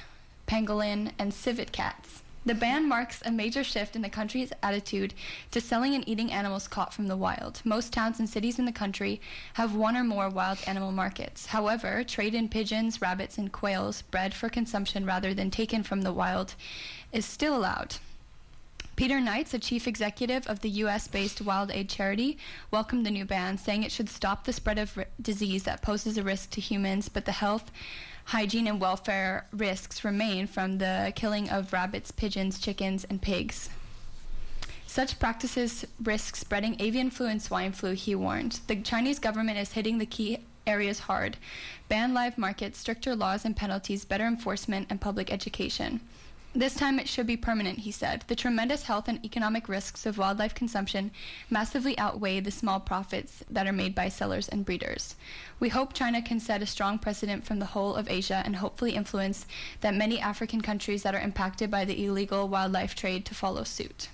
pangolin, 0.48 1.12
and 1.16 1.32
civet 1.32 1.70
cats. 1.70 2.22
The 2.46 2.54
ban 2.54 2.88
marks 2.88 3.20
a 3.24 3.32
major 3.32 3.64
shift 3.64 3.96
in 3.96 4.02
the 4.02 4.08
country's 4.08 4.52
attitude 4.62 5.14
to 5.50 5.60
selling 5.60 5.96
and 5.96 6.08
eating 6.08 6.30
animals 6.30 6.68
caught 6.68 6.94
from 6.94 7.08
the 7.08 7.16
wild. 7.16 7.60
Most 7.64 7.92
towns 7.92 8.20
and 8.20 8.28
cities 8.28 8.60
in 8.60 8.66
the 8.66 8.72
country 8.72 9.20
have 9.54 9.74
one 9.74 9.96
or 9.96 10.04
more 10.04 10.30
wild 10.30 10.58
animal 10.64 10.92
markets. 10.92 11.46
However, 11.46 12.04
trade 12.04 12.36
in 12.36 12.48
pigeons, 12.48 13.02
rabbits, 13.02 13.36
and 13.36 13.50
quails 13.50 14.02
bred 14.02 14.32
for 14.32 14.48
consumption 14.48 15.04
rather 15.04 15.34
than 15.34 15.50
taken 15.50 15.82
from 15.82 16.02
the 16.02 16.12
wild 16.12 16.54
is 17.10 17.26
still 17.26 17.56
allowed. 17.56 17.96
Peter 18.94 19.20
Knights, 19.20 19.52
a 19.52 19.58
chief 19.58 19.88
executive 19.88 20.46
of 20.46 20.60
the 20.60 20.70
U.S. 20.70 21.08
based 21.08 21.42
Wild 21.42 21.72
Aid 21.72 21.88
charity, 21.88 22.38
welcomed 22.70 23.04
the 23.04 23.10
new 23.10 23.24
ban, 23.24 23.58
saying 23.58 23.82
it 23.82 23.90
should 23.90 24.08
stop 24.08 24.44
the 24.44 24.52
spread 24.52 24.78
of 24.78 24.96
ri- 24.96 25.04
disease 25.20 25.64
that 25.64 25.82
poses 25.82 26.16
a 26.16 26.22
risk 26.22 26.50
to 26.50 26.60
humans, 26.60 27.08
but 27.08 27.26
the 27.26 27.32
health, 27.32 27.70
hygiene, 28.26 28.66
and 28.66 28.80
welfare 28.80 29.46
risks 29.52 30.04
remain 30.04 30.46
from 30.46 30.78
the 30.78 31.12
killing 31.14 31.48
of 31.48 31.72
rabbits, 31.72 32.10
pigeons, 32.10 32.58
chickens, 32.58 33.04
and 33.04 33.22
pigs. 33.22 33.70
Such 34.86 35.18
practices 35.18 35.84
risk 36.02 36.36
spreading 36.36 36.76
avian 36.80 37.10
flu 37.10 37.26
and 37.26 37.40
swine 37.40 37.72
flu, 37.72 37.92
he 37.92 38.14
warned. 38.14 38.60
The 38.66 38.76
Chinese 38.76 39.18
government 39.18 39.58
is 39.58 39.72
hitting 39.72 39.98
the 39.98 40.06
key 40.06 40.38
areas 40.66 41.00
hard 41.00 41.36
ban 41.88 42.12
live 42.14 42.36
markets, 42.36 42.78
stricter 42.78 43.14
laws 43.14 43.44
and 43.44 43.54
penalties, 43.54 44.04
better 44.04 44.26
enforcement, 44.26 44.88
and 44.90 45.00
public 45.00 45.32
education. 45.32 46.00
This 46.56 46.74
time 46.74 46.98
it 46.98 47.06
should 47.06 47.26
be 47.26 47.36
permanent, 47.36 47.80
he 47.80 47.92
said. 47.92 48.24
The 48.28 48.34
tremendous 48.34 48.84
health 48.84 49.08
and 49.08 49.22
economic 49.22 49.68
risks 49.68 50.06
of 50.06 50.16
wildlife 50.16 50.54
consumption 50.54 51.10
massively 51.50 51.98
outweigh 51.98 52.40
the 52.40 52.50
small 52.50 52.80
profits 52.80 53.44
that 53.50 53.66
are 53.66 53.74
made 53.74 53.94
by 53.94 54.08
sellers 54.08 54.48
and 54.48 54.64
breeders. 54.64 55.16
We 55.60 55.68
hope 55.68 55.92
China 55.92 56.22
can 56.22 56.40
set 56.40 56.62
a 56.62 56.66
strong 56.66 56.98
precedent 56.98 57.44
from 57.44 57.58
the 57.58 57.66
whole 57.66 57.94
of 57.94 58.08
Asia 58.08 58.40
and 58.42 58.56
hopefully 58.56 58.94
influence 58.94 59.44
that 59.82 59.94
many 59.94 60.18
African 60.18 60.62
countries 60.62 61.02
that 61.02 61.14
are 61.14 61.20
impacted 61.20 61.70
by 61.70 61.84
the 61.84 62.02
illegal 62.02 62.48
wildlife 62.48 62.94
trade 62.94 63.26
to 63.26 63.34
follow 63.34 63.62
suit. 63.62 64.08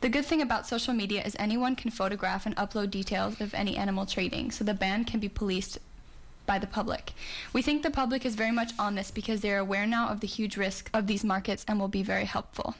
The 0.00 0.08
good 0.08 0.26
thing 0.26 0.42
about 0.42 0.66
social 0.66 0.94
media 0.94 1.22
is 1.22 1.36
anyone 1.38 1.76
can 1.76 1.92
photograph 1.92 2.44
and 2.44 2.56
upload 2.56 2.90
details 2.90 3.40
of 3.40 3.54
any 3.54 3.76
animal 3.76 4.04
trading, 4.04 4.50
so 4.50 4.64
the 4.64 4.74
ban 4.74 5.04
can 5.04 5.20
be 5.20 5.28
policed 5.28 5.78
by 6.46 6.58
the 6.58 6.66
public. 6.66 7.12
We 7.52 7.62
think 7.62 7.82
the 7.82 7.90
public 7.90 8.24
is 8.24 8.34
very 8.34 8.52
much 8.52 8.72
on 8.78 8.94
this 8.94 9.10
because 9.10 9.40
they 9.40 9.52
are 9.52 9.58
aware 9.58 9.86
now 9.86 10.08
of 10.08 10.20
the 10.20 10.26
huge 10.26 10.56
risk 10.56 10.90
of 10.92 11.06
these 11.06 11.24
markets 11.24 11.64
and 11.68 11.78
will 11.78 11.88
be 11.88 12.02
very 12.02 12.24
helpful. 12.24 12.74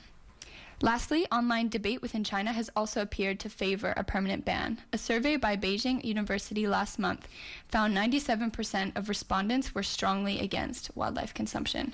Lastly, 0.82 1.26
online 1.30 1.68
debate 1.68 2.02
within 2.02 2.24
China 2.24 2.52
has 2.52 2.68
also 2.74 3.02
appeared 3.02 3.38
to 3.40 3.48
favor 3.48 3.94
a 3.96 4.02
permanent 4.02 4.44
ban. 4.44 4.80
A 4.92 4.98
survey 4.98 5.36
by 5.36 5.56
Beijing 5.56 6.04
University 6.04 6.66
last 6.66 6.98
month 6.98 7.28
found 7.68 7.96
97% 7.96 8.96
of 8.96 9.08
respondents 9.08 9.76
were 9.76 9.84
strongly 9.84 10.40
against 10.40 10.90
wildlife 10.96 11.34
consumption. 11.34 11.92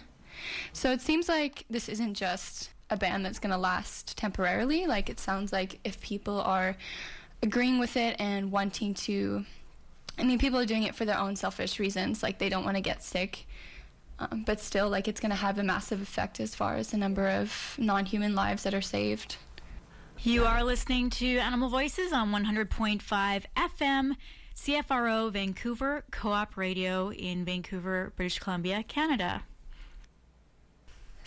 So 0.72 0.90
it 0.90 1.02
seems 1.02 1.28
like 1.28 1.66
this 1.68 1.90
isn't 1.90 2.14
just 2.14 2.70
a 2.88 2.96
ban 2.96 3.22
that's 3.22 3.38
going 3.38 3.52
to 3.52 3.58
last 3.58 4.16
temporarily. 4.16 4.86
Like 4.86 5.10
it 5.10 5.20
sounds 5.20 5.52
like 5.52 5.80
if 5.84 6.00
people 6.00 6.40
are 6.40 6.74
agreeing 7.42 7.78
with 7.78 7.94
it 7.96 8.16
and 8.18 8.50
wanting 8.50 8.94
to, 8.94 9.44
I 10.18 10.24
mean, 10.24 10.38
people 10.38 10.58
are 10.58 10.66
doing 10.66 10.82
it 10.82 10.94
for 10.94 11.04
their 11.04 11.18
own 11.18 11.36
selfish 11.36 11.78
reasons. 11.78 12.22
Like 12.22 12.38
they 12.38 12.48
don't 12.48 12.64
want 12.64 12.76
to 12.76 12.82
get 12.82 13.02
sick. 13.02 13.46
Um, 14.18 14.42
but 14.44 14.60
still, 14.60 14.88
like 14.88 15.06
it's 15.06 15.20
going 15.20 15.30
to 15.30 15.36
have 15.36 15.58
a 15.58 15.62
massive 15.62 16.02
effect 16.02 16.40
as 16.40 16.54
far 16.54 16.76
as 16.76 16.90
the 16.90 16.96
number 16.96 17.28
of 17.28 17.76
non-human 17.78 18.34
lives 18.34 18.64
that 18.64 18.74
are 18.74 18.82
saved. 18.82 19.36
You 20.20 20.44
are 20.44 20.64
listening 20.64 21.10
to 21.10 21.38
Animal 21.38 21.68
Voices 21.68 22.12
on 22.12 22.32
100.5 22.32 23.44
FM, 23.56 24.16
CFRO 24.56 25.30
Vancouver 25.30 26.04
Co-op 26.10 26.56
Radio 26.56 27.12
in 27.12 27.44
Vancouver, 27.44 28.12
British 28.16 28.40
Columbia, 28.40 28.82
Canada. 28.82 29.44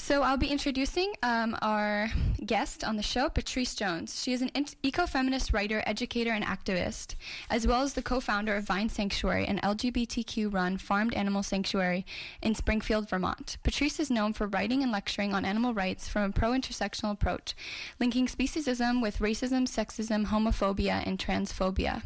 So 0.04 0.24
I'll 0.24 0.36
be 0.36 0.48
introducing 0.48 1.14
um, 1.22 1.56
our 1.62 2.10
guest 2.44 2.84
on 2.84 2.98
the 2.98 3.04
show, 3.04 3.30
Patrice 3.30 3.76
Jones. 3.76 4.24
She 4.24 4.34
is 4.34 4.42
an 4.42 4.50
eco-feminist 4.82 5.54
writer, 5.54 5.84
educator, 5.86 6.32
and 6.32 6.44
activist, 6.44 7.14
as 7.52 7.68
well 7.68 7.84
as 7.84 7.94
the 7.94 8.02
co-founder 8.02 8.56
of 8.56 8.64
Vine 8.64 8.90
Sanctuary, 8.90 9.46
an 9.46 9.60
LGBTQ-run 9.60 10.80
farmed 10.80 11.14
animal 11.14 11.44
sanctuary 11.44 12.04
in 12.42 12.56
Springfield, 12.56 13.08
Vermont. 13.08 13.58
Patrice 13.62 14.00
is 14.00 14.10
known 14.10 14.34
for 14.34 14.48
writing 14.48 14.82
and 14.82 14.92
lecturing 14.92 15.36
on 15.36 15.46
animal 15.46 15.72
rights 15.72 16.10
from 16.10 16.24
a 16.24 16.34
pro-intersectional 16.34 17.12
approach, 17.12 17.56
linking 18.00 18.26
speciesism 18.26 19.04
with 19.04 19.20
racism, 19.20 19.68
sexism, 19.68 20.26
homophobia, 20.26 21.06
and 21.06 21.20
transphobia. 21.20 22.02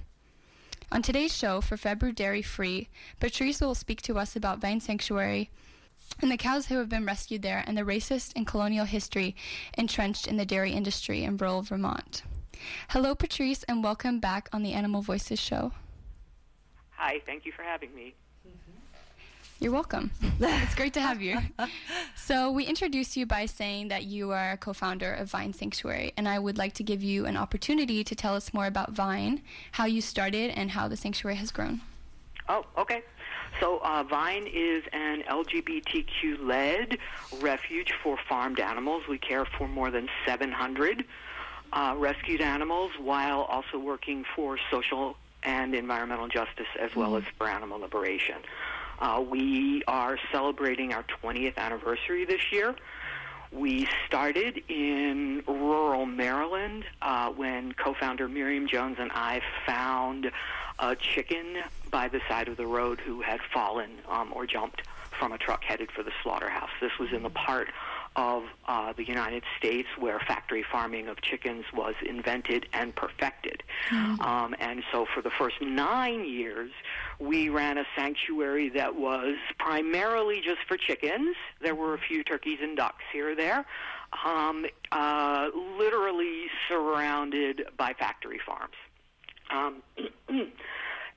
On 0.91 1.01
today's 1.01 1.35
show, 1.35 1.61
for 1.61 1.77
February 1.77 2.13
Dairy 2.13 2.41
Free, 2.41 2.89
Patrice 3.21 3.61
will 3.61 3.73
speak 3.73 4.01
to 4.01 4.19
us 4.19 4.35
about 4.35 4.59
Vine 4.59 4.81
Sanctuary, 4.81 5.49
and 6.21 6.31
the 6.31 6.37
cows 6.37 6.67
who 6.67 6.77
have 6.77 6.89
been 6.89 7.05
rescued 7.05 7.41
there, 7.41 7.63
and 7.67 7.77
the 7.77 7.81
racist 7.81 8.33
and 8.35 8.47
colonial 8.47 8.85
history 8.85 9.35
entrenched 9.77 10.27
in 10.27 10.37
the 10.37 10.45
dairy 10.45 10.71
industry 10.71 11.23
in 11.23 11.37
rural 11.37 11.61
Vermont. 11.61 12.23
Hello, 12.89 13.15
Patrice, 13.15 13.63
and 13.63 13.83
welcome 13.83 14.19
back 14.19 14.49
on 14.53 14.63
the 14.63 14.73
Animal 14.73 15.01
Voices 15.01 15.39
show. 15.39 15.71
Hi, 16.91 17.21
thank 17.25 17.45
you 17.45 17.51
for 17.51 17.63
having 17.63 17.93
me. 17.93 18.13
Mm-hmm. 18.47 19.63
You're 19.63 19.73
welcome. 19.73 20.11
it's 20.39 20.75
great 20.75 20.93
to 20.93 21.01
have 21.01 21.21
you. 21.21 21.37
So, 22.17 22.49
we 22.49 22.65
introduce 22.65 23.15
you 23.15 23.27
by 23.27 23.45
saying 23.45 23.89
that 23.89 24.05
you 24.05 24.31
are 24.31 24.53
a 24.53 24.57
co 24.57 24.73
founder 24.73 25.13
of 25.13 25.29
Vine 25.29 25.53
Sanctuary, 25.53 26.11
and 26.17 26.27
I 26.27 26.39
would 26.39 26.57
like 26.57 26.73
to 26.73 26.83
give 26.83 27.03
you 27.03 27.27
an 27.27 27.37
opportunity 27.37 28.03
to 28.03 28.15
tell 28.15 28.33
us 28.33 28.51
more 28.51 28.65
about 28.65 28.93
Vine, 28.93 29.43
how 29.73 29.85
you 29.85 30.01
started, 30.01 30.49
and 30.51 30.71
how 30.71 30.87
the 30.87 30.97
sanctuary 30.97 31.35
has 31.35 31.51
grown. 31.51 31.81
Oh, 32.49 32.65
okay. 32.77 33.03
So, 33.59 33.79
uh, 33.83 34.03
Vine 34.03 34.47
is 34.47 34.83
an 34.91 35.23
LGBTQ 35.23 36.43
led 36.43 36.97
refuge 37.39 37.93
for 38.03 38.17
farmed 38.27 38.59
animals. 38.59 39.03
We 39.07 39.17
care 39.17 39.45
for 39.45 39.67
more 39.67 39.91
than 39.91 40.09
700 40.25 41.05
uh, 41.71 41.95
rescued 41.97 42.41
animals 42.41 42.91
while 42.99 43.41
also 43.43 43.79
working 43.79 44.25
for 44.35 44.57
social 44.69 45.15
and 45.43 45.75
environmental 45.75 46.27
justice 46.27 46.67
as 46.79 46.95
well 46.95 47.11
mm-hmm. 47.11 47.27
as 47.27 47.33
for 47.37 47.47
animal 47.47 47.79
liberation. 47.79 48.37
Uh, 48.99 49.23
we 49.27 49.83
are 49.87 50.17
celebrating 50.31 50.93
our 50.93 51.05
20th 51.23 51.57
anniversary 51.57 52.25
this 52.25 52.51
year. 52.51 52.75
We 53.55 53.87
started 54.05 54.61
in 54.67 55.41
rural 55.47 56.05
Maryland 56.05 56.83
uh, 57.01 57.29
when 57.29 57.71
co-founder 57.73 58.27
Miriam 58.27 58.67
Jones 58.67 58.97
and 58.99 59.11
I 59.13 59.41
found 59.65 60.29
a 60.79 60.95
chicken 60.95 61.63
by 61.89 62.09
the 62.09 62.19
side 62.27 62.49
of 62.49 62.57
the 62.57 62.67
road 62.67 62.99
who 62.99 63.21
had 63.21 63.39
fallen 63.53 63.91
um, 64.09 64.33
or 64.35 64.45
jumped 64.45 64.81
from 65.17 65.31
a 65.31 65.37
truck 65.37 65.63
headed 65.63 65.89
for 65.89 66.03
the 66.03 66.11
slaughterhouse. 66.21 66.69
This 66.81 66.91
was 66.99 67.13
in 67.13 67.23
the 67.23 67.29
part 67.29 67.69
of 68.17 68.43
uh, 68.67 68.93
the 68.93 69.05
United 69.05 69.43
States 69.57 69.87
where 69.97 70.19
factory 70.19 70.65
farming 70.69 71.07
of 71.07 71.21
chickens 71.21 71.65
was 71.73 71.95
invented 72.05 72.67
and 72.73 72.93
perfected. 72.95 73.63
Mm-hmm. 73.89 74.21
Um, 74.21 74.55
and 74.59 74.83
so 74.91 75.05
for 75.13 75.21
the 75.21 75.31
first 75.31 75.61
nine 75.61 76.25
years, 76.25 76.71
we 77.19 77.49
ran 77.49 77.77
a 77.77 77.85
sanctuary 77.95 78.69
that 78.69 78.95
was 78.95 79.35
primarily 79.57 80.41
just 80.41 80.59
for 80.67 80.77
chickens. 80.77 81.35
There 81.61 81.75
were 81.75 81.93
a 81.93 81.99
few 81.99 82.23
turkeys 82.23 82.59
and 82.61 82.75
ducks 82.75 83.03
here 83.11 83.31
or 83.31 83.35
there, 83.35 83.65
um, 84.25 84.65
uh, 84.91 85.49
literally 85.77 86.45
surrounded 86.67 87.67
by 87.77 87.93
factory 87.93 88.39
farms. 88.45 88.75
Um, 89.49 89.81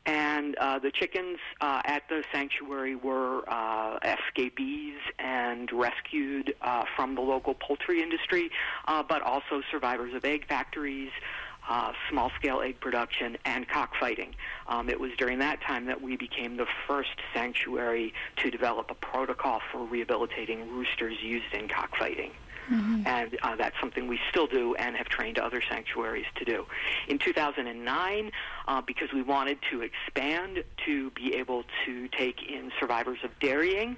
and 0.06 0.56
uh, 0.56 0.78
the 0.78 0.90
chickens 0.90 1.38
uh, 1.60 1.82
at 1.84 2.08
the 2.08 2.24
sanctuary 2.32 2.94
were 2.94 3.42
uh, 3.48 3.98
escapees 4.02 4.96
and 5.18 5.70
rescued 5.72 6.54
uh, 6.62 6.84
from 6.96 7.14
the 7.14 7.20
local 7.20 7.54
poultry 7.54 8.02
industry, 8.02 8.50
uh, 8.86 9.02
but 9.02 9.22
also 9.22 9.62
survivors 9.70 10.14
of 10.14 10.24
egg 10.24 10.46
factories. 10.48 11.10
Uh, 11.68 11.92
small 12.10 12.30
scale 12.38 12.62
egg 12.62 12.80
production 12.80 13.36
and 13.44 13.68
cockfighting. 13.68 14.34
Um, 14.68 14.88
it 14.88 14.98
was 14.98 15.10
during 15.18 15.38
that 15.40 15.60
time 15.60 15.84
that 15.86 16.00
we 16.00 16.16
became 16.16 16.56
the 16.56 16.66
first 16.86 17.10
sanctuary 17.34 18.14
to 18.36 18.50
develop 18.50 18.90
a 18.90 18.94
protocol 18.94 19.60
for 19.70 19.84
rehabilitating 19.84 20.70
roosters 20.70 21.16
used 21.22 21.52
in 21.52 21.68
cockfighting. 21.68 22.30
Mm-hmm. 22.70 23.06
And 23.06 23.38
uh, 23.42 23.56
that's 23.56 23.76
something 23.80 24.08
we 24.08 24.18
still 24.30 24.46
do 24.46 24.74
and 24.74 24.96
have 24.96 25.08
trained 25.08 25.38
other 25.38 25.62
sanctuaries 25.68 26.26
to 26.36 26.44
do. 26.44 26.66
In 27.06 27.18
2009, 27.18 28.30
uh, 28.66 28.80
because 28.82 29.12
we 29.12 29.22
wanted 29.22 29.58
to 29.70 29.82
expand 29.82 30.64
to 30.86 31.10
be 31.10 31.34
able 31.34 31.64
to 31.86 32.08
take 32.08 32.42
in 32.48 32.70
survivors 32.78 33.18
of 33.24 33.30
dairying, 33.40 33.96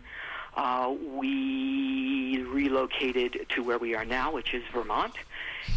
uh, 0.57 0.93
we 1.15 2.43
relocated 2.45 3.47
to 3.51 3.63
where 3.63 3.79
we 3.79 3.95
are 3.95 4.05
now, 4.05 4.33
which 4.33 4.55
is 4.55 4.63
Vermont, 4.73 5.15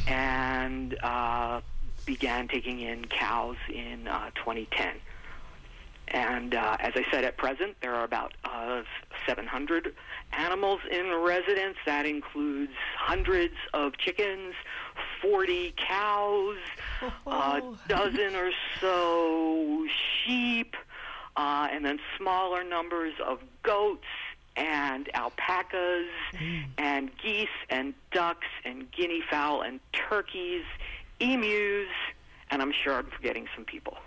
and 0.08 0.98
uh, 1.04 1.62
began 2.06 2.48
taking 2.48 2.80
in 2.80 3.06
cows 3.06 3.58
in 3.70 4.08
uh, 4.08 4.30
2010. 4.36 4.96
And 6.10 6.54
uh, 6.54 6.78
as 6.80 6.94
I 6.96 7.06
said, 7.10 7.24
at 7.24 7.38
present, 7.38 7.76
there 7.82 7.96
are 7.96 8.04
about 8.04 8.34
uh, 8.44 8.84
700 9.26 9.96
animals 10.34 10.82
in 10.92 11.12
residence. 11.22 11.78
That 11.86 12.06
includes 12.06 12.74
hundreds 12.98 13.56
of 13.74 13.98
chickens, 13.98 14.54
40 15.22 15.74
cows, 15.78 16.58
oh. 17.02 17.18
a 17.28 17.90
dozen 17.90 18.36
or 18.36 18.52
so 18.80 19.88
sheep, 20.26 20.76
uh, 21.36 21.70
and 21.72 21.84
then 21.86 22.00
smaller 22.18 22.64
numbers 22.64 23.14
of 23.26 23.40
goats 23.64 24.06
and 24.56 25.10
alpacas 25.16 26.10
mm. 26.34 26.64
and 26.78 27.10
geese 27.18 27.48
and 27.70 27.94
ducks 28.12 28.48
and 28.66 28.92
guinea 28.92 29.24
fowl 29.30 29.62
and 29.62 29.80
turkeys, 29.94 30.64
emus, 31.24 31.88
and 32.52 32.62
I'm 32.62 32.72
sure 32.72 32.94
I'm 32.96 33.08
forgetting 33.08 33.48
some 33.56 33.66
people. 33.66 33.98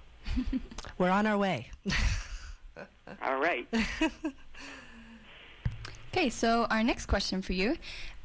We're 0.98 1.10
on 1.10 1.26
our 1.26 1.38
way. 1.38 1.70
All 3.22 3.40
right. 3.40 3.66
okay, 6.12 6.28
so 6.28 6.66
our 6.70 6.82
next 6.82 7.06
question 7.06 7.40
for 7.40 7.52
you. 7.52 7.76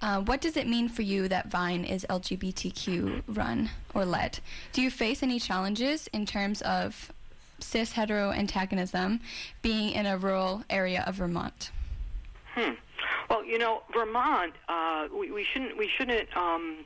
Uh, 0.02 0.22
what 0.22 0.42
does 0.42 0.58
it 0.58 0.68
mean 0.68 0.90
for 0.90 1.04
you 1.04 1.28
that 1.28 1.48
Vine 1.48 1.86
is 1.86 2.06
LGBTQ 2.10 3.24
run 3.28 3.70
or 3.94 4.04
led? 4.04 4.40
Do 4.74 4.82
you 4.82 4.90
face 4.90 5.22
any 5.22 5.40
challenges 5.40 6.08
in 6.12 6.26
terms 6.26 6.62
of 6.64 7.12
cis 7.60 7.92
hetero 7.92 8.32
antagonism 8.32 9.20
being 9.62 9.92
in 9.92 10.08
a 10.08 10.18
rural 10.18 10.64
area 10.70 11.04
of 11.06 11.16
Vermont? 11.16 11.72
Hmm. 12.56 12.72
Well, 13.30 13.46
you 13.46 13.60
know, 13.60 13.84
Vermont, 13.94 14.54
uh, 14.68 15.08
we, 15.18 15.32
we 15.32 15.44
shouldn't 15.46 15.78
we 15.78 15.88
shouldn't 15.88 16.36
um, 16.36 16.78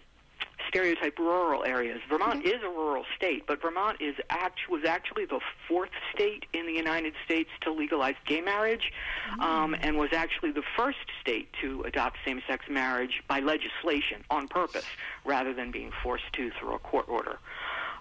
stereotype 0.75 1.17
rural 1.17 1.63
areas. 1.63 2.01
Vermont 2.09 2.43
mm-hmm. 2.43 2.47
is 2.49 2.61
a 2.61 2.67
rural 2.67 3.05
state, 3.15 3.43
but 3.47 3.61
Vermont 3.61 4.01
is 4.01 4.15
act- 4.29 4.69
was 4.69 4.83
actually 4.83 5.23
the 5.23 5.39
fourth 5.69 5.91
state 6.13 6.45
in 6.51 6.65
the 6.65 6.73
United 6.73 7.13
States 7.23 7.49
to 7.61 7.71
legalize 7.71 8.15
gay 8.25 8.41
marriage, 8.41 8.91
mm-hmm. 9.31 9.41
um, 9.41 9.75
and 9.79 9.97
was 9.97 10.09
actually 10.11 10.51
the 10.51 10.63
first 10.75 10.97
state 11.21 11.47
to 11.61 11.81
adopt 11.83 12.17
same-sex 12.25 12.65
marriage 12.69 13.23
by 13.29 13.39
legislation 13.39 14.21
on 14.29 14.49
purpose, 14.49 14.85
rather 15.23 15.53
than 15.53 15.71
being 15.71 15.91
forced 16.03 16.31
to 16.33 16.51
through 16.59 16.75
a 16.75 16.79
court 16.79 17.07
order. 17.07 17.39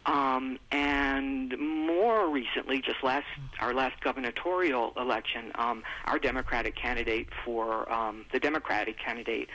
Um, 0.07 0.59
and 0.70 1.57
more 1.59 2.29
recently, 2.29 2.83
just 2.83 3.03
last 3.03 3.27
our 3.61 3.72
last 3.72 4.01
gubernatorial 4.01 4.93
election, 4.99 5.53
um, 5.55 5.83
our 6.07 6.18
Democratic 6.18 6.75
candidate 6.75 7.29
for 7.45 7.91
um, 7.91 8.27
the 8.33 8.41
Democratic 8.41 8.99
candidate 8.99 9.49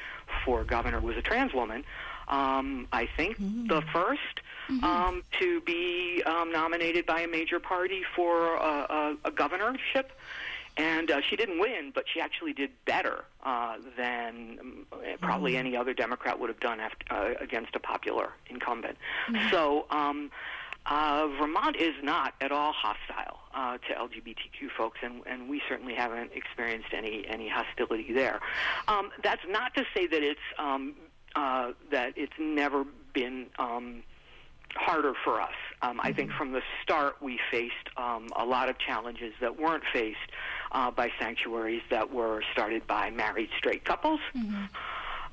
for 0.43 0.63
governor 0.63 1.01
was 1.01 1.17
a 1.17 1.21
trans 1.21 1.53
woman 1.53 1.83
um, 2.29 2.87
I 2.91 3.07
think 3.17 3.37
mm-hmm. 3.37 3.67
the 3.67 3.81
1st 3.81 4.17
mm-hmm. 4.69 4.83
um, 4.83 5.23
to 5.39 5.61
be 5.61 6.23
um, 6.25 6.51
nominated 6.51 7.05
by 7.05 7.21
a 7.21 7.27
major 7.27 7.59
party 7.59 8.03
for 8.15 8.55
a, 8.55 8.59
a, 8.89 9.17
a 9.25 9.31
governorship. 9.31 10.11
and 10.77 11.11
uh, 11.11 11.21
she 11.21 11.35
didn't 11.35 11.59
win, 11.59 11.91
but 11.93 12.05
she 12.11 12.21
actually 12.21 12.53
did 12.53 12.69
better 12.85 13.25
uh, 13.43 13.75
than 13.97 14.57
um, 14.61 14.85
probably 15.19 15.57
any 15.57 15.75
other 15.75 15.93
Democrat 15.93 16.39
would 16.39 16.49
have 16.49 16.59
done 16.59 16.79
after, 16.79 17.13
uh, 17.13 17.33
against 17.41 17.75
a 17.75 17.79
popular 17.79 18.31
incumbent. 18.49 18.97
So. 19.51 19.85
Um, 19.89 20.31
uh, 20.85 21.27
Vermont 21.39 21.75
is 21.75 21.93
not 22.01 22.33
at 22.41 22.51
all 22.51 22.71
hostile 22.71 23.39
uh, 23.53 23.77
to 23.77 23.93
LGBTQ 23.93 24.71
folks, 24.75 24.97
and, 25.03 25.21
and 25.27 25.47
we 25.49 25.61
certainly 25.67 25.93
haven't 25.93 26.31
experienced 26.33 26.89
any 26.93 27.27
any 27.27 27.47
hostility 27.47 28.11
there. 28.11 28.39
Um, 28.87 29.11
that's 29.21 29.41
not 29.47 29.75
to 29.75 29.85
say 29.93 30.07
that 30.07 30.23
it's 30.23 30.39
um, 30.57 30.95
uh, 31.35 31.71
that 31.91 32.13
it's 32.15 32.33
never 32.39 32.85
been 33.13 33.47
um, 33.57 34.03
harder 34.75 35.13
for 35.23 35.41
us. 35.41 35.53
Um, 35.81 35.99
I 36.03 36.11
think 36.11 36.31
from 36.31 36.51
the 36.51 36.61
start 36.83 37.21
we 37.21 37.39
faced 37.51 37.89
um, 37.97 38.27
a 38.35 38.45
lot 38.45 38.69
of 38.69 38.77
challenges 38.77 39.33
that 39.41 39.59
weren't 39.59 39.83
faced 39.91 40.17
uh, 40.71 40.91
by 40.91 41.11
sanctuaries 41.19 41.81
that 41.89 42.13
were 42.13 42.43
started 42.51 42.85
by 42.85 43.09
married 43.09 43.49
straight 43.57 43.85
couples. 43.85 44.19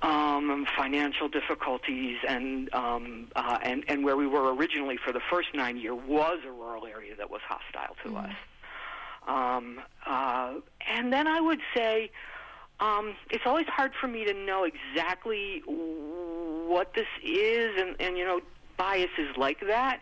Um, 0.02 0.66
financial 0.76 1.26
difficulties 1.28 2.18
and 2.28 2.72
um, 2.74 3.28
uh, 3.34 3.58
and 3.62 3.82
and 3.88 4.04
where 4.04 4.16
we 4.16 4.26
were 4.26 4.54
originally 4.54 4.98
for 4.98 5.10
the 5.10 5.22
first 5.30 5.48
nine 5.54 5.78
year 5.78 5.94
was 5.94 6.38
a 6.46 6.50
rural 6.50 6.86
area 6.86 7.16
that 7.16 7.30
was 7.30 7.40
hostile 7.48 7.96
to 8.04 8.16
us. 8.16 8.34
Um, 9.26 9.80
uh, 10.06 10.54
and 10.86 11.12
then 11.12 11.26
I 11.26 11.40
would 11.40 11.60
say 11.74 12.10
um, 12.80 13.14
it's 13.30 13.44
always 13.46 13.66
hard 13.66 13.92
for 14.00 14.06
me 14.06 14.24
to 14.24 14.34
know 14.34 14.64
exactly 14.64 15.62
what 15.66 16.92
this 16.94 17.06
is, 17.24 17.70
and, 17.80 17.96
and 18.00 18.18
you 18.18 18.24
know, 18.24 18.40
biases 18.76 19.36
like 19.36 19.60
that. 19.66 20.00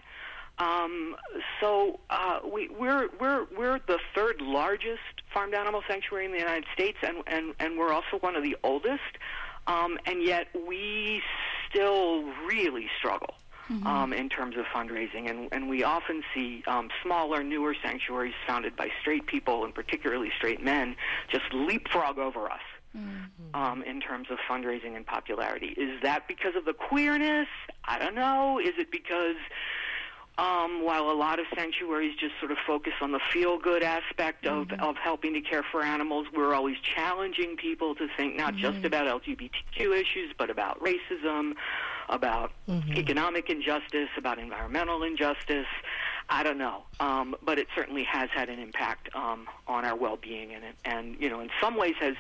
Um, 0.59 1.17
so 1.61 1.99
uh, 2.11 2.41
we, 2.53 2.69
we're 2.69 3.09
we're 3.21 3.47
we're 3.57 3.81
the 3.87 3.99
third 4.15 4.41
largest 4.41 5.01
farmed 5.33 5.55
animal 5.55 5.83
sanctuary 5.89 6.27
in 6.27 6.33
the 6.33 6.39
United 6.39 6.67
States, 6.73 6.99
and 7.03 7.19
and, 7.27 7.55
and 7.59 7.79
we're 7.79 7.93
also 7.93 8.19
one 8.21 8.37
of 8.37 8.43
the 8.43 8.57
oldest. 8.63 9.19
Um, 9.67 9.99
and 10.05 10.23
yet 10.23 10.49
we 10.69 11.23
still 11.71 12.23
really 12.47 12.87
struggle 12.99 13.35
um, 13.85 14.13
in 14.13 14.29
terms 14.29 14.57
of 14.57 14.65
fundraising, 14.67 15.31
and, 15.31 15.49
and 15.53 15.69
we 15.69 15.83
often 15.83 16.23
see 16.35 16.63
um, 16.67 16.91
smaller, 17.03 17.43
newer 17.43 17.75
sanctuaries 17.83 18.35
founded 18.47 18.77
by 18.77 18.91
straight 19.01 19.27
people, 19.27 19.65
and 19.65 19.75
particularly 19.75 20.31
straight 20.37 20.63
men, 20.63 20.97
just 21.29 21.45
leapfrog 21.53 22.19
over 22.19 22.51
us. 22.51 22.61
Um, 23.55 23.83
in 23.83 24.01
terms 24.01 24.29
of 24.31 24.39
fundraising 24.49 24.95
and 24.95 25.05
popularity, 25.05 25.75
is 25.77 26.01
that 26.03 26.29
because 26.29 26.55
of 26.55 26.65
the 26.65 26.73
queerness? 26.73 27.49
I 27.85 27.99
don't 27.99 28.15
know. 28.15 28.61
Is 28.61 28.75
it 28.79 28.93
because 28.93 29.35
um, 30.39 30.85
while 30.85 31.11
a 31.11 31.15
lot 31.15 31.39
of 31.39 31.47
sanctuaries 31.55 32.17
just 32.19 32.35
sort 32.41 32.51
of 32.51 32.59
focus 32.67 32.93
on 33.01 33.13
the 33.13 33.21
feel 33.33 33.59
good 33.59 33.83
aspect 33.83 34.47
of, 34.47 34.69
of 34.81 34.97
helping 34.97 35.33
to 35.35 35.41
care 35.41 35.63
for 35.71 35.83
animals, 35.83 36.27
we're 36.35 36.55
always 36.55 36.77
challenging 36.81 37.57
people 37.57 37.95
to 37.95 38.09
think 38.17 38.37
not 38.37 38.57
just 38.57 38.85
about 38.85 39.07
LGBTQ 39.07 39.97
issues, 40.01 40.33
but 40.37 40.51
about 40.51 40.81
racism, 40.81 41.53
about 42.09 42.51
economic 42.91 43.49
injustice, 43.49 44.09
about 44.17 44.39
environmental 44.39 45.03
injustice. 45.05 45.67
I 46.29 46.43
don't 46.43 46.59
know, 46.59 46.85
um, 47.01 47.37
but 47.45 47.59
it 47.59 47.69
certainly 47.77 48.03
has 48.05 48.29
had 48.35 48.49
an 48.49 48.59
impact 48.59 49.11
um, 49.15 49.47
on 49.69 49.85
our 49.85 49.95
well-being, 49.95 50.53
and 50.55 50.65
it- 50.65 50.77
and 50.85 51.17
you 51.21 51.29
know, 51.29 51.41
in 51.41 51.51
some 51.61 51.77
ways 51.77 51.95
has 52.01 52.15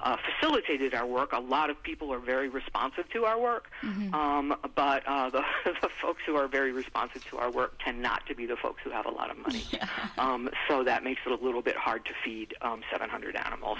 uh, 0.00 0.16
facilitated 0.16 0.94
our 0.94 1.06
work. 1.06 1.32
A 1.32 1.40
lot 1.40 1.70
of 1.70 1.82
people 1.82 2.12
are 2.12 2.18
very 2.18 2.48
responsive 2.48 3.08
to 3.10 3.24
our 3.24 3.40
work, 3.40 3.70
um, 4.12 4.56
but 4.74 5.02
uh, 5.06 5.30
the, 5.30 5.42
the 5.82 5.88
folks 6.00 6.22
who 6.26 6.36
are 6.36 6.48
very 6.48 6.72
responsive 6.72 7.24
to 7.30 7.38
our 7.38 7.50
work 7.50 7.74
tend 7.84 8.00
not 8.02 8.26
to 8.26 8.34
be 8.34 8.46
the 8.46 8.56
folks 8.56 8.80
who 8.84 8.90
have 8.90 9.06
a 9.06 9.10
lot 9.10 9.30
of 9.30 9.38
money. 9.38 9.64
Um, 10.18 10.48
so 10.68 10.82
that 10.82 11.04
makes 11.04 11.20
it 11.26 11.32
a 11.32 11.44
little 11.44 11.60
bit 11.60 11.76
hard 11.76 12.04
to 12.06 12.12
feed 12.24 12.54
um, 12.62 12.82
700 12.90 13.36
animals. 13.36 13.78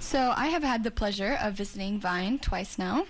So 0.00 0.32
I 0.36 0.48
have 0.48 0.62
had 0.62 0.82
the 0.82 0.90
pleasure 0.90 1.38
of 1.40 1.54
visiting 1.54 2.00
Vine 2.00 2.38
twice 2.38 2.78
now. 2.78 3.06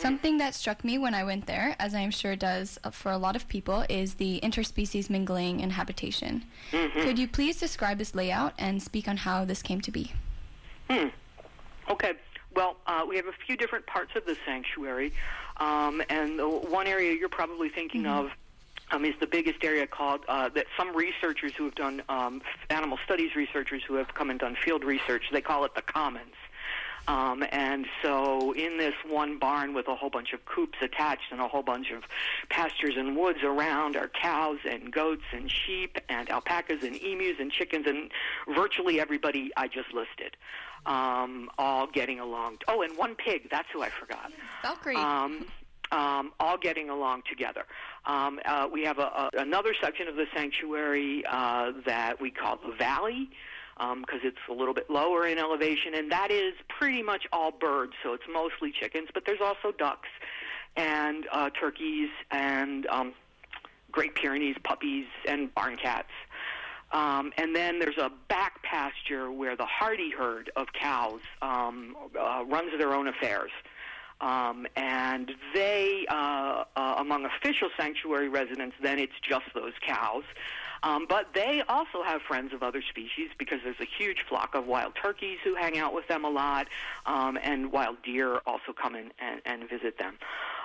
Something 0.00 0.38
that 0.38 0.54
struck 0.54 0.82
me 0.82 0.96
when 0.96 1.12
I 1.12 1.24
went 1.24 1.46
there, 1.46 1.76
as 1.78 1.94
I 1.94 2.00
am 2.00 2.10
sure 2.10 2.34
does 2.34 2.78
uh, 2.84 2.90
for 2.90 3.12
a 3.12 3.18
lot 3.18 3.36
of 3.36 3.46
people, 3.48 3.84
is 3.90 4.14
the 4.14 4.40
interspecies 4.42 5.10
mingling 5.10 5.60
and 5.60 5.72
habitation. 5.72 6.44
Could 6.70 7.18
you 7.18 7.28
please 7.28 7.60
describe 7.60 7.98
this 7.98 8.14
layout 8.14 8.54
and 8.58 8.82
speak 8.82 9.08
on 9.08 9.18
how 9.18 9.44
this 9.44 9.60
came 9.60 9.82
to 9.82 9.90
be? 9.90 10.12
Hmm. 10.88 11.08
Okay. 11.90 12.14
Well, 12.54 12.76
uh, 12.86 13.04
we 13.06 13.16
have 13.16 13.26
a 13.26 13.34
few 13.46 13.58
different 13.58 13.86
parts 13.86 14.12
of 14.16 14.24
the 14.24 14.38
sanctuary, 14.46 15.12
um, 15.58 16.02
and 16.08 16.38
the 16.38 16.48
one 16.48 16.86
area 16.86 17.12
you're 17.12 17.28
probably 17.28 17.68
thinking 17.68 18.06
of 18.06 18.30
um, 18.90 19.04
is 19.04 19.14
the 19.20 19.26
biggest 19.26 19.62
area 19.62 19.86
called 19.86 20.24
uh, 20.28 20.48
that 20.48 20.66
some 20.78 20.96
researchers 20.96 21.52
who 21.54 21.64
have 21.64 21.74
done 21.74 22.02
um, 22.08 22.40
animal 22.70 22.98
studies 23.04 23.36
researchers 23.36 23.82
who 23.86 23.94
have 23.94 24.14
come 24.14 24.30
and 24.30 24.40
done 24.40 24.56
field 24.64 24.82
research 24.82 25.24
they 25.30 25.42
call 25.42 25.64
it 25.64 25.74
the 25.74 25.82
commons. 25.82 26.34
Um, 27.10 27.42
and 27.50 27.86
so, 28.04 28.52
in 28.52 28.78
this 28.78 28.94
one 29.04 29.40
barn 29.40 29.74
with 29.74 29.88
a 29.88 29.96
whole 29.96 30.10
bunch 30.10 30.32
of 30.32 30.44
coops 30.44 30.78
attached 30.80 31.32
and 31.32 31.40
a 31.40 31.48
whole 31.48 31.64
bunch 31.64 31.90
of 31.90 32.04
pastures 32.50 32.94
and 32.96 33.16
woods 33.16 33.40
around 33.42 33.96
are 33.96 34.08
cows 34.08 34.58
and 34.64 34.92
goats 34.92 35.24
and 35.32 35.50
sheep 35.50 35.98
and 36.08 36.30
alpacas 36.30 36.84
and 36.84 36.94
emus 36.94 37.38
and 37.40 37.50
chickens 37.50 37.86
and 37.88 38.12
virtually 38.54 39.00
everybody 39.00 39.50
I 39.56 39.66
just 39.66 39.92
listed, 39.92 40.36
um, 40.86 41.50
all 41.58 41.88
getting 41.88 42.20
along. 42.20 42.58
Oh, 42.68 42.82
and 42.82 42.96
one 42.96 43.16
pig. 43.16 43.48
That's 43.50 43.68
who 43.72 43.82
I 43.82 43.88
forgot. 43.88 44.30
Valkyrie. 44.62 44.94
Um, 44.94 45.46
um, 45.90 46.30
all 46.38 46.58
getting 46.58 46.90
along 46.90 47.22
together. 47.28 47.64
Um, 48.06 48.38
uh, 48.44 48.68
we 48.72 48.84
have 48.84 49.00
a, 49.00 49.02
a, 49.02 49.30
another 49.38 49.74
section 49.82 50.06
of 50.06 50.14
the 50.14 50.26
sanctuary 50.32 51.24
uh, 51.28 51.72
that 51.86 52.20
we 52.20 52.30
call 52.30 52.60
the 52.64 52.72
valley 52.76 53.30
because 54.00 54.20
it's 54.22 54.38
a 54.48 54.52
little 54.52 54.74
bit 54.74 54.90
lower 54.90 55.26
in 55.26 55.38
elevation, 55.38 55.94
and 55.94 56.12
that 56.12 56.30
is 56.30 56.54
pretty 56.68 57.02
much 57.02 57.26
all 57.32 57.50
birds. 57.50 57.92
So 58.02 58.12
it's 58.12 58.24
mostly 58.30 58.72
chickens, 58.72 59.08
but 59.14 59.24
there's 59.26 59.40
also 59.40 59.72
ducks 59.76 60.08
and 60.76 61.26
uh, 61.32 61.50
turkeys 61.50 62.10
and 62.30 62.86
um, 62.86 63.14
Great 63.90 64.14
Pyrenees 64.14 64.56
puppies 64.62 65.06
and 65.26 65.52
barn 65.54 65.76
cats. 65.76 66.10
Um, 66.92 67.32
and 67.36 67.54
then 67.54 67.78
there's 67.78 67.98
a 67.98 68.10
back 68.28 68.62
pasture 68.62 69.30
where 69.30 69.56
the 69.56 69.66
hardy 69.66 70.10
herd 70.10 70.50
of 70.56 70.66
cows 70.72 71.20
um, 71.40 71.96
uh, 72.18 72.44
runs 72.46 72.76
their 72.78 72.94
own 72.94 73.06
affairs. 73.08 73.50
Um, 74.20 74.66
and 74.76 75.32
they, 75.54 76.04
uh, 76.10 76.64
uh, 76.76 76.94
among 76.98 77.24
official 77.24 77.70
sanctuary 77.78 78.28
residents, 78.28 78.76
then 78.82 78.98
it's 78.98 79.18
just 79.22 79.46
those 79.54 79.72
cows. 79.80 80.24
Um, 80.82 81.06
but 81.08 81.34
they 81.34 81.62
also 81.68 82.02
have 82.02 82.22
friends 82.22 82.52
of 82.52 82.62
other 82.62 82.82
species 82.82 83.30
because 83.38 83.60
there's 83.64 83.80
a 83.80 83.88
huge 83.98 84.24
flock 84.28 84.54
of 84.54 84.66
wild 84.66 84.94
turkeys 84.94 85.38
who 85.44 85.54
hang 85.54 85.78
out 85.78 85.94
with 85.94 86.08
them 86.08 86.24
a 86.24 86.30
lot, 86.30 86.68
um, 87.06 87.38
and 87.42 87.70
wild 87.72 88.02
deer 88.02 88.40
also 88.46 88.72
come 88.72 88.94
in 88.94 89.12
and, 89.18 89.40
and 89.44 89.68
visit 89.68 89.98
them. 89.98 90.14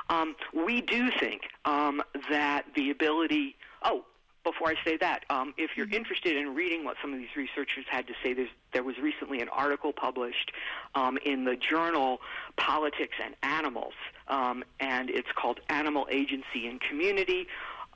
Um, 0.10 0.36
we 0.54 0.82
do 0.82 1.10
think 1.20 1.44
um, 1.66 2.02
that 2.30 2.66
the 2.76 2.92
ability. 2.92 3.56
Oh, 3.84 4.06
before 4.44 4.70
I 4.70 4.76
say 4.86 4.96
that, 4.98 5.26
um, 5.32 5.56
if 5.58 5.72
you're 5.76 5.92
interested 5.92 6.38
in 6.38 6.54
reading 6.54 6.86
what 6.86 6.98
some 7.02 7.12
of 7.12 7.20
these 7.20 7.36
researchers 7.36 7.86
had 7.90 8.06
to 8.06 8.14
say, 8.22 8.34
there's, 8.34 8.50
there 8.74 8.84
was 8.84 8.96
recently 9.00 9.42
an 9.42 9.50
article 9.50 9.92
published 9.92 10.52
um, 10.94 11.18
in 11.26 11.46
the 11.46 11.56
journal 11.56 12.20
Politics 12.56 13.16
and 13.24 13.36
Animals, 13.42 13.94
um, 14.28 14.64
and 14.80 15.10
it's 15.10 15.32
called 15.36 15.60
Animal 15.70 16.08
Agency 16.12 16.68
and 16.68 16.80
Community, 16.80 17.48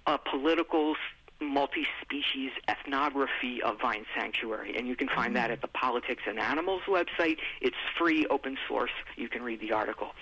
a 0.08 0.18
political 0.18 0.96
multi-species 1.42 2.52
ethnography 2.68 3.62
of 3.64 3.80
Vine 3.82 4.06
Sanctuary, 4.18 4.76
and 4.78 4.88
you 4.88 4.96
can 4.96 5.08
find 5.08 5.36
that 5.36 5.52
at 5.52 5.62
the 5.62 5.68
Politics 5.68 6.24
and 6.28 6.40
Animals 6.40 6.82
website. 6.88 7.38
It's 7.62 7.76
free, 7.98 8.26
open 8.30 8.58
source. 8.68 8.92
You 9.16 9.30
can 9.30 9.42
read 9.44 9.60
the 9.62 9.72
article. 9.72 10.14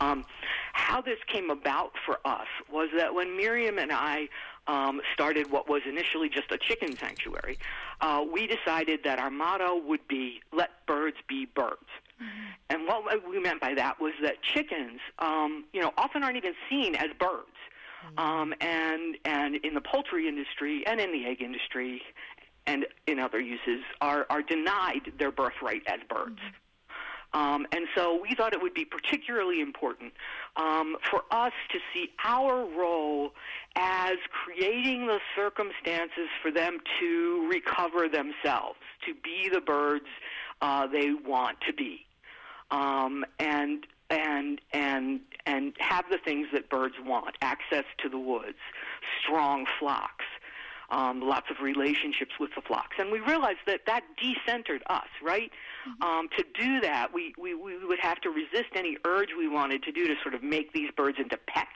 Um, 0.00 0.24
how 0.72 1.00
this 1.00 1.18
came 1.26 1.50
about 1.50 1.92
for 2.04 2.18
us 2.24 2.46
was 2.70 2.88
that 2.96 3.14
when 3.14 3.36
Miriam 3.36 3.78
and 3.78 3.92
I 3.92 4.28
um, 4.66 5.00
started 5.14 5.50
what 5.50 5.68
was 5.68 5.82
initially 5.88 6.28
just 6.28 6.50
a 6.50 6.58
chicken 6.58 6.96
sanctuary, 6.96 7.58
uh, 8.00 8.24
we 8.30 8.46
decided 8.46 9.00
that 9.04 9.18
our 9.18 9.30
motto 9.30 9.76
would 9.78 10.06
be 10.08 10.40
"Let 10.52 10.70
birds 10.86 11.16
be 11.28 11.46
birds." 11.46 11.86
And 12.70 12.86
what 12.86 13.28
we 13.28 13.38
meant 13.40 13.60
by 13.60 13.74
that 13.74 14.00
was 14.00 14.14
that 14.22 14.42
chickens, 14.42 15.00
um, 15.18 15.64
you 15.72 15.80
know, 15.80 15.92
often 15.98 16.22
aren't 16.22 16.38
even 16.38 16.54
seen 16.68 16.94
as 16.94 17.08
birds. 17.18 17.56
Um, 18.18 18.54
and 18.60 19.16
and 19.24 19.56
in 19.56 19.74
the 19.74 19.80
poultry 19.80 20.28
industry 20.28 20.86
and 20.86 21.00
in 21.00 21.12
the 21.12 21.26
egg 21.26 21.42
industry 21.42 22.02
and 22.66 22.86
in 23.06 23.18
other 23.18 23.40
uses 23.40 23.82
are 24.00 24.26
are 24.30 24.42
denied 24.42 25.12
their 25.18 25.30
birthright 25.30 25.82
as 25.86 26.00
birds. 26.08 26.40
Um, 27.32 27.66
and 27.72 27.86
so 27.94 28.18
we 28.22 28.34
thought 28.34 28.54
it 28.54 28.62
would 28.62 28.72
be 28.72 28.84
particularly 28.84 29.60
important 29.60 30.12
um, 30.56 30.96
for 31.10 31.22
us 31.30 31.52
to 31.70 31.78
see 31.92 32.08
our 32.24 32.64
role 32.64 33.32
as 33.74 34.16
creating 34.30 35.06
the 35.06 35.18
circumstances 35.34 36.28
for 36.40 36.50
them 36.50 36.78
to 37.00 37.46
recover 37.50 38.08
themselves, 38.08 38.78
to 39.04 39.12
be 39.22 39.50
the 39.52 39.60
birds 39.60 40.06
uh, 40.62 40.86
they 40.86 41.10
want 41.12 41.58
to 41.66 41.74
be, 41.74 42.06
um, 42.70 43.24
and 43.38 43.86
and 44.10 44.60
and 44.72 45.20
and 45.46 45.72
have 45.78 46.04
the 46.10 46.18
things 46.18 46.48
that 46.52 46.68
birds 46.68 46.94
want: 47.04 47.36
access 47.42 47.84
to 48.02 48.08
the 48.08 48.18
woods, 48.18 48.58
strong 49.22 49.66
flocks, 49.78 50.24
um, 50.90 51.20
lots 51.20 51.46
of 51.50 51.62
relationships 51.62 52.32
with 52.38 52.50
the 52.54 52.62
flocks. 52.62 52.96
And 52.98 53.10
we 53.10 53.20
realized 53.20 53.58
that 53.66 53.80
that 53.86 54.02
decentered 54.22 54.82
us, 54.88 55.08
right? 55.22 55.50
Um, 56.00 56.28
to 56.36 56.44
do 56.58 56.80
that, 56.80 57.12
we, 57.12 57.34
we, 57.38 57.54
we 57.54 57.84
would 57.84 58.00
have 58.00 58.20
to 58.22 58.30
resist 58.30 58.74
any 58.74 58.96
urge 59.06 59.30
we 59.36 59.48
wanted 59.48 59.82
to 59.84 59.92
do 59.92 60.06
to 60.06 60.14
sort 60.22 60.34
of 60.34 60.42
make 60.42 60.72
these 60.72 60.90
birds 60.96 61.18
into 61.18 61.38
pets. 61.46 61.68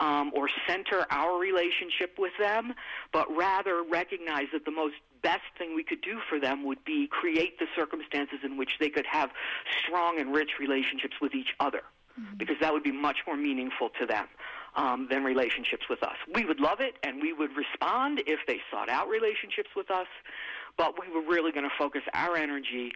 Um, 0.00 0.32
or 0.34 0.48
center 0.66 1.04
our 1.10 1.38
relationship 1.38 2.18
with 2.18 2.32
them, 2.38 2.72
but 3.12 3.26
rather 3.36 3.82
recognize 3.82 4.46
that 4.54 4.64
the 4.64 4.70
most 4.70 4.94
best 5.22 5.42
thing 5.58 5.74
we 5.74 5.84
could 5.84 6.00
do 6.00 6.18
for 6.26 6.40
them 6.40 6.64
would 6.64 6.82
be 6.86 7.06
create 7.06 7.58
the 7.58 7.66
circumstances 7.76 8.38
in 8.42 8.56
which 8.56 8.78
they 8.80 8.88
could 8.88 9.04
have 9.04 9.30
strong 9.82 10.18
and 10.18 10.32
rich 10.32 10.52
relationships 10.58 11.16
with 11.20 11.34
each 11.34 11.54
other, 11.60 11.82
because 12.38 12.56
that 12.62 12.72
would 12.72 12.82
be 12.82 12.92
much 12.92 13.18
more 13.26 13.36
meaningful 13.36 13.90
to 14.00 14.06
them 14.06 14.26
um, 14.74 15.06
than 15.10 15.22
relationships 15.22 15.84
with 15.90 16.02
us. 16.02 16.16
We 16.34 16.46
would 16.46 16.60
love 16.60 16.80
it, 16.80 16.94
and 17.02 17.20
we 17.20 17.34
would 17.34 17.50
respond 17.54 18.22
if 18.26 18.40
they 18.46 18.60
sought 18.70 18.88
out 18.88 19.06
relationships 19.08 19.70
with 19.76 19.90
us, 19.90 20.08
but 20.78 20.94
we 20.98 21.12
were 21.14 21.26
really 21.28 21.52
going 21.52 21.68
to 21.68 21.76
focus 21.78 22.02
our 22.14 22.36
energy 22.36 22.92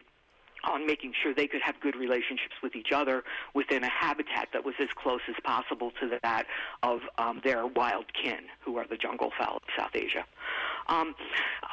on 0.70 0.86
making 0.86 1.12
sure 1.22 1.34
they 1.34 1.46
could 1.46 1.62
have 1.62 1.78
good 1.80 1.96
relationships 1.96 2.54
with 2.62 2.74
each 2.76 2.92
other 2.92 3.24
within 3.54 3.84
a 3.84 3.90
habitat 3.90 4.48
that 4.52 4.64
was 4.64 4.74
as 4.80 4.88
close 4.94 5.20
as 5.28 5.34
possible 5.44 5.92
to 6.00 6.18
that 6.22 6.46
of 6.82 7.00
um, 7.18 7.40
their 7.44 7.66
wild 7.66 8.06
kin, 8.14 8.40
who 8.60 8.76
are 8.76 8.86
the 8.86 8.96
jungle 8.96 9.32
fowl 9.38 9.56
of 9.56 9.62
South 9.76 9.94
Asia. 9.94 10.24
Um, 10.86 11.14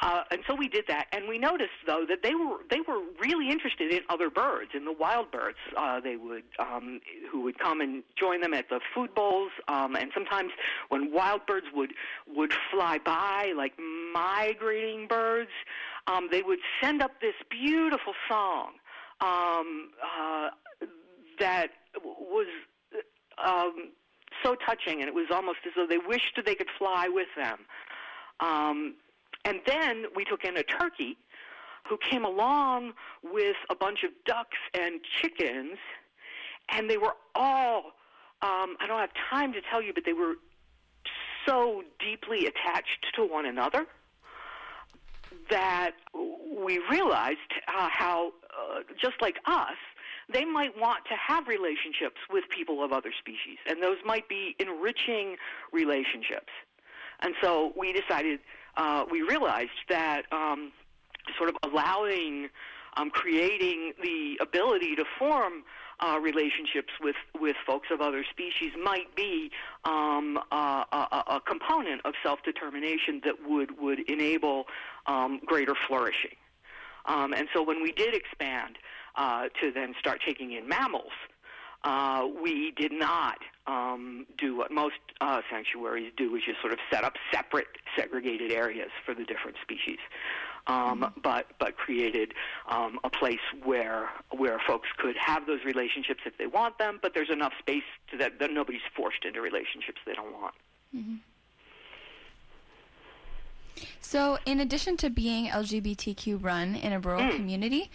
uh, 0.00 0.22
and 0.30 0.40
so 0.46 0.54
we 0.54 0.68
did 0.68 0.84
that, 0.88 1.06
and 1.12 1.28
we 1.28 1.38
noticed 1.38 1.70
though 1.86 2.04
that 2.08 2.22
they 2.22 2.34
were 2.34 2.58
they 2.70 2.80
were 2.80 3.00
really 3.20 3.50
interested 3.50 3.92
in 3.92 4.00
other 4.08 4.30
birds, 4.30 4.70
in 4.74 4.84
the 4.84 4.92
wild 4.92 5.30
birds. 5.30 5.58
Uh, 5.76 6.00
they 6.00 6.16
would 6.16 6.44
um, 6.58 7.00
who 7.30 7.42
would 7.42 7.58
come 7.58 7.80
and 7.80 8.02
join 8.18 8.40
them 8.40 8.54
at 8.54 8.68
the 8.68 8.80
food 8.94 9.14
bowls, 9.14 9.50
um, 9.68 9.96
and 9.96 10.10
sometimes 10.14 10.50
when 10.88 11.12
wild 11.12 11.44
birds 11.46 11.66
would 11.74 11.92
would 12.34 12.52
fly 12.70 12.98
by, 13.04 13.52
like 13.56 13.74
migrating 14.14 15.06
birds, 15.06 15.50
um, 16.06 16.28
they 16.30 16.42
would 16.42 16.60
send 16.82 17.02
up 17.02 17.20
this 17.20 17.34
beautiful 17.50 18.14
song 18.28 18.72
um, 19.22 19.90
uh, 20.02 20.48
that 21.38 21.68
was 22.04 22.46
um, 23.44 23.90
so 24.42 24.56
touching, 24.66 25.00
and 25.00 25.08
it 25.08 25.14
was 25.14 25.26
almost 25.30 25.58
as 25.66 25.72
though 25.76 25.86
they 25.86 25.98
wished 25.98 26.38
they 26.44 26.54
could 26.54 26.70
fly 26.78 27.08
with 27.08 27.28
them. 27.36 27.58
Um, 28.40 28.94
and 29.44 29.60
then 29.66 30.04
we 30.16 30.24
took 30.24 30.44
in 30.44 30.56
a 30.56 30.62
turkey 30.62 31.16
who 31.88 31.98
came 32.10 32.24
along 32.24 32.92
with 33.22 33.56
a 33.70 33.74
bunch 33.74 34.04
of 34.04 34.10
ducks 34.24 34.58
and 34.74 35.00
chickens, 35.20 35.78
and 36.68 36.88
they 36.88 36.96
were 36.96 37.14
all, 37.34 37.92
um, 38.42 38.76
I 38.80 38.86
don't 38.86 39.00
have 39.00 39.10
time 39.30 39.52
to 39.52 39.60
tell 39.70 39.82
you, 39.82 39.92
but 39.92 40.04
they 40.04 40.12
were 40.12 40.34
so 41.46 41.82
deeply 41.98 42.46
attached 42.46 43.06
to 43.14 43.24
one 43.24 43.46
another 43.46 43.86
that 45.50 45.92
we 46.56 46.80
realized 46.90 47.38
uh, 47.68 47.88
how, 47.90 48.32
uh, 48.52 48.80
just 49.00 49.20
like 49.20 49.36
us, 49.46 49.76
they 50.32 50.44
might 50.44 50.78
want 50.78 51.04
to 51.06 51.14
have 51.14 51.48
relationships 51.48 52.20
with 52.30 52.44
people 52.48 52.82
of 52.84 52.92
other 52.92 53.12
species, 53.18 53.58
and 53.68 53.82
those 53.82 53.98
might 54.04 54.28
be 54.28 54.56
enriching 54.58 55.36
relationships. 55.72 56.52
And 57.20 57.34
so 57.40 57.72
we 57.76 57.92
decided, 57.92 58.40
uh, 58.76 59.04
we 59.10 59.22
realized 59.22 59.70
that 59.88 60.22
um, 60.32 60.72
sort 61.36 61.48
of 61.48 61.56
allowing, 61.62 62.48
um, 62.96 63.10
creating 63.10 63.92
the 64.02 64.38
ability 64.40 64.96
to 64.96 65.04
form 65.18 65.64
uh, 66.00 66.18
relationships 66.20 66.92
with, 67.00 67.16
with 67.38 67.54
folks 67.64 67.88
of 67.92 68.00
other 68.00 68.24
species 68.28 68.72
might 68.82 69.14
be 69.14 69.50
um, 69.84 70.38
a, 70.50 70.84
a, 70.92 71.24
a 71.36 71.40
component 71.46 72.00
of 72.04 72.14
self-determination 72.22 73.20
that 73.24 73.34
would, 73.48 73.78
would 73.80 74.00
enable 74.10 74.66
um, 75.06 75.40
greater 75.46 75.74
flourishing. 75.86 76.36
Um, 77.06 77.32
and 77.32 77.48
so 77.54 77.62
when 77.62 77.82
we 77.82 77.92
did 77.92 78.14
expand 78.14 78.78
uh, 79.16 79.48
to 79.60 79.70
then 79.72 79.94
start 79.98 80.20
taking 80.26 80.52
in 80.52 80.68
mammals, 80.68 81.12
uh, 81.84 82.28
we 82.42 82.72
did 82.72 82.92
not 82.92 83.38
um, 83.66 84.26
do 84.38 84.56
what 84.56 84.70
most 84.70 84.94
uh, 85.20 85.40
sanctuaries 85.50 86.12
do, 86.16 86.30
which 86.30 86.48
is 86.48 86.54
sort 86.60 86.72
of 86.72 86.78
set 86.90 87.04
up 87.04 87.14
separate, 87.32 87.66
segregated 87.96 88.52
areas 88.52 88.90
for 89.04 89.14
the 89.14 89.24
different 89.24 89.56
species. 89.62 89.98
Um, 90.68 91.12
but 91.24 91.46
but 91.58 91.76
created 91.76 92.34
um, 92.68 93.00
a 93.02 93.10
place 93.10 93.40
where 93.64 94.10
where 94.30 94.60
folks 94.64 94.88
could 94.96 95.16
have 95.18 95.44
those 95.44 95.64
relationships 95.64 96.20
if 96.24 96.38
they 96.38 96.46
want 96.46 96.78
them, 96.78 97.00
but 97.02 97.14
there's 97.14 97.30
enough 97.30 97.52
space 97.58 97.82
to 98.12 98.18
that 98.18 98.38
that 98.38 98.52
nobody's 98.52 98.82
forced 98.96 99.24
into 99.24 99.40
relationships 99.40 99.98
they 100.06 100.14
don't 100.14 100.32
want. 100.32 100.54
So, 104.00 104.38
in 104.46 104.60
addition 104.60 104.96
to 104.98 105.10
being 105.10 105.48
LGBTQ 105.48 106.42
run 106.42 106.74
in 106.74 106.92
a 106.92 107.00
rural 107.00 107.22
Mm. 107.22 107.36
community, 107.36 107.90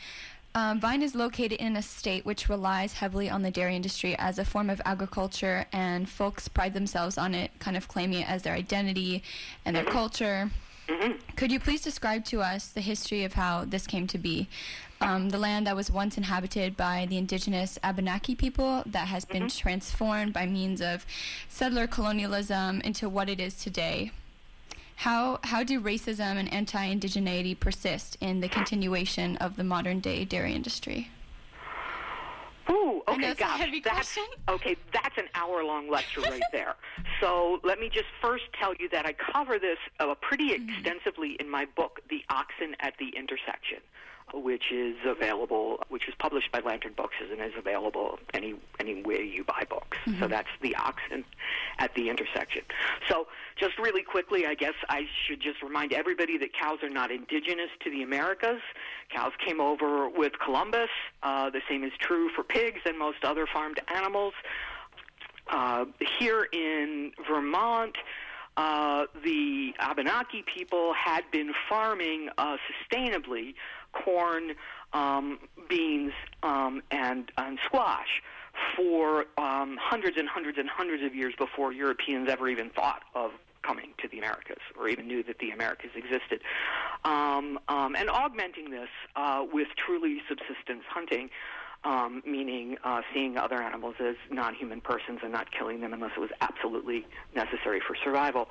um, 0.55 0.79
Vine 0.79 1.03
is 1.03 1.13
located 1.13 1.59
in 1.59 1.75
a 1.75 1.81
state 1.83 2.25
which 2.25 2.49
relies 2.49 2.93
heavily 2.93 3.29
on 3.29 3.43
the 3.43 3.51
dairy 3.51 3.75
industry 3.75 4.15
as 4.17 4.39
a 4.39 4.45
form 4.45 4.69
of 4.69 4.81
agriculture, 4.85 5.65
and 5.71 6.09
folks 6.09 6.47
pride 6.47 6.73
themselves 6.73 7.17
on 7.17 7.35
it, 7.35 7.51
kind 7.59 7.77
of 7.77 7.87
claiming 7.87 8.21
it 8.21 8.29
as 8.29 8.41
their 8.43 8.53
identity 8.55 9.21
and 9.65 9.75
their 9.75 9.85
culture. 9.85 10.49
Could 11.35 11.51
you 11.51 11.59
please 11.59 11.81
describe 11.81 12.23
to 12.25 12.41
us 12.41 12.69
the 12.69 12.79
history 12.81 13.25
of 13.25 13.33
how 13.33 13.65
this 13.65 13.85
came 13.85 14.07
to 14.07 14.17
be? 14.17 14.47
Um, 15.01 15.29
the 15.29 15.37
land 15.37 15.67
that 15.67 15.75
was 15.75 15.91
once 15.91 16.17
inhabited 16.17 16.75
by 16.77 17.05
the 17.07 17.17
indigenous 17.17 17.77
Abenaki 17.83 18.33
people 18.35 18.83
that 18.85 19.09
has 19.09 19.25
been 19.25 19.49
transformed 19.49 20.31
by 20.33 20.45
means 20.47 20.81
of 20.81 21.05
settler 21.49 21.87
colonialism 21.87 22.81
into 22.81 23.09
what 23.09 23.29
it 23.29 23.39
is 23.39 23.55
today. 23.55 24.11
How, 24.97 25.39
how 25.43 25.63
do 25.63 25.79
racism 25.79 26.37
and 26.37 26.51
anti 26.51 26.93
indigeneity 26.93 27.57
persist 27.57 28.17
in 28.19 28.39
the 28.39 28.49
continuation 28.49 29.37
of 29.37 29.55
the 29.55 29.63
modern 29.63 29.99
day 29.99 30.25
dairy 30.25 30.53
industry? 30.53 31.09
Ooh, 32.69 33.01
okay, 33.07 33.33
gosh, 33.35 33.61
that's, 33.83 34.17
okay, 34.49 34.75
that's 34.91 35.17
an 35.17 35.25
hour-long 35.35 35.89
lecture 35.89 36.21
right 36.21 36.41
there. 36.51 36.75
So 37.21 37.59
let 37.63 37.79
me 37.79 37.89
just 37.93 38.07
first 38.21 38.43
tell 38.59 38.73
you 38.79 38.89
that 38.89 39.05
I 39.05 39.13
cover 39.13 39.59
this 39.59 39.77
uh, 39.99 40.15
pretty 40.15 40.49
Mm-hmm. 40.49 40.69
extensively 40.69 41.37
in 41.39 41.49
my 41.49 41.65
book, 41.75 41.99
The 42.09 42.23
Oxen 42.29 42.75
at 42.79 42.93
the 42.99 43.09
Intersection, 43.15 43.79
which 44.33 44.71
is 44.71 44.95
available, 45.05 45.83
which 45.89 46.07
is 46.07 46.13
published 46.19 46.51
by 46.51 46.59
Lantern 46.59 46.93
Books 46.93 47.15
and 47.21 47.41
is 47.41 47.53
available 47.57 48.19
any 48.33 48.55
anywhere 48.79 49.21
you 49.21 49.43
buy 49.43 49.63
books. 49.69 49.97
Mm-hmm. 50.05 50.21
So 50.21 50.27
that's 50.27 50.49
The 50.61 50.75
Oxen 50.75 51.23
at 51.79 51.93
the 51.95 52.09
Intersection. 52.09 52.63
So 53.07 53.27
just 53.55 53.77
really 53.77 54.03
quickly, 54.03 54.45
I 54.45 54.53
guess 54.53 54.73
I 54.89 55.07
should 55.25 55.41
just 55.41 55.61
remind 55.61 55.93
everybody 55.93 56.37
that 56.39 56.53
cows 56.53 56.79
are 56.83 56.89
not 56.89 57.11
indigenous 57.11 57.69
to 57.83 57.89
the 57.89 58.03
Americas. 58.03 58.61
Cows 59.09 59.33
came 59.45 59.61
over 59.61 60.09
with 60.09 60.33
Columbus. 60.43 60.89
Uh, 61.23 61.49
the 61.49 61.61
same 61.69 61.83
is 61.83 61.93
true 61.99 62.29
for 62.35 62.43
pigs 62.43 62.81
and 62.85 62.97
most 62.99 63.23
other 63.23 63.47
farmed 63.47 63.79
animals. 63.87 64.33
Uh, 65.49 65.85
here 66.19 66.47
in 66.51 67.11
Vermont, 67.29 67.95
uh, 68.57 69.05
the 69.23 69.73
Abenaki 69.79 70.43
people 70.43 70.93
had 70.93 71.23
been 71.31 71.53
farming 71.69 72.29
uh, 72.37 72.57
sustainably 72.67 73.53
corn, 74.03 74.53
um, 74.93 75.39
beans, 75.69 76.13
um, 76.43 76.81
and, 76.91 77.31
and 77.37 77.59
squash 77.65 78.21
for 78.75 79.25
um, 79.37 79.77
hundreds 79.79 80.17
and 80.17 80.27
hundreds 80.27 80.57
and 80.57 80.69
hundreds 80.69 81.03
of 81.03 81.13
years 81.13 81.33
before 81.37 81.71
Europeans 81.71 82.27
ever 82.29 82.49
even 82.49 82.69
thought 82.69 83.03
of 83.13 83.31
coming 83.61 83.89
to 84.01 84.07
the 84.07 84.17
Americas 84.17 84.61
or 84.79 84.87
even 84.87 85.07
knew 85.07 85.21
that 85.23 85.39
the 85.39 85.49
Americas 85.51 85.91
existed. 85.95 86.41
Um, 87.03 87.59
um, 87.67 87.95
and 87.95 88.09
augmenting 88.09 88.71
this 88.71 88.89
uh, 89.15 89.45
with 89.51 89.67
truly 89.77 90.21
subsistence 90.27 90.83
hunting 90.89 91.29
um, 91.83 92.21
meaning 92.25 92.77
uh, 92.83 93.01
seeing 93.13 93.37
other 93.37 93.61
animals 93.61 93.95
as 93.99 94.15
non-human 94.31 94.81
persons 94.81 95.19
and 95.23 95.31
not 95.31 95.51
killing 95.51 95.81
them 95.81 95.93
unless 95.93 96.11
it 96.17 96.19
was 96.19 96.31
absolutely 96.41 97.05
necessary 97.35 97.81
for 97.85 97.95
survival. 98.03 98.49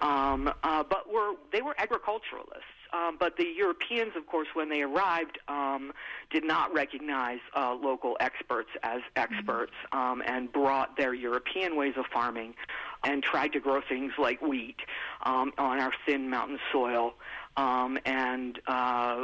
Um, 0.00 0.52
uh, 0.62 0.82
but 0.82 1.10
were 1.10 1.34
they 1.52 1.62
were 1.62 1.74
agriculturalists. 1.78 2.64
Um, 2.94 3.16
but 3.18 3.36
the 3.36 3.46
Europeans, 3.56 4.12
of 4.16 4.26
course, 4.26 4.48
when 4.54 4.68
they 4.68 4.82
arrived, 4.82 5.38
um, 5.48 5.92
did 6.30 6.44
not 6.44 6.72
recognize 6.72 7.40
uh, 7.56 7.74
local 7.74 8.16
experts 8.20 8.68
as 8.82 9.00
experts 9.16 9.72
um, 9.90 10.22
and 10.26 10.52
brought 10.52 10.96
their 10.96 11.12
European 11.12 11.76
ways 11.76 11.94
of 11.96 12.04
farming 12.12 12.54
and 13.02 13.22
tried 13.22 13.52
to 13.54 13.60
grow 13.60 13.80
things 13.88 14.12
like 14.18 14.40
wheat 14.40 14.76
um, 15.24 15.52
on 15.58 15.80
our 15.80 15.92
thin 16.06 16.30
mountain 16.30 16.58
soil. 16.72 17.14
Um, 17.56 17.98
and 18.04 18.60
uh, 18.66 19.16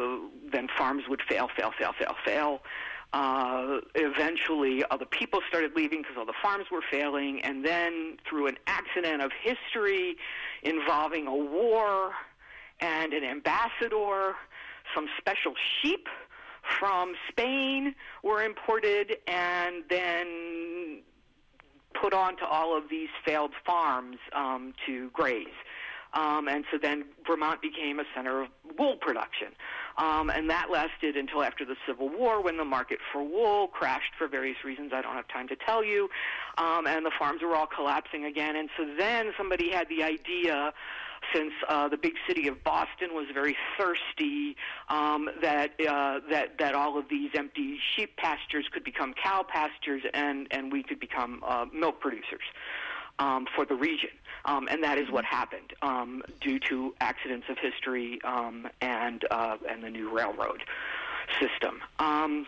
then 0.52 0.68
farms 0.76 1.04
would 1.08 1.22
fail, 1.28 1.48
fail, 1.56 1.72
fail, 1.78 1.92
fail, 1.98 2.16
fail. 2.24 2.60
Uh, 3.12 3.80
eventually, 3.96 4.84
other 4.90 5.04
people 5.04 5.40
started 5.48 5.72
leaving 5.74 6.02
because 6.02 6.16
all 6.16 6.26
the 6.26 6.32
farms 6.40 6.66
were 6.70 6.82
failing, 6.90 7.40
and 7.42 7.64
then 7.64 8.16
through 8.28 8.46
an 8.46 8.56
accident 8.68 9.20
of 9.20 9.32
history 9.42 10.16
involving 10.62 11.26
a 11.26 11.34
war 11.34 12.12
and 12.80 13.12
an 13.12 13.24
ambassador, 13.24 14.34
some 14.94 15.06
special 15.18 15.54
sheep 15.80 16.08
from 16.78 17.14
Spain 17.28 17.94
were 18.22 18.42
imported 18.42 19.16
and 19.26 19.84
then 19.88 21.00
put 22.00 22.12
onto 22.12 22.44
all 22.44 22.76
of 22.76 22.84
these 22.88 23.08
failed 23.24 23.52
farms 23.66 24.16
um, 24.32 24.74
to 24.86 25.10
graze. 25.10 25.48
Um, 26.12 26.48
and 26.48 26.64
so 26.72 26.78
then 26.80 27.04
Vermont 27.24 27.62
became 27.62 28.00
a 28.00 28.04
center 28.14 28.42
of 28.42 28.48
wool 28.76 28.96
production. 28.96 29.48
Um, 29.96 30.28
and 30.30 30.50
that 30.50 30.68
lasted 30.70 31.16
until 31.16 31.42
after 31.42 31.64
the 31.64 31.76
Civil 31.86 32.08
War 32.08 32.42
when 32.42 32.56
the 32.56 32.64
market 32.64 32.98
for 33.12 33.22
wool 33.22 33.68
crashed 33.68 34.12
for 34.18 34.26
various 34.26 34.64
reasons 34.64 34.92
I 34.92 35.02
don't 35.02 35.14
have 35.14 35.28
time 35.28 35.46
to 35.48 35.56
tell 35.56 35.84
you. 35.84 36.08
Um, 36.58 36.86
and 36.86 37.06
the 37.06 37.12
farms 37.16 37.42
were 37.42 37.54
all 37.54 37.68
collapsing 37.68 38.24
again. 38.24 38.56
And 38.56 38.70
so 38.76 38.86
then 38.98 39.32
somebody 39.36 39.70
had 39.70 39.88
the 39.88 40.02
idea 40.02 40.72
since 41.34 41.52
uh, 41.68 41.88
the 41.88 41.96
big 41.96 42.14
city 42.26 42.48
of 42.48 42.62
Boston 42.64 43.10
was 43.12 43.26
very 43.32 43.56
thirsty, 43.78 44.56
um, 44.88 45.28
that 45.42 45.72
uh, 45.80 46.20
that 46.30 46.58
that 46.58 46.74
all 46.74 46.98
of 46.98 47.08
these 47.08 47.30
empty 47.34 47.78
sheep 47.94 48.16
pastures 48.16 48.66
could 48.72 48.84
become 48.84 49.14
cow 49.14 49.44
pastures, 49.46 50.02
and 50.14 50.46
and 50.50 50.72
we 50.72 50.82
could 50.82 51.00
become 51.00 51.42
uh, 51.46 51.66
milk 51.72 52.00
producers 52.00 52.42
um, 53.18 53.46
for 53.54 53.64
the 53.64 53.74
region. 53.74 54.10
Um, 54.46 54.68
and 54.70 54.82
that 54.82 54.98
is 54.98 55.10
what 55.10 55.24
happened 55.24 55.74
um, 55.82 56.22
due 56.40 56.58
to 56.60 56.94
accidents 57.00 57.46
of 57.50 57.58
history 57.58 58.18
um, 58.24 58.68
and 58.80 59.24
uh, 59.30 59.58
and 59.68 59.84
the 59.84 59.90
new 59.90 60.10
railroad 60.14 60.62
system. 61.38 61.80
Um, 61.98 62.46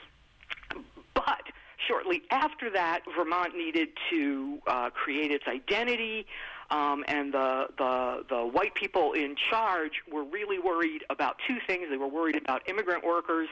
but 1.14 1.42
shortly 1.86 2.22
after 2.30 2.70
that, 2.70 3.00
Vermont 3.16 3.56
needed 3.56 3.88
to 4.10 4.58
uh, 4.66 4.90
create 4.90 5.30
its 5.30 5.44
identity. 5.46 6.26
Um, 6.72 7.04
and 7.06 7.34
the, 7.34 7.66
the 7.76 8.24
the 8.30 8.46
white 8.46 8.74
people 8.74 9.12
in 9.12 9.36
charge 9.36 9.92
were 10.10 10.24
really 10.24 10.58
worried 10.58 11.04
about 11.10 11.36
two 11.46 11.58
things. 11.66 11.88
They 11.90 11.98
were 11.98 12.08
worried 12.08 12.36
about 12.36 12.66
immigrant 12.66 13.04
workers 13.04 13.48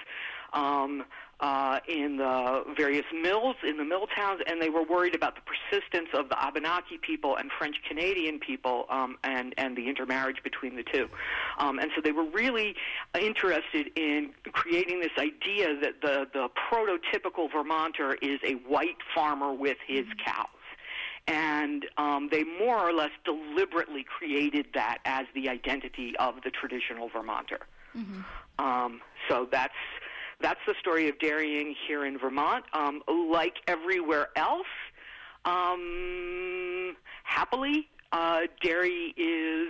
um, 0.54 1.04
uh, 1.40 1.80
in 1.86 2.16
the 2.16 2.64
various 2.78 3.04
mills 3.12 3.56
in 3.62 3.76
the 3.76 3.84
mill 3.84 4.06
towns, 4.16 4.40
and 4.46 4.60
they 4.60 4.70
were 4.70 4.84
worried 4.84 5.14
about 5.14 5.34
the 5.34 5.42
persistence 5.42 6.08
of 6.14 6.30
the 6.30 6.42
Abenaki 6.42 6.96
people 6.96 7.36
and 7.36 7.50
French 7.58 7.76
Canadian 7.86 8.38
people, 8.38 8.86
um, 8.88 9.18
and 9.22 9.52
and 9.58 9.76
the 9.76 9.86
intermarriage 9.86 10.42
between 10.42 10.74
the 10.76 10.82
two. 10.82 11.06
Um, 11.58 11.78
and 11.78 11.90
so 11.94 12.00
they 12.02 12.12
were 12.12 12.28
really 12.30 12.74
interested 13.20 13.90
in 13.96 14.30
creating 14.52 15.00
this 15.00 15.12
idea 15.18 15.78
that 15.82 16.00
the 16.00 16.26
the 16.32 16.48
prototypical 16.72 17.52
Vermonter 17.52 18.14
is 18.22 18.40
a 18.46 18.54
white 18.66 18.96
farmer 19.14 19.52
with 19.52 19.76
his 19.86 20.06
cows 20.24 20.48
and 21.30 21.86
um, 21.96 22.28
they 22.30 22.42
more 22.44 22.76
or 22.76 22.92
less 22.92 23.10
deliberately 23.24 24.04
created 24.04 24.66
that 24.74 24.98
as 25.04 25.26
the 25.34 25.48
identity 25.48 26.14
of 26.18 26.34
the 26.44 26.50
traditional 26.50 27.08
Vermonter. 27.08 27.60
Mm-hmm. 27.96 28.20
Um, 28.64 29.00
so 29.28 29.48
that's 29.50 29.74
that's 30.40 30.60
the 30.66 30.74
story 30.80 31.08
of 31.08 31.18
dairying 31.18 31.74
here 31.86 32.04
in 32.04 32.18
Vermont. 32.18 32.64
Um, 32.72 33.02
like 33.08 33.56
everywhere 33.68 34.28
else, 34.36 34.66
um, 35.44 36.96
happily, 37.24 37.88
uh, 38.12 38.40
dairy 38.62 39.14
is 39.16 39.68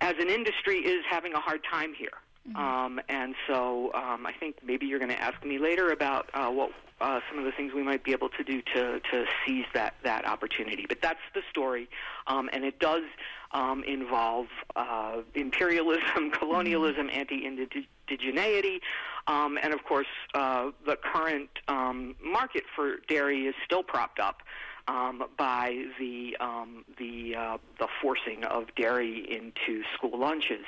as 0.00 0.14
an 0.18 0.28
industry 0.28 0.78
is 0.78 1.04
having 1.10 1.34
a 1.34 1.40
hard 1.40 1.60
time 1.70 1.92
here. 1.92 2.08
Mm-hmm. 2.48 2.56
Um, 2.56 3.00
and 3.08 3.34
so 3.48 3.92
um, 3.92 4.24
I 4.24 4.32
think 4.38 4.56
maybe 4.64 4.86
you're 4.86 5.00
going 5.00 5.10
to 5.10 5.20
ask 5.20 5.44
me 5.44 5.58
later 5.58 5.90
about 5.90 6.30
uh, 6.32 6.48
what 6.50 6.70
uh, 7.00 7.20
some 7.28 7.38
of 7.38 7.44
the 7.44 7.52
things 7.52 7.72
we 7.74 7.82
might 7.82 8.04
be 8.04 8.12
able 8.12 8.28
to 8.30 8.42
do 8.42 8.62
to, 8.74 9.00
to 9.00 9.24
seize 9.46 9.66
that, 9.74 9.94
that 10.02 10.26
opportunity. 10.26 10.86
But 10.88 11.02
that's 11.02 11.20
the 11.34 11.42
story, 11.50 11.88
um, 12.26 12.48
and 12.52 12.64
it 12.64 12.78
does 12.78 13.04
um, 13.52 13.84
involve 13.84 14.46
uh, 14.74 15.18
imperialism, 15.34 16.30
colonialism, 16.32 17.10
anti-indigeneity, 17.12 18.80
um, 19.26 19.58
and 19.62 19.72
of 19.74 19.84
course 19.84 20.06
uh, 20.34 20.70
the 20.86 20.96
current 20.96 21.50
um, 21.68 22.14
market 22.24 22.64
for 22.74 22.96
dairy 23.08 23.46
is 23.46 23.54
still 23.64 23.82
propped 23.82 24.20
up 24.20 24.42
um, 24.88 25.24
by 25.36 25.84
the 25.98 26.36
um, 26.38 26.84
the 26.98 27.34
uh, 27.36 27.58
the 27.78 27.88
forcing 28.00 28.44
of 28.44 28.72
dairy 28.76 29.26
into 29.28 29.82
school 29.94 30.18
lunches, 30.18 30.64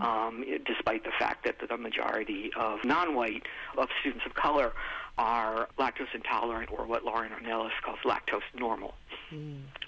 um, 0.00 0.44
despite 0.66 1.04
the 1.04 1.12
fact 1.18 1.44
that 1.44 1.56
the 1.68 1.76
majority 1.76 2.50
of 2.56 2.80
non-white 2.84 3.44
of 3.78 3.88
students 4.00 4.26
of 4.26 4.34
color 4.34 4.72
are 5.18 5.68
lactose 5.78 6.14
intolerant 6.14 6.70
or 6.72 6.84
what 6.86 7.04
Lauren 7.04 7.30
Ornelas 7.32 7.70
calls 7.82 7.98
lactose 8.04 8.42
normal. 8.58 8.94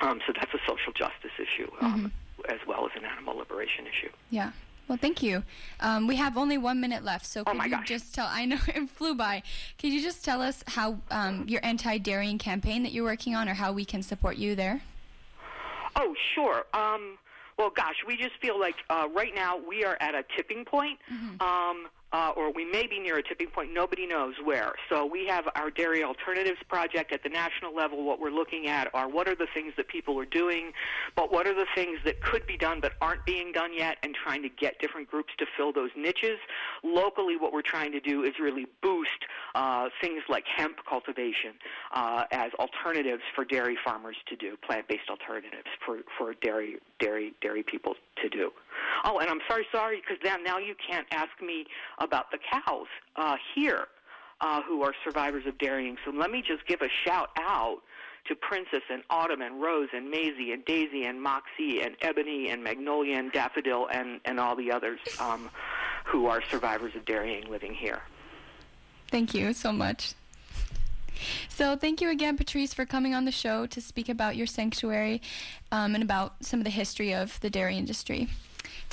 Um, 0.00 0.20
so 0.26 0.32
that's 0.34 0.52
a 0.54 0.58
social 0.66 0.92
justice 0.92 1.30
issue 1.38 1.70
um, 1.80 2.10
as 2.48 2.58
well 2.66 2.86
as 2.86 2.92
an 2.96 3.04
animal 3.04 3.36
liberation 3.36 3.86
issue. 3.86 4.08
Yeah. 4.30 4.52
Well, 4.88 4.98
thank 4.98 5.22
you. 5.22 5.42
Um, 5.80 6.06
we 6.06 6.16
have 6.16 6.36
only 6.36 6.58
one 6.58 6.78
minute 6.80 7.04
left, 7.04 7.24
so 7.24 7.40
Oh 7.40 7.44
could 7.44 7.56
my 7.56 7.64
you 7.64 7.70
gosh. 7.70 7.86
just 7.88 8.14
tell? 8.14 8.26
I 8.30 8.44
know 8.44 8.58
it 8.68 8.88
flew 8.90 9.14
by. 9.14 9.42
Could 9.78 9.92
you 9.92 10.00
just 10.02 10.24
tell 10.24 10.42
us 10.42 10.62
how 10.66 10.98
um, 11.10 11.44
your 11.48 11.60
anti-dairying 11.64 12.36
campaign 12.38 12.82
that 12.82 12.92
you're 12.92 13.04
working 13.04 13.34
on, 13.34 13.48
or 13.48 13.54
how 13.54 13.72
we 13.72 13.84
can 13.86 14.02
support 14.02 14.36
you 14.36 14.54
there? 14.54 14.82
Oh, 15.96 16.14
sure. 16.34 16.64
Um, 16.74 17.16
well, 17.58 17.70
gosh, 17.70 17.96
we 18.06 18.16
just 18.16 18.34
feel 18.42 18.58
like 18.58 18.74
uh, 18.90 19.08
right 19.14 19.34
now 19.34 19.56
we 19.58 19.84
are 19.84 19.96
at 20.00 20.14
a 20.14 20.24
tipping 20.36 20.64
point, 20.64 20.98
um, 21.40 21.86
uh, 22.14 22.30
or 22.36 22.52
we 22.52 22.64
may 22.64 22.86
be 22.86 23.00
near 23.00 23.18
a 23.18 23.22
tipping 23.24 23.48
point. 23.48 23.74
Nobody 23.74 24.06
knows 24.06 24.34
where. 24.44 24.74
So 24.88 25.04
we 25.04 25.26
have 25.26 25.46
our 25.56 25.68
Dairy 25.68 26.04
Alternatives 26.04 26.60
Project 26.68 27.12
at 27.12 27.24
the 27.24 27.28
national 27.28 27.74
level. 27.74 28.04
What 28.04 28.20
we're 28.20 28.30
looking 28.30 28.68
at 28.68 28.88
are 28.94 29.08
what 29.08 29.26
are 29.26 29.34
the 29.34 29.48
things 29.52 29.72
that 29.76 29.88
people 29.88 30.16
are 30.20 30.24
doing, 30.24 30.70
but 31.16 31.32
what 31.32 31.48
are 31.48 31.54
the 31.54 31.66
things 31.74 31.98
that 32.04 32.22
could 32.22 32.46
be 32.46 32.56
done 32.56 32.78
but 32.80 32.92
aren't 33.00 33.26
being 33.26 33.50
done 33.50 33.70
yet, 33.76 33.98
and 34.04 34.14
trying 34.14 34.42
to 34.42 34.48
get 34.48 34.78
different 34.78 35.10
groups 35.10 35.32
to 35.38 35.46
fill 35.56 35.72
those 35.72 35.90
niches. 35.96 36.38
Locally, 36.84 37.36
what 37.36 37.52
we're 37.52 37.62
trying 37.62 37.90
to 37.90 38.00
do 38.00 38.22
is 38.22 38.34
really 38.40 38.66
boost 38.80 39.10
uh, 39.56 39.88
things 40.00 40.22
like 40.28 40.44
hemp 40.56 40.76
cultivation 40.88 41.54
uh, 41.92 42.24
as 42.30 42.52
alternatives 42.60 43.22
for 43.34 43.44
dairy 43.44 43.76
farmers 43.84 44.16
to 44.28 44.36
do, 44.36 44.56
plant-based 44.64 45.10
alternatives 45.10 45.68
for, 45.84 45.98
for 46.16 46.34
dairy 46.34 46.76
dairy 47.00 47.34
dairy 47.42 47.64
people 47.64 47.94
to 48.22 48.28
do. 48.28 48.52
Oh, 49.04 49.18
and 49.18 49.28
I'm 49.28 49.40
sorry, 49.48 49.66
sorry, 49.72 50.00
because 50.00 50.18
now 50.24 50.36
now 50.36 50.58
you 50.58 50.74
can't 50.88 51.06
ask 51.10 51.30
me 51.42 51.66
about 51.98 52.30
the 52.30 52.38
cows 52.52 52.86
uh, 53.16 53.36
here 53.54 53.86
uh, 54.40 54.62
who 54.62 54.82
are 54.82 54.92
survivors 55.04 55.46
of 55.46 55.58
dairying. 55.58 55.96
So 56.04 56.10
let 56.10 56.30
me 56.30 56.42
just 56.46 56.66
give 56.66 56.82
a 56.82 56.88
shout 57.04 57.30
out 57.38 57.78
to 58.26 58.34
Princess 58.34 58.82
and 58.90 59.02
Autumn 59.10 59.42
and 59.42 59.60
Rose 59.60 59.88
and 59.92 60.10
Maisie 60.10 60.52
and 60.52 60.64
Daisy 60.64 61.04
and 61.04 61.20
Moxie 61.20 61.82
and 61.82 61.94
Ebony 62.00 62.48
and 62.48 62.64
Magnolia 62.64 63.18
and 63.18 63.30
Daffodil 63.32 63.88
and, 63.92 64.20
and 64.24 64.40
all 64.40 64.56
the 64.56 64.72
others 64.72 64.98
um, 65.20 65.50
who 66.04 66.26
are 66.26 66.42
survivors 66.50 66.94
of 66.94 67.04
dairying 67.04 67.50
living 67.50 67.74
here. 67.74 68.02
Thank 69.08 69.34
you 69.34 69.52
so 69.52 69.72
much. 69.72 70.14
So, 71.48 71.76
thank 71.76 72.00
you 72.00 72.10
again, 72.10 72.36
Patrice, 72.36 72.74
for 72.74 72.84
coming 72.84 73.14
on 73.14 73.24
the 73.24 73.30
show 73.30 73.66
to 73.66 73.80
speak 73.80 74.08
about 74.08 74.36
your 74.36 74.46
sanctuary 74.46 75.22
um, 75.70 75.94
and 75.94 76.02
about 76.02 76.44
some 76.44 76.58
of 76.60 76.64
the 76.64 76.70
history 76.70 77.14
of 77.14 77.38
the 77.40 77.50
dairy 77.50 77.76
industry. 77.76 78.28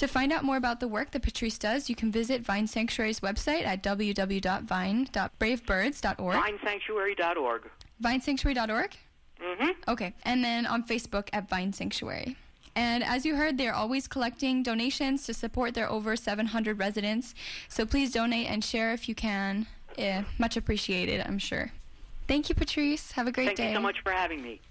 To 0.01 0.07
find 0.07 0.33
out 0.33 0.43
more 0.43 0.57
about 0.57 0.79
the 0.79 0.87
work 0.87 1.11
that 1.11 1.21
Patrice 1.21 1.59
does, 1.59 1.87
you 1.87 1.95
can 1.95 2.11
visit 2.11 2.41
Vine 2.41 2.65
Sanctuary's 2.65 3.19
website 3.19 3.67
at 3.67 3.83
www.vine.bravebirds.org. 3.83 6.35
VineSanctuary.org. 6.35 7.69
VineSanctuary.org? 8.03 8.97
Mm-hmm. 9.39 9.69
Okay. 9.87 10.15
And 10.23 10.43
then 10.43 10.65
on 10.65 10.83
Facebook 10.83 11.29
at 11.33 11.47
Vine 11.47 11.71
Sanctuary. 11.71 12.35
And 12.75 13.03
as 13.03 13.27
you 13.27 13.35
heard, 13.35 13.59
they're 13.59 13.75
always 13.75 14.07
collecting 14.07 14.63
donations 14.63 15.27
to 15.27 15.35
support 15.35 15.75
their 15.75 15.87
over 15.87 16.15
700 16.15 16.79
residents. 16.79 17.35
So 17.69 17.85
please 17.85 18.11
donate 18.11 18.47
and 18.47 18.65
share 18.65 18.93
if 18.93 19.07
you 19.07 19.13
can. 19.13 19.67
Yeah, 19.99 20.23
much 20.39 20.57
appreciated, 20.57 21.23
I'm 21.27 21.37
sure. 21.37 21.73
Thank 22.27 22.49
you, 22.49 22.55
Patrice. 22.55 23.11
Have 23.11 23.27
a 23.27 23.31
great 23.31 23.49
Thank 23.49 23.57
day. 23.57 23.63
Thank 23.65 23.73
you 23.73 23.77
so 23.77 23.83
much 23.83 24.01
for 24.01 24.11
having 24.11 24.41
me. 24.41 24.61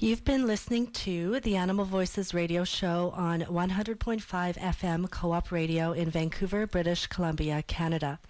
You've 0.00 0.24
been 0.24 0.46
listening 0.46 0.92
to 0.92 1.40
the 1.40 1.56
Animal 1.56 1.84
Voices 1.84 2.32
radio 2.32 2.62
show 2.62 3.12
on 3.16 3.40
100.5 3.40 4.22
FM 4.22 5.10
Co 5.10 5.32
op 5.32 5.50
Radio 5.50 5.90
in 5.90 6.08
Vancouver, 6.08 6.68
British 6.68 7.08
Columbia, 7.08 7.64
Canada. 7.66 8.20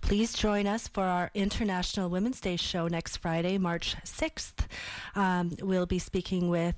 Please 0.00 0.32
join 0.32 0.66
us 0.66 0.88
for 0.88 1.02
our 1.02 1.30
International 1.34 2.08
Women's 2.08 2.40
Day 2.40 2.56
show 2.56 2.88
next 2.88 3.18
Friday, 3.18 3.58
March 3.58 3.94
6th. 4.06 4.66
Um, 5.14 5.54
we'll 5.60 5.84
be 5.84 5.98
speaking 5.98 6.48
with 6.48 6.76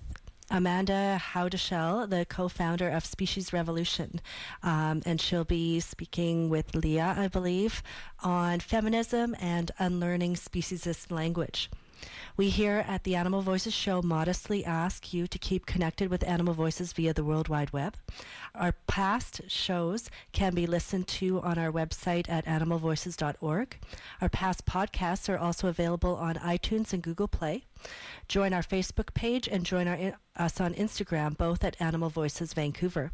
Amanda 0.50 1.20
Howdeshell, 1.32 2.10
the 2.10 2.24
co-founder 2.24 2.88
of 2.88 3.06
Species 3.06 3.52
Revolution, 3.52 4.20
um, 4.64 5.00
and 5.06 5.20
she'll 5.20 5.44
be 5.44 5.78
speaking 5.78 6.48
with 6.48 6.74
Leah, 6.74 7.14
I 7.16 7.28
believe, 7.28 7.84
on 8.24 8.58
feminism 8.58 9.36
and 9.38 9.70
unlearning 9.78 10.34
speciesist 10.34 11.12
language. 11.12 11.70
We 12.36 12.48
here 12.48 12.84
at 12.88 13.04
the 13.04 13.16
Animal 13.16 13.42
Voices 13.42 13.74
show 13.74 14.00
modestly 14.00 14.64
ask 14.64 15.12
you 15.12 15.26
to 15.26 15.38
keep 15.38 15.66
connected 15.66 16.10
with 16.10 16.26
Animal 16.26 16.54
Voices 16.54 16.92
via 16.92 17.12
the 17.12 17.24
World 17.24 17.48
Wide 17.48 17.72
Web. 17.72 17.96
Our 18.54 18.72
past 18.86 19.42
shows 19.48 20.08
can 20.32 20.54
be 20.54 20.66
listened 20.66 21.06
to 21.08 21.40
on 21.42 21.58
our 21.58 21.70
website 21.70 22.28
at 22.28 22.46
animalvoices.org. 22.46 23.78
Our 24.20 24.28
past 24.28 24.66
podcasts 24.66 25.28
are 25.28 25.38
also 25.38 25.68
available 25.68 26.16
on 26.16 26.36
iTunes 26.36 26.92
and 26.92 27.02
Google 27.02 27.28
Play. 27.28 27.64
Join 28.28 28.52
our 28.52 28.62
Facebook 28.62 29.12
page 29.12 29.48
and 29.48 29.66
join 29.66 29.88
our, 29.88 29.96
uh, 29.96 30.12
us 30.36 30.60
on 30.60 30.74
Instagram, 30.74 31.36
both 31.36 31.64
at 31.64 31.76
Animal 31.80 32.10
Voices 32.10 32.52
Vancouver. 32.52 33.10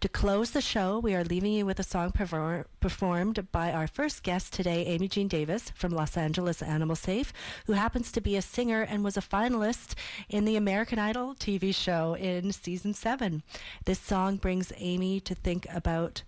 To 0.00 0.08
close 0.08 0.50
the 0.50 0.60
show, 0.60 0.98
we 0.98 1.14
are 1.14 1.24
leaving 1.24 1.52
you 1.52 1.64
with 1.64 1.78
a 1.78 1.82
song 1.82 2.12
perfor- 2.12 2.66
performed 2.80 3.50
by 3.52 3.72
our 3.72 3.86
first 3.86 4.22
guest 4.22 4.52
today, 4.52 4.84
Amy 4.86 5.08
Jean 5.08 5.28
Davis 5.28 5.70
from 5.74 5.92
Los 5.92 6.16
Angeles 6.16 6.60
Animal 6.60 6.96
Save, 6.96 7.32
who 7.66 7.72
happens 7.72 8.12
to 8.12 8.20
be 8.20 8.36
a 8.36 8.42
singer 8.42 8.82
and 8.82 9.02
was 9.02 9.16
a 9.16 9.22
finalist 9.22 9.94
in 10.28 10.44
the 10.44 10.56
American 10.56 10.98
Idol 10.98 11.34
TV 11.34 11.74
show 11.74 12.14
in 12.14 12.52
season 12.52 12.92
seven. 12.92 13.42
This 13.86 13.98
song 13.98 14.36
brings 14.36 14.72
Amy 14.76 15.20
to 15.20 15.34
think 15.34 15.66
about 15.72 16.22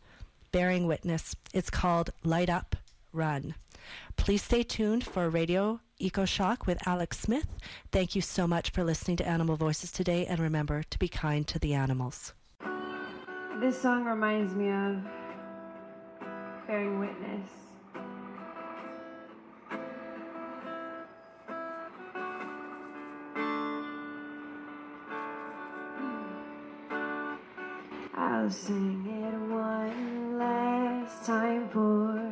bearing 0.53 0.87
witness. 0.87 1.37
It's 1.53 1.71
called 1.71 2.11
Light 2.25 2.49
Up, 2.49 2.77
Run. 3.13 3.55
Please 4.17 4.43
stay 4.43 4.63
tuned 4.63 5.05
for 5.05 5.29
Radio 5.29 5.81
Ecoshock 6.01 6.67
with 6.67 6.87
Alex 6.87 7.19
Smith. 7.19 7.47
Thank 7.91 8.15
you 8.15 8.21
so 8.21 8.47
much 8.47 8.71
for 8.71 8.85
listening 8.85 9.17
to 9.19 9.27
Animal 9.27 9.57
Voices 9.57 9.91
today, 9.91 10.27
and 10.27 10.39
remember 10.39 10.83
to 10.83 10.99
be 10.99 11.09
kind 11.09 11.47
to 11.49 11.59
the 11.59 11.75
animals. 11.75 12.35
This 13.61 13.81
song 13.81 14.05
reminds 14.05 14.55
me 14.55 14.69
of 14.71 14.99
bearing 16.67 16.99
witness. 16.99 17.49
I'll 28.19 28.51
sing 28.51 29.07
it 29.07 29.39
one 29.51 30.39
last 30.39 31.25
time 31.25 31.69
for 31.71 32.26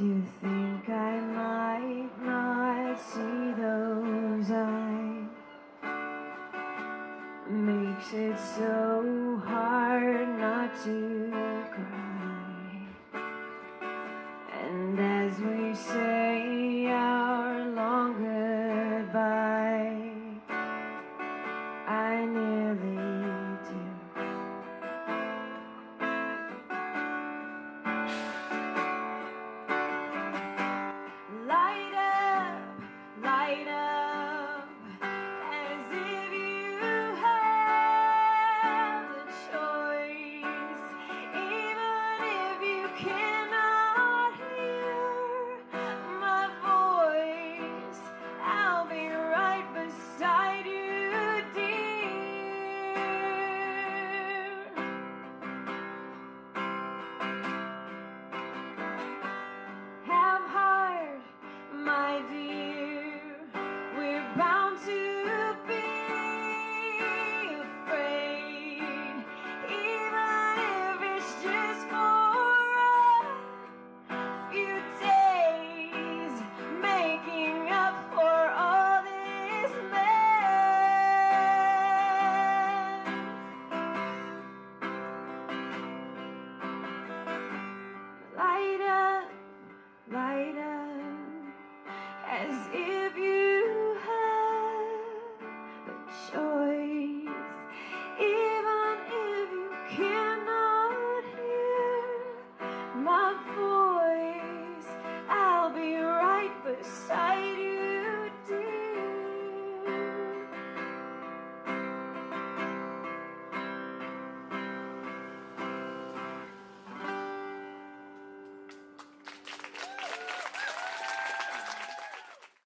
you 0.00 0.22
think 0.40 0.67